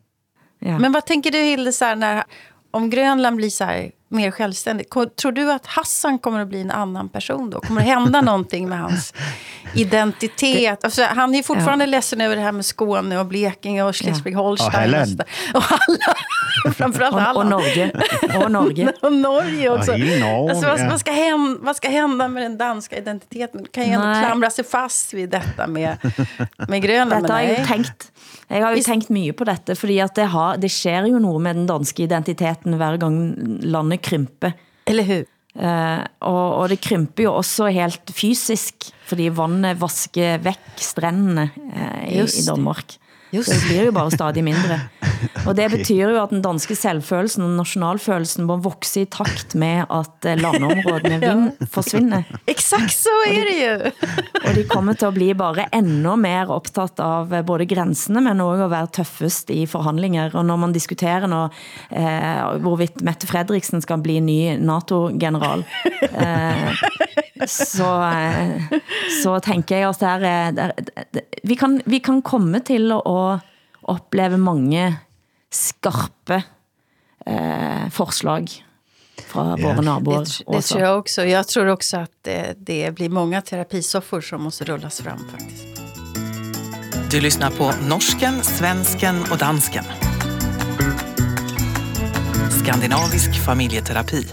Ja. 0.61 0.77
Men 0.77 0.93
vad 0.93 1.01
tänker 1.07 1.31
du 1.31 1.37
Hilde, 1.37 1.71
så 1.71 1.95
när, 1.95 2.23
om 2.71 2.91
Grönland 2.91 3.35
blir 3.35 3.49
så 3.49 3.63
här, 3.63 3.91
mer 4.09 4.31
självständigt, 4.31 4.89
tror 5.15 5.31
du 5.31 5.51
att 5.51 5.65
Hassan 5.65 6.19
kommer 6.19 6.41
att 6.41 6.47
bli 6.47 6.61
en 6.61 6.71
annan 6.71 7.09
person 7.09 7.49
då? 7.49 7.59
Kommer 7.59 7.81
det 7.81 7.87
hända 7.87 8.21
någonting 8.21 8.69
med 8.69 8.79
hans 8.79 9.13
identitet? 9.73 10.83
Alltså, 10.83 11.03
han 11.03 11.33
är 11.33 11.37
ju 11.37 11.43
fortfarande 11.43 11.85
ledsen 11.85 12.21
över 12.21 12.35
det 12.35 12.41
här 12.41 12.51
med 12.51 12.65
Skåne 12.65 13.19
och 13.19 13.25
Blekinge 13.25 13.83
och 13.83 13.91
Schleswig-Holstein. 13.91 14.67
Och 14.67 14.73
Halland. 14.73 15.23
Och 15.53 15.63
Halland. 15.63 16.17
Framförallt 16.75 17.15
Halland. 17.15 17.49
Norge. 17.49 17.91
Og 18.35 18.51
Norge. 18.51 18.93
Och 19.01 19.13
Norge 19.13 19.69
också. 19.77 19.91
Och 19.91 19.99
Norge, 19.99 20.49
alltså, 20.49 20.67
vad, 20.67 20.79
ja. 20.79 20.89
vad, 20.89 20.99
ska 20.99 21.11
hända, 21.11 21.59
vad 21.61 21.75
ska 21.75 21.89
hända 21.89 22.27
med 22.27 22.43
den 22.43 22.57
danska 22.57 22.97
identiteten? 22.97 23.65
Kan 23.71 23.83
ju 23.83 23.91
ändå 23.91 24.19
klamra 24.27 24.49
sig 24.49 24.65
fast 24.65 25.13
vid 25.13 25.29
detta 25.29 25.67
med, 25.67 25.97
med 26.67 26.81
Grönland. 26.81 27.23
Dette 27.23 27.33
har 27.33 27.41
jo 27.41 27.47
nej. 27.47 27.65
tenkt. 27.67 28.11
Jeg 28.49 28.63
har 28.65 28.75
jo 28.75 28.85
tenkt 28.85 29.11
mye 29.13 29.33
på 29.37 29.45
dette, 29.47 29.75
fordi 29.77 29.99
at 30.03 30.15
det, 30.17 30.29
har, 30.33 30.57
det 30.61 30.71
sker 30.73 31.09
jo 31.09 31.19
noget 31.21 31.43
med 31.45 31.59
den 31.61 31.67
danske 31.69 32.05
identiteten 32.05 32.77
hver 32.79 32.97
gang 33.01 33.19
landet 33.61 34.01
krymper. 34.05 34.55
Eller 34.89 35.05
hur? 35.05 35.27
Eh, 35.59 36.01
og, 36.29 36.45
og 36.61 36.65
det 36.71 36.79
krymper 36.81 37.25
jo 37.25 37.35
også 37.41 37.69
helt 37.73 38.13
fysisk, 38.15 38.89
fordi 39.09 39.29
vandet 39.33 39.79
vasker 39.81 40.41
væk 40.45 40.81
strandene 40.81 41.49
eh, 41.73 42.03
i, 42.13 42.21
i 42.21 42.45
det. 42.45 42.57
Just 43.31 43.49
Så 43.49 43.55
det 43.59 43.67
blir 43.67 43.89
jo 43.89 43.91
bare 43.91 44.11
stadig 44.11 44.43
mindre. 44.43 44.79
Og 45.45 45.55
det 45.57 45.67
betyder 45.71 46.13
jo 46.13 46.21
at 46.21 46.31
den 46.33 46.41
danske 46.43 46.75
selvfølelsen 46.77 47.43
og 47.45 47.57
nationalfølelsen 47.59 48.47
må 48.47 48.57
vokse 48.63 49.03
i 49.03 49.09
takt 49.11 49.55
med 49.59 49.85
at 49.91 50.27
eh, 50.27 50.39
landområdene 50.39 51.19
vind 51.27 51.67
forsvinder. 51.71 52.23
Exakt 52.47 52.95
så 52.95 53.15
är 53.27 53.45
det 53.45 53.57
ju! 53.59 53.91
Og 54.45 54.55
de 54.55 54.63
kommer 54.63 54.93
til 54.93 55.09
at 55.09 55.13
blive 55.13 55.35
bare 55.35 55.67
endnu 55.75 56.15
mere 56.15 56.47
optaget 56.55 56.99
av 57.03 57.33
eh, 57.33 57.45
både 57.45 57.67
grænsene, 57.69 58.23
men 58.25 58.41
også 58.41 58.67
at 58.67 58.73
være 58.73 58.93
tøffest 58.99 59.53
i 59.53 59.65
forhandlinger. 59.69 60.35
Og 60.35 60.45
når 60.45 60.61
man 60.65 60.73
diskuterer 60.73 61.27
nå, 61.29 61.45
eh, 61.91 62.57
hvorvidt 62.63 63.03
Mette 63.05 63.27
Frederiksen 63.29 63.83
skal 63.85 64.01
blive 64.03 64.23
ny 64.25 64.55
NATO-general, 64.57 65.65
eh, 66.09 66.81
så, 67.47 68.01
eh, 68.01 68.61
så 69.23 69.39
tænker 69.39 69.77
jeg 69.77 69.89
at 69.89 69.99
der, 69.99 70.07
er- 70.19 70.51
der, 70.51 70.71
der, 71.13 71.21
vi, 71.43 71.55
kan, 71.55 71.81
vi 71.85 71.99
kan 71.99 72.21
komme 72.21 72.59
til 72.59 72.91
at 72.91 73.39
opleve 73.83 74.37
mange 74.37 74.97
skarpe 75.51 76.43
eh, 77.27 77.89
forslag 77.91 78.47
fra 79.27 79.55
Ja. 79.57 79.65
våre 79.67 79.81
naboer. 79.83 80.23
Det, 80.25 80.43
det 80.51 80.61
tror 80.65 80.81
jag 80.81 80.97
också. 80.99 81.25
Jag 81.25 81.47
tror 81.47 81.67
också 81.67 81.97
att 81.97 82.11
det, 82.21 82.53
det 82.57 82.95
blir 82.95 83.09
många 83.09 83.41
terapisoffor 83.41 84.21
som 84.21 84.41
måste 84.43 84.63
rullas 84.65 85.01
fram 85.01 85.19
faktiskt. 85.31 85.65
Du 87.11 87.19
lyssnar 87.21 87.51
på 87.51 87.71
norsken, 87.87 88.43
svensken 88.43 89.21
och 89.31 89.37
dansken. 89.37 89.83
Skandinavisk 92.63 93.45
familjeterapi. 93.45 94.27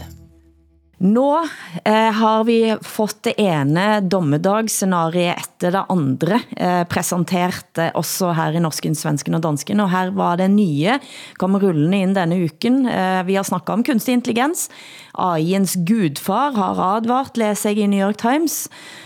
Nå 1.06 1.46
eh, 1.84 2.12
har 2.12 2.44
vi 2.44 2.76
fått 2.82 3.22
det 3.28 3.34
ene 3.40 4.00
dommedagsscenariet 4.00 5.38
efter 5.38 5.74
det 5.74 5.84
andre 5.92 6.40
eh, 6.56 6.82
presentert 6.88 7.78
eh, 7.78 7.92
også 7.94 8.32
her 8.34 8.56
i 8.56 8.62
Norsken, 8.62 8.96
Svensken 8.96 9.36
og 9.38 9.44
Dansken, 9.44 9.82
og 9.84 9.92
her 9.92 10.10
var 10.16 10.40
det 10.40 10.48
nye, 10.54 10.96
kom 11.38 11.58
rullende 11.60 12.00
ind 12.02 12.16
denne 12.18 12.40
uken. 12.48 12.82
Eh, 12.90 13.20
vi 13.28 13.36
har 13.38 13.46
snakket 13.46 13.74
om 13.76 13.84
kunstig 13.86 14.16
intelligens. 14.18 14.66
AI'ens 15.14 15.76
gudfar 15.86 16.56
har 16.56 16.80
advart, 16.96 17.38
læser 17.38 17.74
jeg 17.74 17.84
i 17.84 17.90
New 17.92 18.02
York 18.02 18.18
Times. 18.24 18.64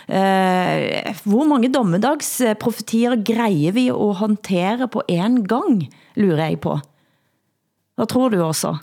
Eh, 0.09 1.11
hvor 1.29 1.49
mange 1.51 1.73
dommedagsprofetier 1.75 3.19
greier 3.27 3.77
vi 3.77 3.91
at 3.93 4.21
håndtere 4.23 4.89
på 4.89 5.05
en 5.11 5.43
gang, 5.45 5.83
lurer 6.17 6.47
jeg 6.49 6.63
på. 6.65 6.79
Hvad 7.99 8.09
tror 8.09 8.33
du 8.33 8.41
også? 8.41 8.79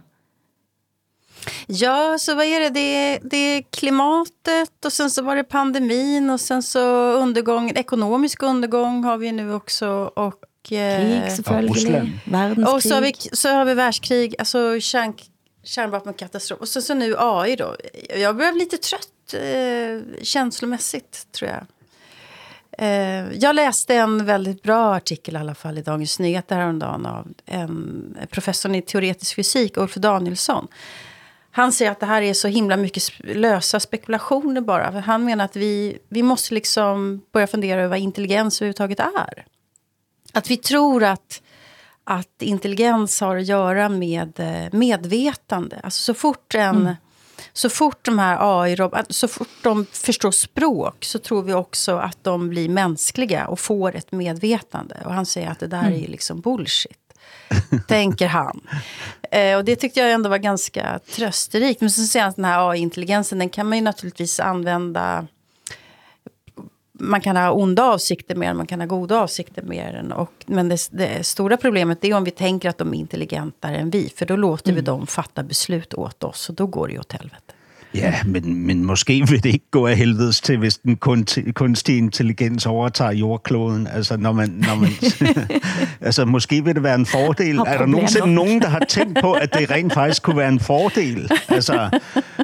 Ja, 1.68 2.18
så 2.20 2.36
vad 2.36 2.46
är 2.46 2.60
det? 2.60 2.70
Det 2.70 2.80
är, 2.80 3.20
det 3.24 3.38
är 3.38 3.62
klimatet 3.62 4.86
och 4.86 4.94
sen 4.94 5.10
så 5.10 5.22
var 5.22 5.36
det 5.36 5.44
pandemin 5.44 6.30
och 6.30 6.42
sen 6.42 6.64
så 6.64 7.12
undergång, 7.12 7.70
ekonomisk 7.70 8.44
undergång 8.44 9.04
har 9.04 9.18
vi 9.18 9.32
nu 9.32 9.54
också. 9.54 9.88
Och, 10.16 10.72
eh, 10.72 11.22
Krig 11.22 11.32
selvfølgelig, 11.32 12.20
verdenskrig. 12.26 12.68
Och 12.68 12.84
så 12.84 12.94
har 12.94 13.02
vi, 13.02 13.14
så 13.32 13.50
har 13.50 13.66
vi 13.66 13.74
världskrig, 13.74 14.36
alltså 14.40 14.80
kärn, 14.80 15.14
kärnvapenkatastrof. 15.64 16.60
Och 16.60 16.68
så, 16.68 16.82
så 16.82 16.94
nu 16.94 17.16
AI 17.18 17.56
då. 17.56 17.76
Jag 18.18 18.36
blev 18.36 18.56
lite 18.56 18.78
trött 18.78 19.34
eh, 19.34 20.24
känslomässigt 20.24 21.28
tror 21.32 21.52
jag. 21.52 21.66
Eh, 22.78 23.34
jag 23.34 23.56
läste 23.56 23.96
en 23.96 24.26
väldigt 24.26 24.64
bra 24.64 24.96
artikel 24.96 25.36
i 25.36 25.38
alla 25.38 25.56
fall 25.56 25.78
i 25.78 25.82
Dagens 25.82 26.20
Nyheter 26.20 26.56
häromdagen 26.56 27.06
av 27.06 27.28
en 27.46 28.18
professor 28.30 28.76
i 28.76 28.82
teoretisk 28.82 29.36
fysik, 29.36 29.78
Ulf 29.78 29.96
Danielsson. 29.96 30.68
Han 31.52 31.72
säger 31.72 31.92
att 31.92 32.00
det 32.00 32.06
här 32.06 32.22
är 32.22 32.34
så 32.34 32.48
himla 32.48 32.78
mycket 32.78 33.04
lösa 33.20 33.80
spekulationer 33.80 34.62
bara. 34.62 34.92
För 34.92 35.00
han 35.00 35.26
menar 35.26 35.46
att 35.46 35.56
vi, 35.56 35.98
vi 36.10 36.24
måste 36.24 36.54
liksom 36.54 37.22
börja 37.32 37.48
fundera 37.48 37.80
över 37.80 37.90
vad 37.90 38.00
intelligens 38.00 38.62
överhuvudtaget 38.62 39.00
är. 39.00 39.46
Att 40.34 40.52
vi 40.52 40.58
tror 40.58 41.04
att, 41.04 41.42
att 42.04 42.42
intelligens 42.42 43.22
har 43.22 43.38
att 43.38 43.46
göra 43.46 43.90
med 43.90 44.40
eh, 44.40 44.78
medvetande. 44.78 45.80
Alltså 45.84 46.04
så 46.04 46.14
fort 46.14 46.56
en... 46.56 46.76
Mm. 46.76 46.96
Så 47.54 47.70
fort 47.70 48.06
de 48.06 48.20
här 48.20 48.62
AI, 48.62 48.78
så 49.10 49.28
fort 49.28 49.64
de 49.64 49.86
förstår 49.86 50.32
språk 50.32 51.06
så 51.06 51.20
tror 51.20 51.44
vi 51.44 51.54
också 51.54 51.98
att 51.98 52.24
de 52.24 52.50
blir 52.50 52.70
mänskliga 52.70 53.48
och 53.48 53.60
får 53.60 53.96
ett 53.96 54.12
medvetande. 54.12 54.96
Och 55.06 55.14
han 55.14 55.26
säger 55.26 55.50
att 55.50 55.60
det 55.60 55.68
där 55.68 55.88
mm. 55.88 56.04
är 56.04 56.08
liksom 56.08 56.42
bullshit. 56.42 57.07
tänker 57.88 58.28
han. 58.28 58.62
Eh, 59.32 59.58
och 59.58 59.66
det 59.66 59.76
tyckte 59.76 60.00
jag 60.00 60.12
ändå 60.12 60.30
var 60.30 60.38
ganska 60.38 61.00
trösterikt. 61.16 61.82
Men 61.82 61.92
så 61.92 62.02
säger 62.02 62.24
han 62.24 62.30
att 62.30 62.36
den 62.36 62.46
här 62.46 62.70
AI-intelligensen, 62.70 63.40
den 63.40 63.50
kan 63.50 63.70
man 63.70 63.78
ju 63.78 63.84
naturligtvis 63.84 64.40
använda 64.40 65.28
man 67.00 67.22
kan 67.22 67.36
ha 67.36 67.52
onda 67.52 67.84
avsikter 67.84 68.36
med 68.36 68.50
den, 68.50 68.58
man 68.58 68.68
kan 68.68 68.80
ha 68.80 68.88
goda 68.88 69.20
avsikter 69.20 69.62
med 69.62 69.94
den. 69.94 70.12
Och, 70.12 70.32
men 70.46 70.70
det, 70.70 70.90
det 70.92 71.26
stora 71.26 71.58
problemet 71.58 72.04
är 72.04 72.14
om 72.14 72.24
vi 72.24 72.32
tänker 72.32 72.70
att 72.70 72.78
de 72.78 72.94
är 72.94 72.98
intelligentare 72.98 73.78
än 73.78 73.90
vi. 73.90 74.10
För 74.16 74.26
då 74.26 74.36
låter 74.36 74.72
mm. 74.72 74.76
vi 74.76 74.82
dem 74.82 75.08
fatta 75.08 75.44
beslut 75.44 75.94
åt 75.94 76.24
oss 76.24 76.50
och 76.50 76.56
då 76.56 76.68
går 76.68 76.88
det 76.88 76.94
ju 76.94 77.00
åt 77.00 77.12
helvete. 77.12 77.54
Ja, 77.96 78.14
men, 78.26 78.66
men 78.68 78.86
måske 78.86 79.28
vil 79.28 79.44
det 79.44 79.50
ikke 79.50 79.72
gå 79.72 79.88
af 79.88 79.98
helvedes 79.98 80.42
til, 80.42 80.58
hvis 80.58 80.78
den 80.78 80.96
kunstige 81.54 81.98
intelligens 81.98 82.66
overtager 82.66 83.12
jordkloden. 83.12 83.88
Altså, 83.88 84.18
når 84.18 84.32
man, 84.32 84.50
når 84.50 84.76
man, 84.76 84.90
altså 86.08 86.26
måske 86.26 86.64
vil 86.64 86.76
det 86.76 86.84
være 86.84 86.96
en 86.96 87.06
fordel. 87.06 87.58
Er 87.58 87.78
der 87.78 87.86
nogensinde 87.86 88.34
nogen, 88.34 88.62
der 88.62 88.68
har 88.68 88.86
tænkt 88.90 89.18
på, 89.22 89.34
at 89.34 89.54
det 89.54 89.72
rent 89.72 89.94
faktisk 89.94 90.24
kunne 90.24 90.38
være 90.38 90.50
en 90.50 90.60
fordel? 90.60 91.32
Altså, 91.50 92.00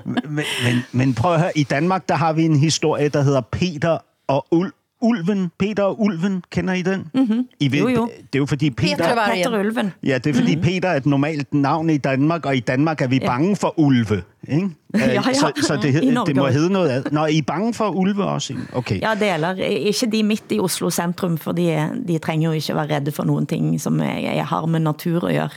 men, 0.05 0.43
men, 0.63 0.83
men 0.91 1.13
prøv 1.13 1.33
at 1.33 1.39
høre, 1.39 1.51
i 1.57 1.63
Danmark, 1.63 2.09
der 2.09 2.15
har 2.15 2.33
vi 2.33 2.43
en 2.43 2.59
historie, 2.59 3.09
der 3.09 3.21
hedder 3.21 3.41
Peter 3.41 3.97
og 4.27 4.45
Ulv 4.51 4.71
Ulven, 5.03 5.51
Peter 5.59 5.83
og 5.83 6.01
Ulven, 6.01 6.43
kender 6.51 6.73
I 6.73 6.81
den? 6.81 7.07
Mm-hmm. 7.13 7.47
I 7.59 7.71
ved, 7.71 7.79
jo, 7.79 7.87
jo. 7.87 8.05
Det 8.05 8.35
er 8.35 8.39
jo 8.39 8.45
fordi 8.45 8.69
Peter... 8.69 8.95
Peter, 8.95 9.15
Peter 9.33 9.59
Ulven. 9.59 9.93
Ja, 10.03 10.17
det 10.17 10.27
er 10.27 10.33
fordi 10.33 10.55
mm-hmm. 10.55 10.69
Peter 10.69 10.89
er 10.89 10.95
et 10.95 11.05
normalt 11.05 11.53
navn 11.53 11.89
i 11.89 11.97
Danmark, 11.97 12.45
og 12.45 12.55
i 12.55 12.59
Danmark 12.59 13.01
er 13.01 13.07
vi 13.07 13.19
ja. 13.21 13.27
bange 13.27 13.55
for 13.55 13.79
ulve. 13.79 14.23
Ikke? 14.47 14.69
ja, 14.99 15.11
ja. 15.11 15.21
Så, 15.21 15.51
så 15.61 15.79
det, 15.81 15.93
det 16.27 16.35
må 16.35 16.47
hedde 16.47 16.73
noget 16.73 16.89
af. 16.89 17.01
Nå, 17.11 17.25
I 17.25 17.37
er 17.37 17.41
bange 17.41 17.73
for 17.73 17.89
ulve 17.89 18.23
også? 18.23 18.55
Okay. 18.73 19.01
Ja, 19.01 19.15
det 19.19 19.29
er 19.29 19.53
ikke 19.53 20.11
de 20.11 20.23
midt 20.23 20.43
i 20.49 20.59
Oslo 20.59 20.89
centrum, 20.89 21.37
for 21.37 21.51
de, 21.51 21.89
de 22.07 22.17
trænger 22.17 22.49
jo 22.49 22.53
ikke 22.53 22.75
være 22.75 22.95
redde 22.95 23.11
for 23.11 23.23
nogen 23.23 23.45
ting, 23.45 23.81
som 23.81 23.99
jeg 23.99 24.45
har 24.47 24.65
med 24.65 24.79
natur 24.79 25.15
at 25.27 25.35
gøre. 25.35 25.49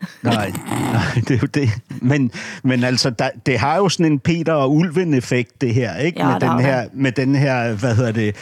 nej, 0.22 0.52
nej, 0.92 1.02
det 1.14 1.30
er 1.30 1.38
jo 1.42 1.46
det. 1.54 1.70
Men, 2.02 2.30
men 2.62 2.84
altså, 2.84 3.10
der, 3.10 3.28
det 3.46 3.58
har 3.58 3.76
jo 3.76 3.88
sådan 3.88 4.12
en 4.12 4.18
Peter 4.18 4.52
og 4.52 4.74
Ulven-effekt, 4.74 5.60
det 5.60 5.74
her, 5.74 5.96
ikke? 5.96 6.20
Ja, 6.20 6.32
med, 6.32 6.40
den 6.40 6.60
her, 6.60 6.84
med 6.92 7.12
den 7.12 7.34
her, 7.34 7.74
hvad 7.74 7.96
hedder 7.96 8.12
det, 8.12 8.36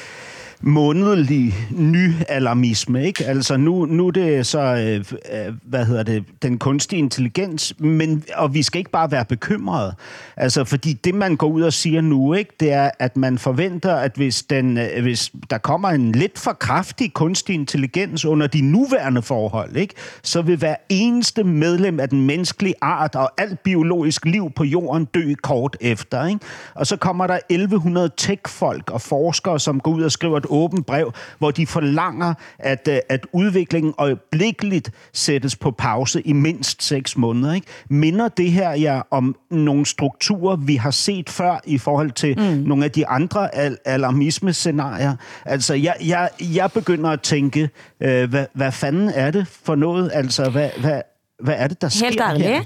månedlig 0.61 1.55
nyalarmisme, 1.71 3.07
ikke? 3.07 3.25
Altså 3.25 3.57
nu, 3.57 3.85
nu 3.85 4.07
er 4.07 4.11
det 4.11 4.47
så, 4.47 4.61
øh, 4.61 5.05
øh, 5.47 5.55
hvad 5.63 5.87
hedder 5.87 6.03
det, 6.03 6.25
den 6.43 6.59
kunstige 6.59 6.99
intelligens, 6.99 7.75
men, 7.79 8.25
og 8.37 8.55
vi 8.55 8.63
skal 8.63 8.79
ikke 8.79 8.91
bare 8.91 9.11
være 9.11 9.25
bekymrede. 9.25 9.95
Altså, 10.37 10.65
fordi 10.65 10.93
det, 10.93 11.15
man 11.15 11.37
går 11.37 11.47
ud 11.47 11.63
og 11.63 11.73
siger 11.73 12.01
nu, 12.01 12.35
ikke, 12.35 12.51
det 12.61 12.73
er, 12.73 12.91
at 12.99 13.17
man 13.17 13.39
forventer, 13.39 13.95
at 13.95 14.13
hvis, 14.17 14.43
den, 14.43 14.79
øh, 14.79 15.03
hvis 15.03 15.33
der 15.51 15.59
kommer 15.59 15.89
en 15.89 16.13
lidt 16.13 16.39
for 16.39 16.53
kraftig 16.53 17.13
kunstig 17.13 17.55
intelligens 17.55 18.25
under 18.25 18.47
de 18.47 18.61
nuværende 18.61 19.23
forhold, 19.23 19.77
ikke, 19.77 19.95
så 20.23 20.43
vil 20.43 20.57
hver 20.57 20.77
eneste 20.89 21.45
medlem 21.45 22.01
af 22.01 22.09
den 22.09 22.27
menneskelige 22.27 22.75
art 22.81 23.15
og 23.15 23.31
alt 23.39 23.61
biologisk 23.61 24.25
liv 24.25 24.51
på 24.57 24.65
jorden 24.65 25.05
dø 25.05 25.35
kort 25.43 25.77
efter. 25.81 26.27
Ikke? 26.27 26.41
Og 26.75 26.87
så 26.87 26.97
kommer 26.97 27.27
der 27.27 27.39
1100 27.49 28.11
tech-folk 28.17 28.91
og 28.91 29.01
forskere, 29.01 29.61
som 29.61 29.81
går 29.81 29.91
ud 29.91 30.03
og 30.03 30.13
skriver 30.13 30.37
et 30.37 30.47
åbent 30.49 30.87
brev, 30.87 31.13
hvor 31.39 31.51
de 31.51 31.67
forlanger, 31.67 32.35
at, 32.59 32.89
øh, 32.91 32.99
at 33.09 33.27
udviklingen 33.33 33.95
øjeblikkeligt 33.99 34.91
sættes 35.13 35.57
på 35.57 35.71
pause 35.71 36.23
i 36.23 36.33
mindst 36.33 36.83
seks 36.83 37.17
måneder. 37.17 37.55
Ikke? 37.55 37.67
Minder 37.91 38.29
det 38.29 38.53
her 38.53 38.71
ja, 38.71 39.01
om 39.11 39.37
nogle 39.51 39.87
strukturer, 39.87 40.57
vi 40.57 40.77
har 40.77 40.91
set 40.91 41.31
før 41.31 41.61
i 41.65 41.79
forhold 41.79 42.11
til 42.11 42.39
mm. 42.39 42.45
nogle 42.45 42.85
af 42.85 42.91
de 42.91 43.07
andre 43.07 43.55
al- 43.55 43.79
alarmisme-scenarier? 43.85 45.15
Altså, 45.45 45.75
jeg, 45.75 45.97
jeg, 46.07 46.29
jeg 46.41 46.71
begynder 46.73 47.11
at 47.11 47.21
tænke, 47.21 47.71
øh, 48.03 48.31
hvad, 48.31 48.47
hvad 48.55 48.73
fanden 48.73 49.09
er 49.09 49.31
det 49.31 49.47
for 49.49 49.75
noget? 49.75 50.11
Altså, 50.15 50.51
hvad, 50.51 50.71
hvad, 50.81 51.03
hvad 51.43 51.55
er 51.59 51.67
det, 51.67 51.81
der 51.83 51.89
sker 51.89 52.07
Helt 52.07 52.21
ærligt. 52.21 52.49
her? 52.49 52.63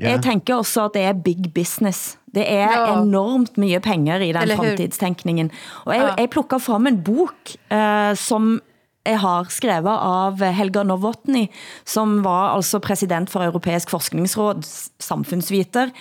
Ja. 0.00 0.10
Jeg 0.10 0.22
tænker 0.22 0.56
også, 0.56 0.84
at 0.84 0.90
det 0.94 1.02
er 1.02 1.12
big 1.12 1.52
business. 1.54 2.18
Det 2.34 2.44
er 2.50 2.70
ja. 2.72 3.02
enormt 3.02 3.58
mye 3.58 3.80
penger 3.80 4.18
i 4.18 4.32
den 4.32 4.56
fremtidstænkningen. 4.56 5.50
Og 5.84 5.94
jeg, 5.94 6.02
ja. 6.02 6.22
jeg 6.22 6.30
plukker 6.30 6.58
frem 6.58 6.86
en 6.86 7.02
bok, 7.04 7.54
uh, 7.70 8.16
som 8.18 8.60
jeg 9.04 9.20
har 9.20 9.50
skrevet 9.52 9.92
av 9.92 10.40
Helga 10.56 10.82
Novotny, 10.82 11.44
som 11.84 12.22
var 12.24 12.54
altså 12.56 12.80
præsident 12.82 13.30
for 13.30 13.44
Europæisk 13.44 13.92
Forskningsråd, 13.92 14.64
samfundsviter, 15.00 15.92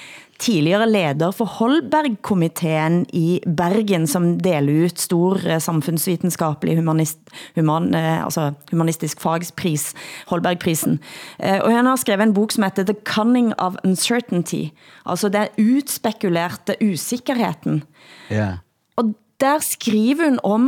tidligere 0.41 0.87
leder 0.89 1.33
for 1.35 1.49
Holberg-komiteen 1.59 3.03
i 3.13 3.39
Bergen, 3.45 4.07
som 4.07 4.33
deler 4.43 4.87
ut 4.87 5.01
stor 5.01 5.41
eh, 5.45 5.59
samfundsvidenskapelig 5.61 6.77
humanist, 6.79 7.19
human, 7.55 7.91
eh, 7.97 8.23
altså 8.23 8.51
humanistisk 8.71 9.21
fagspris, 9.23 9.91
Holberg-prisen. 10.31 10.99
Eh, 11.39 11.59
og 11.61 11.71
han 11.71 11.89
har 11.89 12.01
skrevet 12.01 12.27
en 12.27 12.35
bok 12.35 12.55
som 12.55 12.67
heter 12.67 12.87
The 12.89 12.97
Cunning 13.07 13.53
of 13.61 13.77
Uncertainty, 13.83 14.69
altså 15.05 15.31
den 15.33 15.53
utspekulerte 15.61 16.77
usikkerheden. 16.81 17.83
Ja. 18.29 18.57
Og 18.97 19.13
der 19.41 19.59
skriver 19.63 20.29
hun 20.29 20.39
om 20.43 20.67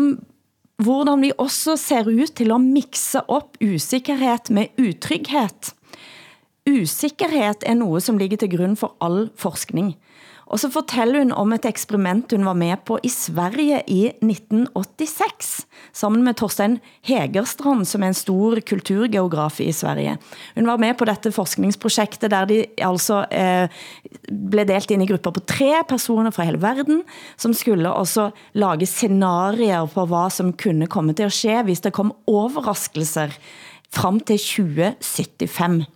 hvordan 0.84 1.22
vi 1.24 1.32
også 1.40 1.78
ser 1.80 2.08
ut 2.12 2.36
til 2.36 2.52
at 2.52 2.62
mixe 2.62 3.22
op 3.32 3.58
usikkerhed 3.64 4.52
med 4.52 4.76
utryghed. 4.80 5.72
Usikkerhed 6.66 7.62
er 7.62 7.74
noget, 7.78 8.04
som 8.04 8.18
ligger 8.18 8.38
til 8.42 8.50
grund 8.50 8.76
for 8.76 8.96
all 8.98 9.30
forskning. 9.38 9.96
Og 10.46 10.60
så 10.62 10.70
fortæller 10.70 11.24
hun 11.24 11.32
om 11.34 11.54
et 11.54 11.66
eksperiment, 11.66 12.32
hun 12.34 12.46
var 12.46 12.54
med 12.58 12.78
på 12.86 12.98
i 13.04 13.10
Sverige 13.10 13.82
i 13.88 14.06
1986, 14.22 15.66
sammen 15.94 16.24
med 16.26 16.34
Torsten 16.38 16.78
Hegerstrand, 17.06 17.86
som 17.86 18.04
er 18.04 18.08
en 18.14 18.18
stor 18.18 18.58
kulturgeograf 18.70 19.60
i 19.60 19.72
Sverige. 19.72 20.18
Hun 20.56 20.68
var 20.68 20.78
med 20.78 20.94
på 20.98 21.06
dette 21.06 21.32
forskningsprojektet, 21.32 22.32
der 22.32 22.46
de 22.46 22.66
altså 22.78 23.26
eh, 23.32 23.70
blev 24.50 24.66
delt 24.70 24.92
ind 24.92 25.04
i 25.04 25.10
grupper 25.10 25.32
på 25.32 25.40
tre 25.40 25.82
personer 25.90 26.30
fra 26.30 26.46
hele 26.46 26.62
verden, 26.62 27.02
som 27.38 27.54
skulle 27.54 27.94
også 27.94 28.30
lage 28.54 28.86
scenarier 28.86 29.86
på 29.86 30.06
hvad 30.06 30.30
som 30.30 30.54
kunne 30.54 30.88
komme 30.88 31.14
til 31.14 31.30
at 31.30 31.34
ske, 31.34 31.62
hvis 31.64 31.82
der 31.82 31.90
kom 31.90 32.14
overraskelser 32.28 33.34
frem 33.90 34.20
til 34.20 34.38
2075. 34.38 35.95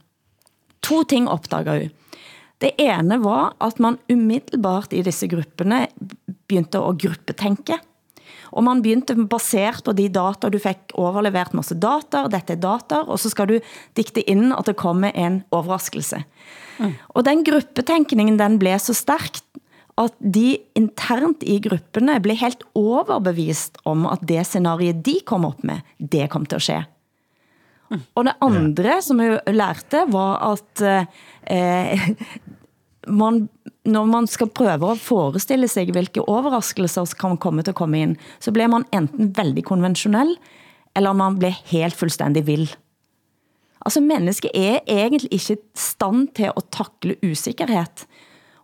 To 0.85 1.03
ting 1.03 1.29
opdager 1.29 1.85
hun. 1.85 1.91
Det 2.59 2.75
ene 2.81 3.19
var, 3.23 3.53
at 3.63 3.79
man 3.79 3.97
umiddelbart 4.11 4.91
i 4.91 5.03
disse 5.05 5.29
grupperne 5.31 5.85
begyndte 6.47 6.81
at 6.83 6.99
gruppetænke. 6.99 7.77
Og 8.51 8.65
man 8.65 8.81
begyndte 8.81 9.15
baseret 9.29 9.83
på 9.85 9.93
de 9.93 10.09
data, 10.09 10.49
du 10.49 10.59
fik 10.59 10.91
overleveret 10.97 11.53
masse 11.53 11.77
data, 11.77 12.25
dette 12.27 12.57
er 12.57 12.61
data, 12.63 13.03
og 13.05 13.19
så 13.21 13.29
skal 13.31 13.47
du 13.47 13.59
dikte 13.95 14.23
ind, 14.29 14.51
at 14.57 14.65
det 14.67 14.75
kommer 14.75 15.13
en 15.13 15.43
overraskelse. 15.51 16.23
Mm. 16.79 16.95
Og 17.15 17.25
den 17.25 17.45
gruppetænkningen, 17.45 18.39
den 18.39 18.59
blev 18.59 18.79
så 18.79 18.93
stærkt, 18.93 19.43
at 19.99 20.15
de 20.19 20.57
internt 20.75 21.43
i 21.43 21.59
grupperne 21.63 22.19
blev 22.23 22.39
helt 22.39 22.63
overbevist 22.75 23.77
om, 23.85 24.05
at 24.05 24.23
det 24.27 24.45
scenariet 24.47 25.05
de 25.05 25.19
kom 25.25 25.45
op 25.45 25.63
med, 25.63 25.83
det 25.99 26.29
kom 26.29 26.45
til 26.45 26.55
at 26.55 26.67
ske. 26.67 26.83
Og 28.15 28.25
det 28.27 28.35
andre, 28.45 29.01
som 29.01 29.21
jeg 29.23 29.39
lærte, 29.47 30.03
var 30.13 30.37
at 30.51 30.83
eh, 31.49 32.09
man, 33.21 33.47
når 33.85 34.05
man 34.05 34.27
skal 34.27 34.51
prøve 34.53 34.91
at 34.91 35.01
forestille 35.01 35.67
sig, 35.67 35.89
hvilke 35.91 36.21
overraskelser 36.21 37.05
som 37.05 37.17
kan 37.19 37.37
komme 37.41 37.65
til 37.65 37.73
at 37.73 37.79
komme 37.79 38.01
ind, 38.01 38.15
så 38.39 38.51
bliver 38.51 38.67
man 38.67 38.85
enten 38.93 39.33
veldig 39.37 39.65
konventionell, 39.65 40.35
eller 40.95 41.13
man 41.13 41.39
bliver 41.39 41.57
helt 41.65 41.95
fuldstændig 41.95 42.45
vild. 42.47 42.69
Altså 43.85 44.01
mennesket 44.03 44.51
er 44.53 44.79
egentlig 44.87 45.31
ikke 45.31 45.57
stand 45.75 46.27
til 46.35 46.51
at 46.51 46.63
takle 46.71 47.15
usikkerhed. 47.23 48.05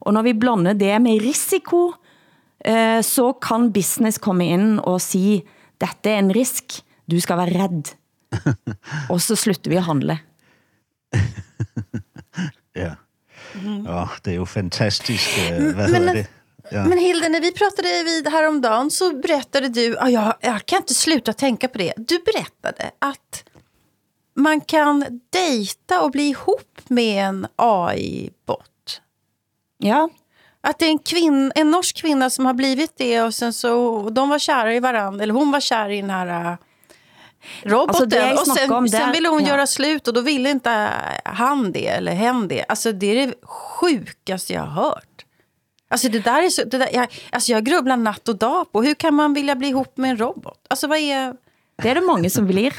Og 0.06 0.14
når 0.14 0.22
vi 0.22 0.34
blander 0.34 0.74
det 0.74 1.02
med 1.02 1.22
risiko, 1.22 1.94
eh, 2.66 3.02
så 3.02 3.32
kan 3.42 3.72
business 3.74 4.18
komme 4.18 4.48
ind 4.48 4.80
og 4.84 5.02
sige, 5.02 5.44
dette 5.82 6.10
er 6.10 6.20
en 6.20 6.36
risk, 6.36 6.82
du 7.12 7.20
skal 7.20 7.38
være 7.38 7.64
redd. 7.64 7.96
og 9.10 9.22
så 9.22 9.36
slutter 9.36 9.70
vi 9.70 9.78
at 9.78 9.84
handle. 9.84 10.18
ja. 12.74 12.96
Mm. 13.54 13.88
Oh, 13.88 14.12
det 14.24 14.30
är 14.30 14.34
ju 14.34 14.46
fantastiskt. 14.46 15.38
Eh, 15.38 15.76
vad 15.76 15.90
men, 15.90 16.06
det? 16.06 16.28
Ja. 16.72 16.86
Men 16.86 16.98
Hilde, 16.98 17.30
när 17.30 17.42
vi 17.42 17.52
pratade 17.52 18.04
vid 18.04 18.28
häromdagen 18.28 18.92
så 18.92 19.16
berättade 19.16 19.70
du, 19.70 19.96
oh, 19.96 20.12
jag, 20.12 20.34
jag 20.42 20.66
kan 20.66 20.78
inte 20.78 20.94
sluta 20.94 21.34
tänka 21.34 21.68
på 21.68 21.78
det, 21.78 21.94
du 21.98 22.20
berättade 22.20 22.92
att 23.00 23.44
man 24.36 24.62
kan 24.62 25.22
dejta 25.30 26.02
och 26.02 26.12
bli 26.12 26.24
ihop 26.24 26.82
med 26.88 27.26
en 27.26 27.48
AI-bot. 27.56 29.02
Ja. 29.78 30.10
Att 30.62 30.80
det 30.80 30.86
är 30.86 30.90
en, 30.90 31.00
kvinn, 31.00 31.52
en 31.56 31.72
norsk 31.72 31.98
kvinna 31.98 32.30
som 32.30 32.46
har 32.46 32.54
blivit 32.54 32.94
det 32.98 33.22
och 33.22 33.34
sen 33.34 33.54
så, 33.54 33.78
och 33.78 34.14
de 34.14 34.30
var 34.30 34.40
kära 34.40 34.74
i 34.74 34.80
varandra, 34.80 35.24
eller 35.24 35.34
hon 35.34 35.52
var 35.52 35.60
kär 35.60 35.90
i 35.90 36.02
den 36.02 36.10
här 36.10 36.58
roboten. 37.64 38.38
Alltså 38.38 38.52
och 38.52 38.58
sen, 38.58 38.90
sen 38.90 39.12
ville 39.12 39.30
hon 39.30 39.44
ja. 39.44 39.50
göra 39.50 39.68
slut 39.68 40.08
och 40.08 40.14
då 40.14 40.22
ville 40.22 40.50
inte 40.50 40.90
han 41.26 41.72
det 41.72 41.88
eller 41.88 42.12
hen 42.12 42.48
det. 42.48 42.66
Alltså 42.68 42.92
det 42.92 43.08
är 43.08 43.28
det 43.28 43.34
sjukaste 43.44 44.54
jag 44.54 44.62
har 44.62 44.84
hört. 44.84 45.26
Alltså 45.88 46.10
det 46.10 46.20
där 46.20 46.44
är 46.44 46.50
så, 46.50 46.64
det 46.64 46.78
där, 46.78 46.90
jag, 46.94 47.08
alltså 47.30 47.52
jag 47.52 47.64
grubblar 47.64 47.98
natt 47.98 48.30
och 48.30 48.36
dag 48.36 48.72
på 48.72 48.84
hur 48.84 48.94
kan 48.94 49.14
man 49.14 49.34
vilja 49.34 49.56
bli 49.56 49.68
ihop 49.68 49.98
med 49.98 50.12
en 50.12 50.18
robot? 50.18 50.66
Alltså 50.68 50.88
vad 50.88 50.98
är... 50.98 51.34
Det 51.84 51.90
är 51.90 51.96
det 51.96 52.02
många 52.02 52.30
som 52.30 52.48
blir. 52.48 52.74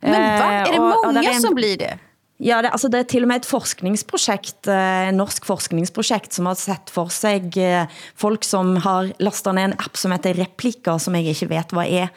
Men 0.00 0.40
va? 0.40 0.52
Är 0.52 0.72
det 0.72 0.78
många 0.78 1.22
det 1.22 1.28
en... 1.28 1.40
som 1.40 1.54
blir 1.54 1.78
det? 1.78 1.98
Ja, 2.38 2.60
det, 2.62 2.70
altså 2.70 2.86
det 2.86 3.00
er 3.00 3.06
til 3.10 3.24
og 3.26 3.30
med 3.32 3.40
et 3.40 3.48
forskningsprojekt, 3.50 4.68
eh, 4.70 5.08
norsk 5.10 5.46
forskningsprojekt, 5.48 6.36
som 6.36 6.46
har 6.46 6.58
sett 6.58 6.92
for 6.94 7.10
sig 7.10 7.50
eh, 7.58 7.90
folk, 8.18 8.46
som 8.46 8.76
har 8.84 9.10
lastet 9.18 9.56
ned 9.58 9.72
en 9.72 9.78
app, 9.82 9.98
som 9.98 10.14
heter 10.14 10.38
Replika, 10.38 10.94
som 11.02 11.16
jeg 11.18 11.34
ikke 11.34 11.50
vet 11.50 11.74
hvad 11.74 11.90
er, 12.04 12.12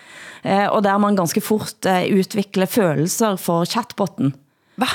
eh, 0.46 0.68
og 0.68 0.84
der 0.86 1.02
man 1.02 1.18
ganske 1.18 1.42
fort 1.42 1.90
utvikler 1.90 2.70
følelser 2.70 3.42
for 3.42 3.66
chatbotten. 3.66 4.36
Hva? 4.78 4.92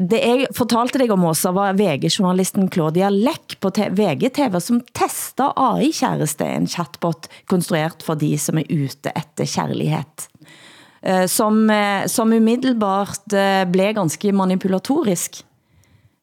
Det 0.00 0.16
jeg 0.24 0.48
fortalte 0.56 1.02
dig 1.02 1.12
om 1.12 1.26
også, 1.28 1.52
var 1.52 1.76
VG-journalisten 1.76 2.70
Claudia 2.72 3.10
Leck 3.12 3.58
på 3.60 3.68
VGTV, 3.68 4.56
som 4.64 4.80
tester 4.96 5.52
AI-kæreste, 5.52 6.48
en 6.48 6.70
chatbot 6.70 7.28
konstrueret 7.52 8.00
for 8.06 8.16
de 8.16 8.32
som 8.40 8.56
er 8.56 8.72
ute 8.72 9.12
efter 9.12 9.44
kærlighed. 9.44 10.29
Eh, 11.02 11.26
som, 11.26 11.70
eh, 11.70 12.06
som 12.06 12.32
umiddelbart 12.32 13.32
eh, 13.32 13.64
blev 13.72 13.94
ganske 13.94 14.32
manipulatorisk. 14.32 15.44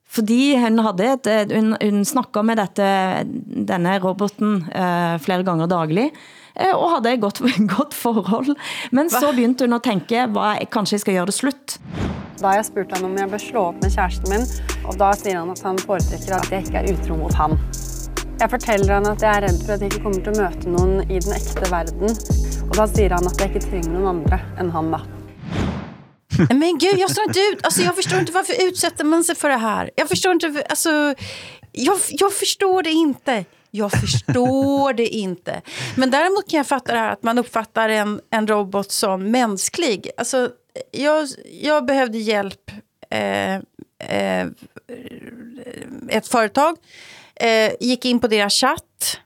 Fordi 0.10 0.56
hun, 0.56 0.80
havde 0.80 1.14
et, 1.14 1.52
hun, 1.52 1.76
hun 1.82 2.06
snakkede 2.06 2.44
med 2.44 2.56
dette, 2.56 2.86
denne 3.68 3.98
roboten 4.00 4.56
uh, 4.56 5.18
flere 5.20 5.44
ganger 5.44 5.68
daglig, 5.68 6.12
uh, 6.56 6.80
og 6.80 6.90
havde 6.96 7.14
et 7.14 7.22
godt, 7.22 7.42
godt 7.78 7.94
forhold. 7.94 8.56
Men 8.92 9.10
så 9.10 9.34
begyndte 9.36 9.66
hun 9.66 9.74
at 9.74 9.84
tænke, 9.84 10.26
hvad, 10.26 10.66
kanskje 10.72 10.96
jeg 10.96 11.00
skal 11.00 11.14
gøre 11.14 11.26
det 11.26 11.34
slut. 11.34 11.78
Da 12.42 12.48
jeg 12.48 12.66
spurgt 12.66 12.98
ham 12.98 13.12
om 13.12 13.18
jeg 13.18 13.30
bør 13.30 13.38
slå 13.38 13.60
op 13.60 13.74
med 13.84 13.92
kæresten 13.96 14.32
min, 14.32 14.44
og 14.88 15.00
da 15.00 15.12
siger 15.12 15.40
han 15.40 15.50
at 15.50 15.62
han 15.66 15.78
foretrækker 15.78 16.36
at 16.36 16.52
jeg 16.52 16.60
ikke 16.60 16.78
er 16.78 16.94
utro 16.94 17.16
mot 17.16 17.34
ham. 17.34 17.60
Jeg 18.40 18.50
fortæller 18.50 18.94
han 18.94 19.06
at 19.06 19.22
jeg 19.22 19.38
er 19.38 19.42
redd 19.42 19.66
for 19.66 19.74
at 19.74 19.82
jeg 19.82 19.94
ikke 19.94 20.04
kommer 20.04 20.22
til 20.24 20.30
at 20.30 20.38
møte 20.38 20.70
nogen 20.70 21.12
i 21.12 21.20
den 21.20 21.34
ægte 21.40 21.72
verden, 21.72 22.10
og 22.68 22.76
da 22.76 22.88
sier 22.92 23.16
han 23.16 23.28
at 23.28 23.40
jeg 23.42 23.54
ikke 23.54 23.66
trenger 23.70 23.94
noen 23.94 24.10
andre 24.18 24.42
enn 24.60 24.74
han 24.76 24.92
da. 24.96 25.04
Men 26.50 26.78
gud, 26.78 26.98
jag, 26.98 27.12
står 27.12 27.24
inte 27.24 27.40
ut, 27.40 27.66
alltså, 27.66 27.82
jag 27.82 27.96
förstår 27.96 28.20
inte 28.20 28.32
varför 28.32 28.68
utsätter 28.68 29.04
man 29.04 29.24
sig 29.24 29.36
för 29.36 29.50
det 29.50 29.58
här. 29.58 29.92
Jag 29.96 30.10
förstår 30.10 30.32
inte, 30.32 30.66
alltså, 30.70 30.90
jag, 31.72 31.98
jag 32.10 32.34
förstår 32.34 32.84
det 32.84 32.92
inte. 32.92 33.46
Jag 33.72 33.92
förstår 33.92 34.94
det 34.94 35.08
inte. 35.08 35.62
Men 35.96 36.12
däremot 36.12 36.50
kan 36.50 36.58
jag 36.58 36.68
fatta 36.68 36.94
det 36.94 37.00
här 37.00 37.12
att 37.12 37.24
man 37.24 37.38
uppfattar 37.38 37.90
en, 37.90 38.22
en 38.30 38.48
robot 38.48 38.92
som 38.92 39.32
mänsklig. 39.32 40.10
Alltså, 40.18 40.50
jag, 40.92 41.28
jag 41.62 41.86
behövde 41.86 42.18
hjälp. 42.18 42.72
Eh, 43.10 43.56
eh, 44.00 44.48
ett 46.10 46.28
företag 46.28 46.78
eh, 47.36 47.72
gick 47.80 48.06
in 48.06 48.20
på 48.20 48.28
deras 48.28 48.54
chatt. 48.54 49.20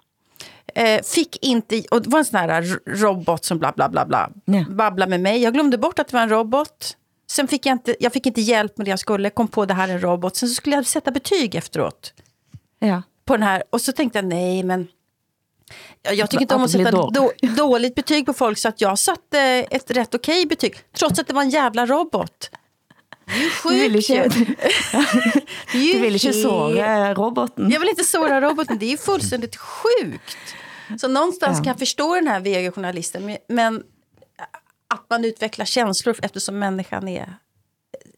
Eh, 0.76 1.02
fick 1.04 1.46
inte, 1.46 1.84
och 1.92 2.02
det 2.02 2.10
var 2.10 2.20
en 2.20 2.26
sån 2.26 2.40
här 2.40 2.80
robot 2.86 3.46
som 3.46 3.60
bla 3.60 3.72
bla 3.72 3.90
bla 3.90 4.06
bla, 4.06 4.30
ja. 4.46 4.66
babbla 4.70 5.08
med 5.08 5.20
mig. 5.20 5.44
Jag 5.44 5.54
glömde 5.54 5.78
bort 5.78 6.00
att 6.00 6.08
det 6.08 6.14
var 6.14 6.24
en 6.24 6.30
robot. 6.30 6.98
Sen 7.32 7.48
fick 7.48 7.66
jag 7.66 7.74
inte, 7.74 7.96
jag 8.00 8.14
fick 8.14 8.26
inte 8.26 8.42
hjälp 8.42 8.78
med 8.78 8.88
det 8.88 8.90
jag 8.90 9.00
skulle, 9.00 9.30
kom 9.30 9.48
på 9.48 9.66
det 9.66 9.74
här 9.74 9.90
är 9.90 9.94
en 9.94 10.02
robot. 10.02 10.36
Sen 10.36 10.50
så 10.50 10.56
skulle 10.56 10.76
jag 10.76 10.86
sätta 10.86 11.12
betyg 11.12 11.56
efteråt. 11.56 12.14
Ja. 12.80 13.02
På 13.26 13.38
den 13.38 13.44
här, 13.44 13.64
och 13.70 13.82
så 13.82 13.92
tänkte 13.92 14.18
jag 14.18 14.26
nej 14.26 14.64
men 14.64 14.88
jag, 16.02 16.16
jag 16.16 16.30
tycker 16.30 16.42
inte 16.42 16.56
om 16.56 16.64
att 16.64 16.72
sätta 16.72 16.92
då, 16.92 17.32
dåligt 17.58 17.96
betyg 17.96 18.26
på 18.26 18.34
folk 18.34 18.58
så 18.58 18.70
att 18.70 18.82
jag 18.82 19.00
satte 19.00 19.40
ett 19.72 19.92
rätt 19.92 20.16
okej 20.16 20.40
okay 20.40 20.46
betyg. 20.46 20.76
Trots 20.98 21.20
att 21.20 21.28
det 21.28 21.34
var 21.34 21.42
en 21.42 21.50
jävla 21.50 21.86
robot. 21.86 22.50
Det 23.26 23.46
är 23.46 23.50
sjukt 23.50 23.76
du 23.76 23.82
vill 23.82 23.96
inte, 23.96 24.46
du 25.72 26.00
vill 26.00 26.14
inte 26.14 26.34
såra 26.34 27.14
roboten. 27.14 27.70
Jag 27.72 27.80
vill 27.80 27.90
inte 27.90 28.04
såra 28.04 28.42
roboten, 28.42 28.78
det 28.80 28.94
är 28.94 28.98
fullständigt 28.98 29.56
sjukt. 29.56 30.38
Så 30.98 31.08
någonstans 31.08 31.58
ja. 31.58 31.64
kan 31.64 31.72
jag 31.72 31.80
förstå 31.80 32.16
den 32.16 32.28
här 32.28 32.40
VG-journalisten, 32.40 33.38
men 33.48 33.84
att 34.88 35.10
man 35.10 35.26
utvecklar 35.26 35.66
känslor 35.66 36.16
eftersom 36.22 36.60
människan 36.60 37.08
är 37.08 37.34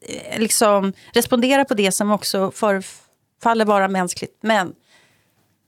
eh, 0.00 0.40
liksom 0.40 0.92
responderar 1.12 1.64
på 1.64 1.74
det 1.74 1.92
som 1.92 2.10
också 2.10 2.50
förefaller 2.50 3.64
vara 3.64 3.88
mänskligt. 3.88 4.38
Men 4.40 4.74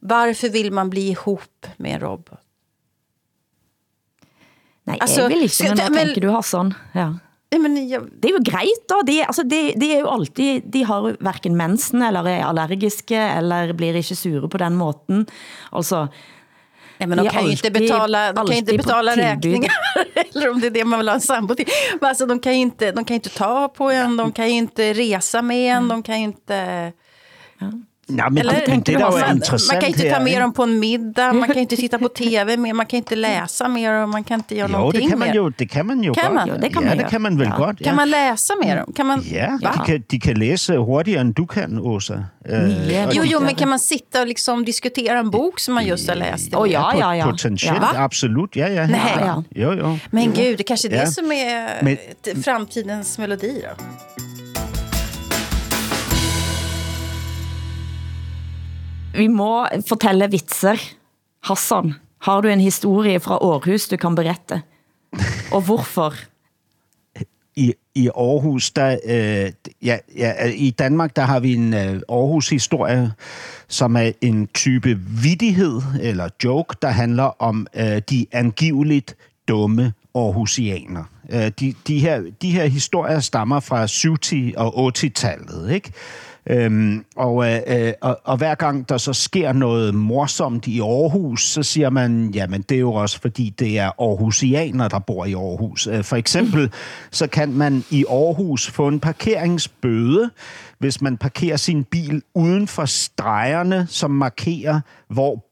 varför 0.00 0.48
vill 0.48 0.72
man 0.72 0.90
bli 0.90 1.08
ihop 1.08 1.66
med 1.76 1.94
en 1.94 2.00
robot? 2.00 2.40
Nej, 4.84 4.98
alltså, 5.00 5.20
jag 5.20 5.28
vill 5.28 5.42
inte, 5.42 5.64
men 5.64 5.76
vad 5.76 5.94
tänker 5.94 6.20
du 6.20 6.28
Hassan? 6.30 6.74
Ja. 6.92 7.18
Men 7.50 7.76
jeg... 7.88 8.02
Det 8.20 8.28
er 8.28 8.36
jo 8.36 8.42
greit 8.44 8.86
da, 8.90 9.00
de, 9.06 9.20
altså 9.24 9.42
de, 9.46 9.60
de 9.78 9.90
er 9.94 10.02
jo 10.02 10.10
alltid, 10.10 10.66
de 10.72 10.82
har 10.86 11.16
hverken 11.22 11.56
mensen 11.56 12.02
eller 12.02 12.26
er 12.28 12.44
allergiske, 12.46 13.16
eller 13.16 13.72
blir 13.78 13.98
ikke 13.98 14.16
sure 14.18 14.50
på 14.50 14.60
den 14.62 14.76
måten. 14.78 15.26
Altså, 15.72 16.06
Nej, 16.98 17.08
men 17.08 17.18
de 17.18 17.28
kan 17.28 17.44
ju 17.44 17.50
inte 17.50 17.70
betala, 17.70 18.32
de 18.32 18.46
kan 18.46 18.56
inte 18.56 18.76
betala 18.76 19.16
räkningar. 19.16 19.72
Eller 20.34 20.50
om 20.50 20.60
det 20.60 20.66
är 20.66 20.70
det 20.70 20.84
man 20.84 20.98
vill 20.98 21.08
ha 21.08 21.14
en 21.14 21.20
sambo 21.20 21.54
till. 21.54 21.66
Men 22.00 22.08
alltså, 22.08 22.26
de, 22.26 22.40
kan 22.40 22.52
inte, 22.52 22.92
de 22.92 23.04
kan 23.04 23.14
inte 23.14 23.28
ta 23.28 23.68
på 23.68 23.90
en, 23.90 24.16
de 24.16 24.32
kan 24.32 24.46
inte 24.46 24.92
resa 24.92 25.42
med 25.42 25.76
en, 25.76 25.88
de 25.88 26.02
kan 26.02 26.14
inte... 26.14 26.92
Ja. 27.58 27.72
Ja, 28.08 28.30
men 28.30 28.38
Eller, 28.38 28.52
det, 28.52 28.60
det, 28.66 28.92
det 28.92 28.98
man, 28.98 29.12
man, 29.12 29.40
man 29.68 29.80
kan 29.80 29.88
inte 29.88 30.10
ta 30.10 30.20
med 30.20 30.40
dem 30.40 30.52
på 30.52 30.62
en 30.62 30.78
middag, 30.78 31.32
man 31.32 31.48
kan 31.48 31.58
inte 31.58 31.76
titta 31.76 31.98
på 31.98 32.08
tv 32.08 32.56
mer, 32.56 32.72
man 32.72 32.86
kan 32.86 32.96
inte 32.96 33.16
läsa 33.16 33.68
mer 33.68 34.02
och 34.02 34.08
man 34.08 34.24
kan 34.24 34.40
inte 34.40 34.56
göra 34.56 34.68
jo, 34.72 34.78
någonting 34.78 35.04
det 35.04 35.10
kan 35.10 35.18
man 35.18 35.28
mer. 35.28 35.34
Jo, 35.34 35.52
det 35.56 35.66
kan 35.66 35.86
man 35.86 36.02
ju 36.02 36.14
kan 36.14 36.34
man? 36.34 36.48
Man? 36.48 36.60
det 36.60 36.68
kan 36.68 36.82
ja, 36.82 36.88
man 36.88 36.98
det 36.98 37.04
kan 37.04 37.22
man 37.22 37.38
väl 37.38 37.48
ja. 37.48 37.56
gott. 37.56 37.76
Ja. 37.78 37.84
Kan 37.84 37.96
man 37.96 38.10
läsa 38.10 38.54
med 38.64 38.76
dem? 38.76 38.92
Kan 38.92 39.06
man, 39.06 39.22
ja, 39.30 39.58
de 39.62 39.86
kan, 39.86 40.04
de 40.08 40.18
kan 40.18 40.34
läsa 40.34 40.72
hurtigare 40.72 41.20
än 41.20 41.32
du 41.32 41.46
kan, 41.46 41.78
Åsa. 41.78 42.14
Uh, 42.50 43.12
jo, 43.12 43.22
jo, 43.24 43.40
men 43.40 43.54
kan 43.54 43.68
man 43.68 43.78
sitta 43.78 44.20
och 44.20 44.26
liksom 44.26 44.64
diskutera 44.64 45.18
en 45.18 45.30
bok 45.30 45.60
som 45.60 45.74
man 45.74 45.86
just 45.86 46.08
har 46.08 46.16
läst? 46.16 46.54
Oh, 46.54 46.70
ja, 46.72 46.94
ja, 46.98 47.16
ja. 47.16 47.24
Potentiellt, 47.24 47.80
ja. 47.94 48.04
absolut. 48.04 48.56
Ja, 48.56 48.68
ja. 48.68 48.86
Nej. 48.86 49.00
Ja. 49.20 49.44
Jo, 49.50 49.72
jo. 49.72 49.98
Men 50.10 50.32
gud, 50.32 50.58
det 50.58 50.64
kanske 50.64 50.88
är 50.88 50.90
det 50.90 51.06
som 51.06 51.32
är 51.32 51.82
men, 51.82 51.96
framtidens 52.42 53.18
melodi 53.18 53.62
då? 53.62 53.84
Vi 59.16 59.26
må 59.26 59.66
fortælle 59.88 60.30
vitser. 60.30 60.76
Hassan, 61.44 61.94
har 62.18 62.40
du 62.40 62.48
en 62.48 62.60
historie 62.60 63.20
fra 63.20 63.38
Aarhus, 63.42 63.88
du 63.88 63.96
kan 63.96 64.14
berette? 64.14 64.62
Og 65.52 65.60
hvorfor? 65.60 66.12
i, 67.56 67.74
i 67.94 68.08
Aarhus, 68.08 68.70
der, 68.70 68.96
øh, 69.04 69.52
ja, 69.82 69.98
ja, 70.16 70.46
øh, 70.46 70.52
i 70.54 70.70
Danmark, 70.70 71.16
der 71.16 71.22
har 71.22 71.40
vi 71.40 71.54
en 71.54 71.74
øh, 71.74 72.00
Aarhus-historie, 72.08 73.12
som 73.68 73.96
er 73.96 74.12
en 74.20 74.46
type 74.54 74.98
vidighed 75.22 75.80
eller 76.00 76.28
joke, 76.44 76.76
der 76.82 76.88
handler 76.88 77.42
om 77.42 77.66
øh, 77.74 78.02
de 78.10 78.26
angiveligt 78.32 79.16
dumme 79.48 79.92
Aarhusianer. 80.14 81.04
Øh, 81.30 81.50
de, 81.60 81.74
de, 81.86 81.98
her, 81.98 82.22
de 82.42 82.50
her 82.50 82.66
historier 82.66 83.20
stammer 83.20 83.60
fra 83.60 83.84
70- 83.84 84.56
og 84.56 84.92
80-tallet, 84.98 85.70
ikke? 85.70 85.92
Øhm, 86.50 87.04
og, 87.16 87.46
øh, 87.66 87.92
og, 88.00 88.20
og 88.24 88.36
hver 88.36 88.54
gang 88.54 88.88
der 88.88 88.98
så 88.98 89.12
sker 89.12 89.52
noget 89.52 89.94
morsomt 89.94 90.66
i 90.66 90.80
Aarhus, 90.80 91.42
så 91.48 91.62
siger 91.62 91.90
man, 91.90 92.30
jamen 92.34 92.62
det 92.62 92.74
er 92.74 92.80
jo 92.80 92.92
også 92.92 93.20
fordi, 93.20 93.54
det 93.58 93.78
er 93.78 93.90
Aarhusianer, 94.00 94.88
der 94.88 94.98
bor 94.98 95.24
i 95.24 95.34
Aarhus. 95.34 95.86
Øh, 95.86 96.04
for 96.04 96.16
eksempel, 96.16 96.72
så 97.10 97.26
kan 97.26 97.52
man 97.52 97.84
i 97.90 98.04
Aarhus 98.08 98.70
få 98.70 98.88
en 98.88 99.00
parkeringsbøde, 99.00 100.30
hvis 100.78 101.02
man 101.02 101.16
parkerer 101.16 101.56
sin 101.56 101.84
bil 101.84 102.22
uden 102.34 102.68
for 102.68 102.84
stregerne, 102.84 103.86
som 103.88 104.10
markerer, 104.10 104.80
hvor 105.08 105.44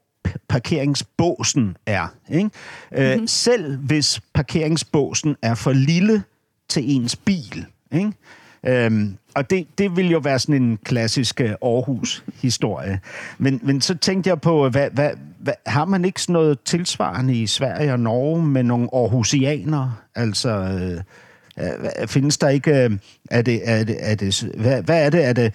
parkeringsbåsen 0.49 1.77
er. 1.85 2.07
Ikke? 2.31 2.49
Mm-hmm. 2.91 3.27
selv 3.27 3.77
hvis 3.77 4.21
parkeringsbåsen 4.33 5.35
er 5.41 5.55
for 5.55 5.71
lille 5.71 6.23
til 6.69 6.95
ens 6.95 7.15
bil. 7.15 7.65
Ikke? 7.91 8.11
Øhm, 8.67 9.17
og 9.35 9.49
det, 9.49 9.67
det 9.77 9.95
vil 9.95 10.11
jo 10.11 10.19
være 10.19 10.39
sådan 10.39 10.61
en 10.61 10.77
klassisk 10.83 11.41
øh, 11.41 11.49
Aarhus-historie. 11.49 12.99
Men, 13.37 13.59
men 13.63 13.81
så 13.81 13.97
tænkte 13.97 14.29
jeg 14.29 14.41
på, 14.41 14.69
hvad, 14.69 14.89
hvad, 14.89 15.09
hvad, 15.39 15.53
har 15.65 15.85
man 15.85 16.05
ikke 16.05 16.21
sådan 16.21 16.33
noget 16.33 16.59
tilsvarende 16.65 17.33
i 17.33 17.47
Sverige 17.47 17.93
og 17.93 17.99
Norge 17.99 18.45
med 18.45 18.63
nogle 18.63 18.89
Aarhusianere? 18.93 19.93
Altså, 20.15 20.49
Øh, 20.49 21.01
findes 22.07 22.37
der 22.37 22.49
ikke... 22.49 22.71
Øh, 22.71 22.91
er 23.31 23.41
det, 23.41 23.61
er 23.63 23.83
det, 23.83 23.97
er 23.99 24.15
det, 24.15 24.43
hvad, 24.57 24.81
hvad 24.83 25.05
er 25.05 25.09
det? 25.09 25.25
Er 25.25 25.33
det, 25.33 25.53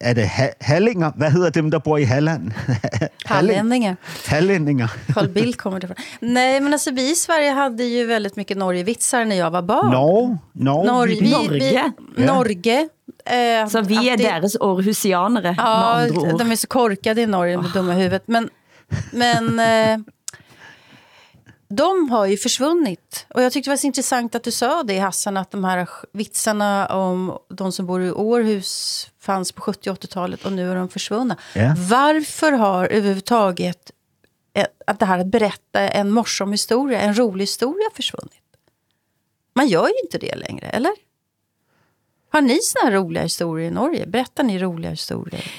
er 0.00 0.14
det 0.14 0.28
ha, 0.28 0.46
Hallinger? 0.60 1.10
Hvad 1.16 1.30
hedder 1.30 1.50
dem, 1.50 1.70
der 1.70 1.78
bor 1.78 1.96
i 1.98 2.04
Halland? 2.04 2.50
Hallänningar. 3.24 3.96
Hallänningar. 4.26 4.96
Carl 5.14 5.28
Bildt 5.28 5.56
kommer 5.56 5.78
det 5.78 5.86
från. 5.86 5.96
Nej, 6.20 6.60
men 6.60 6.72
alltså 6.72 6.90
vi 6.90 7.10
i 7.10 7.14
Sverige 7.14 7.50
hade 7.50 7.84
ju 7.84 8.06
väldigt 8.06 8.36
mycket 8.36 8.56
Norge-vitsar 8.56 9.24
när 9.24 9.36
jag 9.36 9.50
var 9.50 9.62
barn. 9.62 9.90
No, 9.90 10.38
no, 10.52 10.84
Norge. 10.84 11.20
Vi, 11.20 11.30
Norge? 11.30 11.92
Vi, 12.16 12.24
Norge. 12.26 12.88
Eh, 13.26 13.68
så 13.68 13.80
vi 13.80 14.08
är 14.08 14.16
det, 14.16 14.24
deras 14.24 14.56
Aarhusianere, 14.56 15.54
ja, 15.58 16.06
de 16.38 16.52
är 16.52 16.56
så 16.56 16.66
korkade 16.66 17.20
i 17.20 17.26
Norge 17.26 17.56
med 17.56 17.66
oh. 17.66 17.72
dumma 17.72 17.92
huvudet. 17.92 18.22
Men, 18.26 18.48
men 19.12 19.58
eh, 19.58 19.98
de 21.72 22.10
har 22.10 22.26
ju 22.26 22.36
försvunnit. 22.36 23.26
Och 23.28 23.42
jag 23.42 23.52
tyckte 23.52 23.70
det 23.70 23.72
var 23.72 23.76
så 23.76 23.86
intressant 23.86 24.34
att 24.34 24.44
du 24.44 24.50
sa 24.50 24.82
det, 24.82 24.98
Hassan, 24.98 25.36
att 25.36 25.50
de 25.50 25.64
här 25.64 25.88
vitsarna 26.12 26.86
om 26.86 27.38
de 27.48 27.72
som 27.72 27.86
bor 27.86 28.02
i 28.02 28.10
Århus 28.10 29.08
fanns 29.18 29.52
på 29.52 29.60
70 29.62 29.90
80-talet 29.90 30.44
och 30.44 30.52
nu 30.52 30.70
är 30.70 30.74
de 30.74 30.88
försvunna. 30.88 31.36
Yeah. 31.54 31.78
Varför 31.88 32.52
har 32.52 32.86
överhuvudtaget 32.86 33.90
att 34.86 34.98
det 34.98 35.06
här 35.06 35.18
att 35.18 35.26
berätta 35.26 35.80
en 35.80 36.10
morsom 36.10 36.52
historia, 36.52 37.00
en 37.00 37.18
rolig 37.18 37.42
historia 37.42 37.90
försvunnit? 37.94 38.42
Man 39.54 39.68
gör 39.68 39.86
ju 39.86 39.94
inte 40.04 40.18
det 40.18 40.34
längre, 40.34 40.66
eller? 40.66 40.92
Har 42.30 42.40
ni 42.40 42.58
såna 42.62 42.90
roliga 42.90 43.22
historier 43.22 43.68
i 43.68 43.70
Norge? 43.70 44.06
Berättar 44.06 44.42
ni 44.42 44.58
roliga 44.58 44.90
historier? 44.90 45.52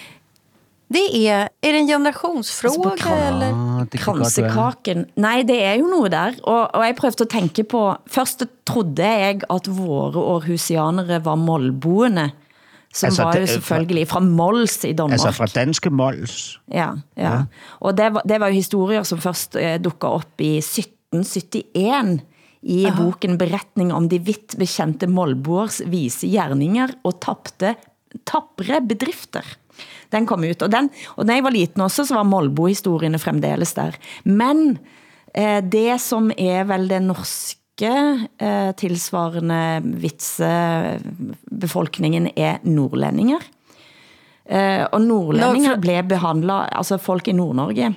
Det 0.92 1.08
er, 1.28 1.48
er 1.64 1.72
det 1.72 1.80
en 1.80 1.88
generationsfråga 1.88 2.92
altså 2.92 3.16
eller? 3.30 3.86
Kransekaken. 3.96 5.06
Nej, 5.16 5.44
det 5.48 5.64
er 5.64 5.74
jo 5.80 5.88
noget 5.88 6.12
der. 6.12 6.32
Og, 6.44 6.76
og 6.76 6.86
jeg 6.86 6.96
prøvde 7.00 7.24
at 7.24 7.30
tænke 7.32 7.64
på, 7.64 7.96
først 8.08 8.44
trodde 8.68 9.08
jeg 9.08 9.42
at 9.48 9.70
våre 9.72 10.20
århusianere 10.20 11.22
var 11.26 11.36
målboende. 11.36 12.32
Som 12.92 13.08
altså, 13.08 13.24
var 13.24 13.38
jo 13.40 13.48
selvfølgelig 13.48 14.08
fra 14.08 14.20
Mols 14.20 14.84
i 14.84 14.92
Danmark. 14.92 15.16
Altså 15.16 15.32
fra 15.32 15.46
danske 15.48 15.90
Mols. 15.90 16.60
Ja, 16.68 16.90
ja. 17.16 17.30
ja. 17.30 17.38
Og 17.80 17.96
det 17.96 18.10
var, 18.14 18.22
det 18.28 18.40
var 18.40 18.52
jo 18.52 18.60
historier 18.60 19.04
som 19.08 19.22
først 19.24 19.56
eh, 19.56 19.78
dukket 19.80 20.10
op 20.10 20.44
i 20.44 20.58
1771 20.60 22.20
i 22.62 22.84
Aha. 22.86 22.98
boken 23.00 23.40
Beretning 23.40 23.94
om 23.96 24.10
de 24.12 24.20
vidt 24.20 24.58
bekendte 24.60 25.08
Molboers 25.08 25.80
vise 25.88 26.28
gjerninger 26.28 26.92
og 27.08 27.16
tapte 27.24 27.76
tappre 28.28 28.82
bedrifter. 28.84 29.46
Den 30.12 30.26
kom 30.30 30.44
ut, 30.44 30.62
og, 30.62 30.72
den, 30.74 30.90
og 31.16 31.26
når 31.26 31.34
jeg 31.38 31.46
var 31.46 31.56
liten 31.56 31.82
også, 31.86 32.02
så 32.08 32.14
var 32.20 32.26
Molbo-historiene 32.28 33.20
fremdeles 33.22 33.74
der. 33.78 33.92
Men 34.28 34.58
eh, 35.34 35.62
det 35.64 36.02
som 36.04 36.32
er 36.36 36.64
vel 36.70 36.88
det 36.92 37.02
norske 37.06 37.94
eh, 38.42 38.72
tilsvarende 38.78 39.82
vitsebefolkningen 40.04 42.26
er 42.36 42.58
nordlændinger. 42.68 43.42
Eh, 44.52 44.84
og 44.92 45.02
nordlændinger 45.02 45.80
blev 45.82 46.04
behandlet, 46.12 46.68
altså 46.76 46.98
folk 47.00 47.28
i 47.28 47.32
Nord-Norge, 47.38 47.96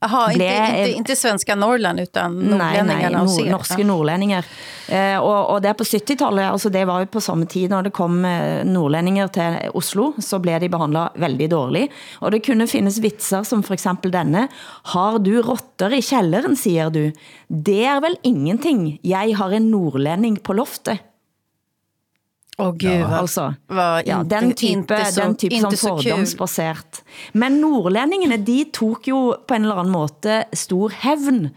Aha, 0.00 0.32
inte, 0.32 0.44
inte, 0.44 0.92
inte 0.92 1.16
svenska 1.16 1.54
Norrland, 1.54 2.00
utan 2.00 2.40
norrlänningarna 2.40 3.24
nej, 3.24 3.36
nej, 3.42 3.50
norske 3.50 3.84
nordlänningar. 3.84 4.44
Eh, 4.88 5.18
och, 5.18 5.50
och 5.50 5.62
det 5.62 5.74
på 5.74 5.84
70-talet, 5.84 6.52
alltså 6.52 6.68
det 6.68 6.84
var 6.84 7.00
ju 7.00 7.06
på 7.06 7.20
samma 7.20 7.46
tid 7.46 7.70
när 7.70 7.82
det 7.82 7.90
kom 7.90 8.24
eh, 8.24 8.64
nordlänningar 8.64 9.28
till 9.28 9.70
Oslo, 9.74 10.12
så 10.18 10.38
blev 10.38 10.60
de 10.60 10.68
behandlet 10.68 11.08
väldigt 11.14 11.50
dårligt. 11.50 11.92
Och 12.18 12.30
det 12.30 12.40
kunne 12.40 12.66
finnes 12.66 12.98
vitser 12.98 13.42
som 13.42 13.62
for 13.62 13.74
eksempel 13.74 14.10
denne. 14.10 14.48
Har 14.82 15.18
du 15.18 15.42
rotter 15.42 15.94
i 15.94 16.02
källaren, 16.02 16.56
siger 16.56 16.90
du? 16.90 17.12
Det 17.48 17.84
er 17.84 18.00
vel 18.00 18.16
ingenting. 18.22 18.98
Jeg 19.02 19.36
har 19.36 19.50
en 19.50 19.70
nordlänning 19.70 20.36
på 20.36 20.52
loftet. 20.52 20.98
Åh 22.56 22.70
oh, 22.70 22.72
gud, 22.72 22.88
ja. 22.88 23.18
altså. 23.18 23.50
ja, 24.06 24.22
den 24.24 24.54
type, 24.56 24.96
så, 25.12 25.20
den 25.20 25.34
type 25.36 25.58
som 25.60 25.74
fordomsbasert. 25.76 27.02
Men 27.36 27.58
nordlændingene, 27.60 28.38
de 28.40 28.62
tog 28.72 29.04
jo 29.04 29.34
på 29.44 29.56
en 29.58 29.66
eller 29.66 29.82
anden 29.82 29.92
måte 29.92 30.38
stor 30.56 30.94
hævn. 31.02 31.50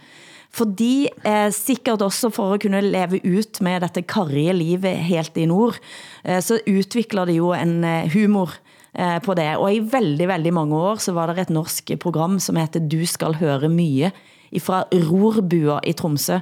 Fordi 0.51 1.07
eh, 1.07 1.47
sikkert 1.55 2.01
også 2.03 2.31
for 2.33 2.55
at 2.55 2.65
kunne 2.65 2.81
leve 2.83 3.21
ut 3.23 3.61
med 3.63 3.85
dette 3.85 4.03
karrige 4.09 4.55
livet 4.57 4.97
helt 5.07 5.37
i 5.39 5.45
nord, 5.47 5.77
eh, 6.25 6.41
så 6.43 6.59
utvikler 6.67 7.29
de 7.29 7.37
jo 7.37 7.53
en 7.55 7.77
eh, 7.87 8.09
humor 8.11 8.57
eh, 8.91 9.21
på 9.23 9.37
det. 9.39 9.53
Og 9.55 9.71
i 9.71 9.79
veldig, 9.79 10.27
veldig 10.27 10.53
mange 10.57 10.81
år 10.89 10.99
så 10.99 11.13
var 11.15 11.31
det 11.31 11.45
et 11.45 11.53
norsk 11.53 11.95
program 12.03 12.41
som 12.43 12.59
heter 12.59 12.83
Du 12.83 13.05
skal 13.07 13.39
høre 13.39 13.71
mye, 13.71 14.11
fra 14.59 14.81
Rorbua 14.89 15.77
i 15.85 15.93
Tromsø 15.93 16.39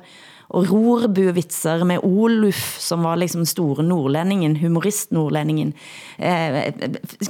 og 0.49 0.69
rorbuvitser 0.71 1.83
med 1.87 2.03
Oluf, 2.03 2.77
som 2.79 3.03
var 3.03 3.19
liksom 3.19 3.45
store 3.45 3.83
nordlændingen, 3.83 4.57
humorist 4.61 5.11
nordlændingen, 5.11 5.73
eh, 6.19 6.71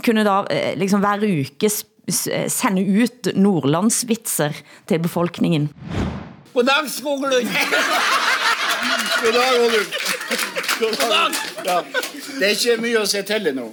kunne 0.05 0.25
da 0.27 0.43
eh, 0.53 0.75
liksom 0.77 1.01
hver 1.01 1.25
uke 1.25 1.71
sende 2.47 2.85
ut 3.03 3.33
nordlandsvitser 3.35 4.53
til 4.87 4.99
befolkningen. 5.03 5.69
Goddag, 6.53 6.87
Skoglund! 6.89 7.49
Goddag, 9.23 9.59
Oluf. 9.65 9.87
Goddag. 10.79 11.33
Ja. 11.65 11.81
Det 12.39 12.45
er 12.45 12.55
ikke 12.55 12.77
mye 12.81 13.01
å 13.01 13.09
se 13.09 13.21
til 13.27 13.51
nå. 13.53 13.67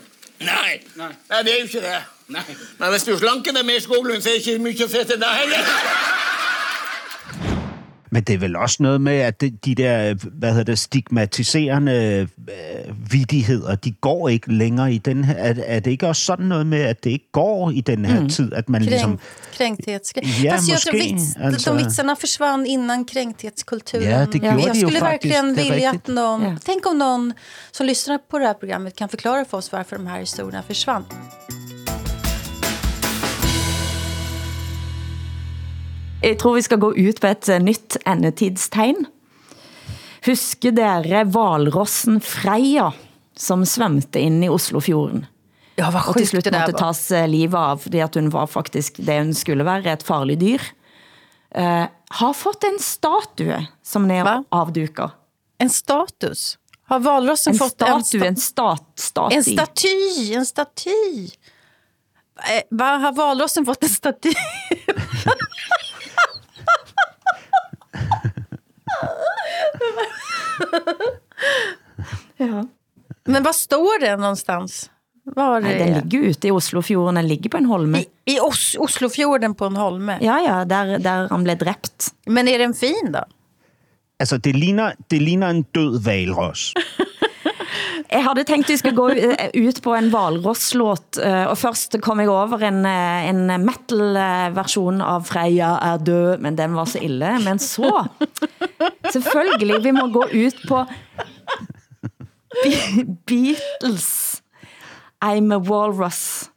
Nei. 0.45 0.81
Nei. 0.99 1.13
Nei, 1.31 1.43
det 1.47 1.53
er 1.53 1.61
jo 1.61 1.69
ikke 1.69 1.85
det. 1.85 2.01
Nei. 2.35 2.45
Men 2.81 2.91
hvis 2.95 3.07
du 3.07 3.15
slanker 3.17 3.55
deg 3.57 3.67
med 3.69 3.81
Skoglund, 3.85 4.25
så 4.25 4.33
er 4.33 4.41
det 4.41 4.43
ikke 4.43 4.65
mye 4.67 4.89
å 4.89 4.91
se 4.91 5.05
til 5.09 5.21
deg 5.21 5.41
heller. 5.45 5.73
Men 8.15 8.23
det 8.23 8.35
er 8.35 8.39
vel 8.39 8.57
også 8.57 8.77
noget 8.81 9.01
med, 9.01 9.17
at 9.19 9.41
de 9.41 9.75
der, 9.75 10.15
hvad 10.15 10.51
hedder 10.51 10.65
det, 10.65 10.79
stigmatiserende 10.79 12.29
øh, 12.49 13.13
vidigheder, 13.13 13.75
de 13.75 13.91
går 13.91 14.29
ikke 14.29 14.53
længere 14.53 14.93
i 14.93 14.99
den 14.99 15.25
her... 15.25 15.35
Er, 15.35 15.55
er 15.67 15.81
det 15.81 15.91
ikke 15.91 16.09
også 16.09 16.23
sådan 16.23 16.47
noget 16.47 16.67
med, 16.67 16.81
at 16.81 17.05
det 17.05 17.11
ikke 17.11 17.33
går 17.33 17.71
i 17.71 17.81
den 17.81 18.05
her 18.05 18.21
mm. 18.21 18.29
tid, 18.29 18.53
at 18.53 18.69
man 18.69 18.81
Kränk, 18.81 18.91
ligesom... 18.91 19.19
Kränkthetsgrej. 19.57 20.25
Ja, 20.43 20.53
Fast 20.55 20.69
jag 20.69 20.81
tror 20.81 20.93
vits, 20.93 21.37
alltså... 21.41 21.71
de 21.71 21.85
vitsarna 21.85 22.15
försvann 22.15 22.67
innan 22.67 23.05
kränkthetskulturen. 23.05 24.09
Ja, 24.09 24.25
det 24.25 24.39
gjorde 24.39 24.63
jag 24.63 24.75
de 24.75 24.81
skulle 24.81 25.01
verkligen 25.01 25.55
vilja 25.55 25.91
att 25.91 26.07
någon... 26.07 26.43
Ja. 26.43 26.57
Tänk 26.65 26.87
om 26.87 26.99
någon 26.99 27.33
som 27.71 27.87
lyssnar 27.87 28.19
på 28.19 28.39
det 28.39 28.47
här 28.47 28.55
programmet 28.55 28.97
kan 28.97 29.09
förklara 29.09 29.45
för 29.45 29.59
oss 29.59 29.73
varför 29.73 29.97
de 29.97 30.07
här 30.07 30.21
historierna 30.21 30.63
försvann. 30.63 31.05
Jeg 36.25 36.39
tror 36.41 36.57
vi 36.57 36.65
skal 36.65 36.81
gå 36.81 36.93
ut 36.97 37.21
på 37.21 37.29
et 37.29 37.49
eh, 37.53 37.61
nytt 37.63 37.99
endetidstegn. 38.09 39.05
Husker 40.25 40.73
dere 40.73 41.27
valrossen 41.29 42.21
Freja, 42.25 42.89
som 43.37 43.65
svømte 43.69 44.23
ind 44.23 44.47
i 44.47 44.49
Oslofjorden? 44.53 45.27
Ja, 45.77 45.91
hvad 45.91 46.07
og 46.09 46.17
til 46.17 46.29
slut 46.31 46.49
måtte 46.55 46.77
tas 46.79 47.03
eh, 47.13 47.27
livet 47.29 47.59
av, 47.59 47.83
fordi 47.85 48.01
at 48.05 48.17
hun 48.17 48.31
var 48.33 48.49
faktisk 48.49 49.03
det 49.05 49.19
hun 49.21 49.35
skulle 49.37 49.67
være, 49.67 49.99
et 49.99 50.07
farligt 50.07 50.41
dyr. 50.41 50.65
Uh, 51.55 51.87
har 52.19 52.33
fått 52.35 52.65
en 52.67 52.81
statue 52.83 53.61
som 53.87 54.09
er 54.11 54.25
Hva? 54.27 55.11
En 55.63 55.71
status? 55.71 56.57
Har 56.91 56.99
valrossen 57.05 57.53
en 57.53 57.61
fått 57.61 57.77
statue, 57.77 58.27
en 58.27 58.41
sta 58.41 58.73
en 58.73 58.81
stat 58.99 59.05
staty? 59.05 59.37
En 59.37 59.45
staty, 59.45 60.33
en 60.35 60.49
staty. 60.49 60.97
Va, 62.75 62.89
har 63.05 63.15
valrossen 63.15 63.69
fått 63.69 63.87
en 63.87 63.93
staty? 63.93 64.35
ja. 72.37 72.65
Men 73.25 73.43
vad 73.43 73.55
står 73.55 74.01
det 74.01 74.17
någonstans? 74.17 74.91
Var 75.25 75.61
Nei, 75.65 75.79
den 75.79 75.95
ligger 75.95 76.19
ute 76.29 76.49
i 76.49 76.51
Oslofjorden, 76.53 77.15
den 77.15 77.29
ligger 77.29 77.51
på 77.51 77.57
en 77.57 77.65
holme. 77.65 78.03
I, 78.03 78.35
i 78.35 78.41
Os 78.41 78.77
Oslofjorden 78.79 79.55
på 79.55 79.67
en 79.67 79.77
holme? 79.77 80.19
Ja, 80.21 80.37
ja, 80.45 80.65
der, 80.69 80.99
der 81.01 81.29
han 81.31 81.45
blev 81.45 81.57
dræbt. 81.57 82.11
Men 82.27 82.49
er 82.49 82.59
den 82.61 82.75
fin 82.77 83.13
da? 83.13 83.25
Altså, 84.21 84.37
det 84.39 84.53
ligner, 84.57 84.93
det 85.11 85.23
ligner 85.23 85.49
en 85.51 85.63
død 85.75 85.99
valros. 86.05 86.73
Jeg 88.11 88.25
havde 88.25 88.45
tænkt, 88.45 88.69
vi 88.69 88.77
skulle 88.77 88.97
gå 88.97 89.09
eh, 89.09 89.67
ut 89.69 89.81
på 89.83 89.95
en 89.95 90.11
valrosslåt, 90.13 91.19
eh, 91.19 91.47
og 91.49 91.57
først 91.59 91.97
kom 92.05 92.21
jeg 92.21 92.31
over 92.31 92.63
en, 92.69 92.85
eh, 92.87 93.29
en 93.31 93.47
metal-version 93.65 95.01
av 95.01 95.25
Freja 95.25 95.75
er 95.83 95.99
død, 96.05 96.39
men 96.45 96.59
den 96.59 96.77
var 96.77 96.85
så 96.85 97.01
ille. 97.03 97.33
Men 97.45 97.59
så, 97.59 98.05
selvfølgelig, 99.15 99.85
vi 99.85 99.95
må 99.97 100.07
gå 100.13 100.27
ut 100.31 100.63
på 100.69 100.85
Be 102.63 103.05
Beatles. 103.27 104.43
I'm 105.25 105.53
a 105.55 105.59
Walrus. 105.59 106.51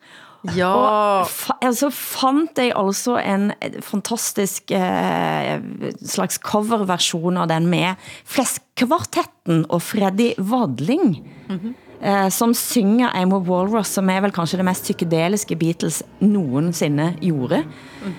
Ja. 0.55 0.69
Og 0.69 1.31
fa 1.31 1.55
altså 1.65 1.89
fandt 1.93 2.59
jeg 2.61 2.73
altså 2.77 3.17
en 3.19 3.51
fantastisk 3.83 4.71
eh, 4.75 5.57
slags 6.05 6.39
coverversion 6.43 7.39
av 7.41 7.49
den 7.51 7.67
med 7.71 7.97
Fleskvartetten 8.25 9.65
og 9.69 9.81
Freddy 9.81 10.33
Wadling. 10.37 11.23
Mm 11.49 11.59
-hmm. 11.59 11.73
eh, 12.01 12.29
som 12.29 12.53
synger 12.53 13.09
I'm 13.09 13.35
a 13.35 13.39
Walrus, 13.39 13.87
som 13.87 14.09
er 14.09 14.21
vel 14.21 14.31
kanskje 14.31 14.57
det 14.57 14.65
mest 14.65 14.83
psykedeliske 14.83 15.55
Beatles 15.55 16.03
nogensinde 16.19 17.13
gjorde. 17.21 17.63
Mm. 18.05 18.13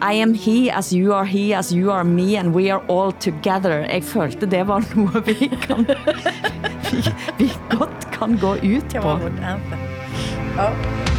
I 0.00 0.12
am 0.14 0.34
he 0.34 0.70
as 0.70 0.92
you 0.92 1.14
are 1.14 1.24
he 1.24 1.54
as 1.54 1.70
you 1.72 1.90
are 1.90 2.04
me 2.04 2.36
and 2.36 2.54
we 2.54 2.72
are 2.72 2.82
all 2.88 3.12
together. 3.12 3.86
Jeg 3.92 4.04
følte 4.04 4.46
det 4.46 4.66
var 4.68 4.84
noget 4.94 5.26
vi 5.28 5.48
kan 5.62 5.86
vi, 6.90 7.10
vi 7.38 7.52
godt 7.70 8.10
kan 8.12 8.38
gå 8.38 8.52
ut 8.52 8.94
på. 9.02 9.18
Ja. 10.56 11.13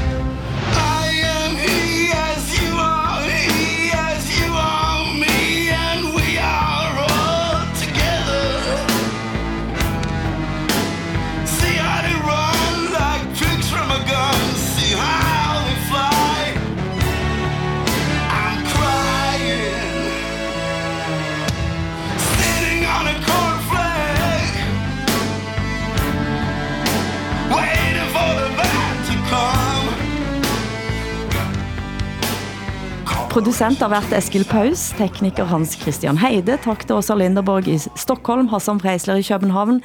Produsent 33.56 33.80
har 33.80 33.88
været 33.88 34.14
Eskil 34.18 34.44
Paus, 34.44 34.82
tekniker 34.98 35.46
Hans 35.48 35.78
Christian 35.80 36.18
Heide, 36.20 36.58
tak 36.60 36.82
til 36.84 36.98
Åsa 36.98 37.16
Linderborg 37.16 37.70
i 37.72 37.78
Stockholm, 37.96 38.50
Hassan 38.52 38.82
Freisler 38.84 39.16
i 39.16 39.24
København. 39.24 39.78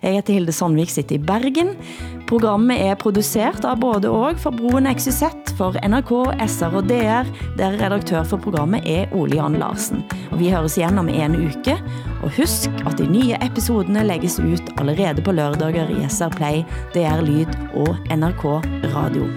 Jeg 0.00 0.14
heter 0.14 0.32
Hilde 0.32 0.52
Sandvik, 0.52 0.88
sitter 0.88 1.18
i 1.18 1.18
Bergen. 1.18 1.74
Programmet 2.24 2.80
er 2.80 2.96
produceret 2.96 3.66
av 3.68 3.76
både 3.82 4.08
og 4.08 4.40
for 4.40 4.56
Broen 4.56 4.88
XYZ, 4.88 5.28
for 5.58 5.76
NRK, 5.84 6.14
SR 6.48 6.78
og 6.80 6.88
DR, 6.88 7.28
der 7.60 7.76
redaktør 7.82 8.24
for 8.24 8.40
programmet 8.40 8.88
er 8.88 9.12
Ole 9.12 9.36
Jan 9.36 9.60
Larsen. 9.60 10.06
Og 10.32 10.40
vi 10.40 10.48
høres 10.48 10.78
igen 10.80 10.96
om 10.96 11.12
en 11.12 11.36
uke, 11.36 11.76
og 12.22 12.32
husk 12.38 12.80
at 12.88 12.96
de 12.96 13.10
nye 13.12 13.36
episodene 13.44 14.06
lægges 14.08 14.40
ut 14.40 14.72
allerede 14.80 15.20
på 15.20 15.36
lørdager 15.36 15.92
i 15.92 16.08
SR 16.08 16.32
Play, 16.32 16.64
DR 16.96 17.20
Lyd 17.28 17.52
og 17.76 17.92
NRK 18.08 18.48
Radio. 18.96 19.28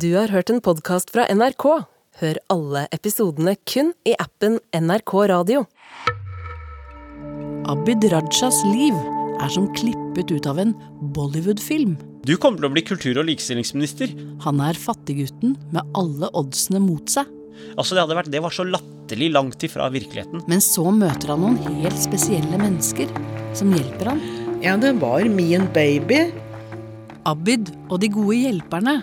Du 0.00 0.14
har 0.14 0.30
hørt 0.32 0.48
en 0.48 0.62
podcast 0.64 1.10
fra 1.12 1.26
NRK. 1.28 1.64
Hør 2.22 2.38
alle 2.52 2.86
episodene 2.94 3.52
kun 3.68 3.90
i 4.08 4.14
appen 4.22 4.54
NRK 4.72 5.12
Radio. 5.28 5.64
Abid 7.68 8.06
Rajas 8.08 8.62
liv 8.70 8.96
er 9.42 9.52
som 9.52 9.66
klippet 9.76 10.32
ut 10.32 10.48
av 10.48 10.62
en 10.62 10.72
Bollywood-film. 11.18 11.98
Du 12.24 12.32
kommer 12.40 12.62
til 12.62 12.70
å 12.70 12.72
bli 12.78 12.84
kultur- 12.86 13.20
og 13.20 13.28
likestillingsminister. 13.28 14.14
Han 14.46 14.64
er 14.64 14.78
fattiggutten 14.78 15.58
med 15.74 15.92
alle 15.98 16.32
oddsene 16.38 16.80
mot 16.80 17.04
seg. 17.12 17.28
Altså, 17.74 17.92
det, 17.92 18.06
hadde 18.06 18.20
vært, 18.22 18.32
det 18.32 18.44
var 18.46 18.56
så 18.56 18.64
latterlig 18.70 19.34
langt 19.36 19.68
ifra 19.68 19.92
virkeligheten. 19.92 20.46
Men 20.48 20.64
så 20.64 20.88
møter 20.88 21.34
han 21.34 21.44
noen 21.44 21.80
helt 21.82 22.00
spesielle 22.00 22.62
mennesker 22.62 23.10
som 23.52 23.76
hjelper 23.76 24.14
han. 24.14 24.26
Ja, 24.64 24.80
det 24.80 24.96
var 25.02 25.28
min 25.28 25.68
baby. 25.76 26.30
Abid 27.28 27.74
og 27.90 27.98
de 28.00 28.14
gode 28.16 28.44
hjelperne 28.46 29.02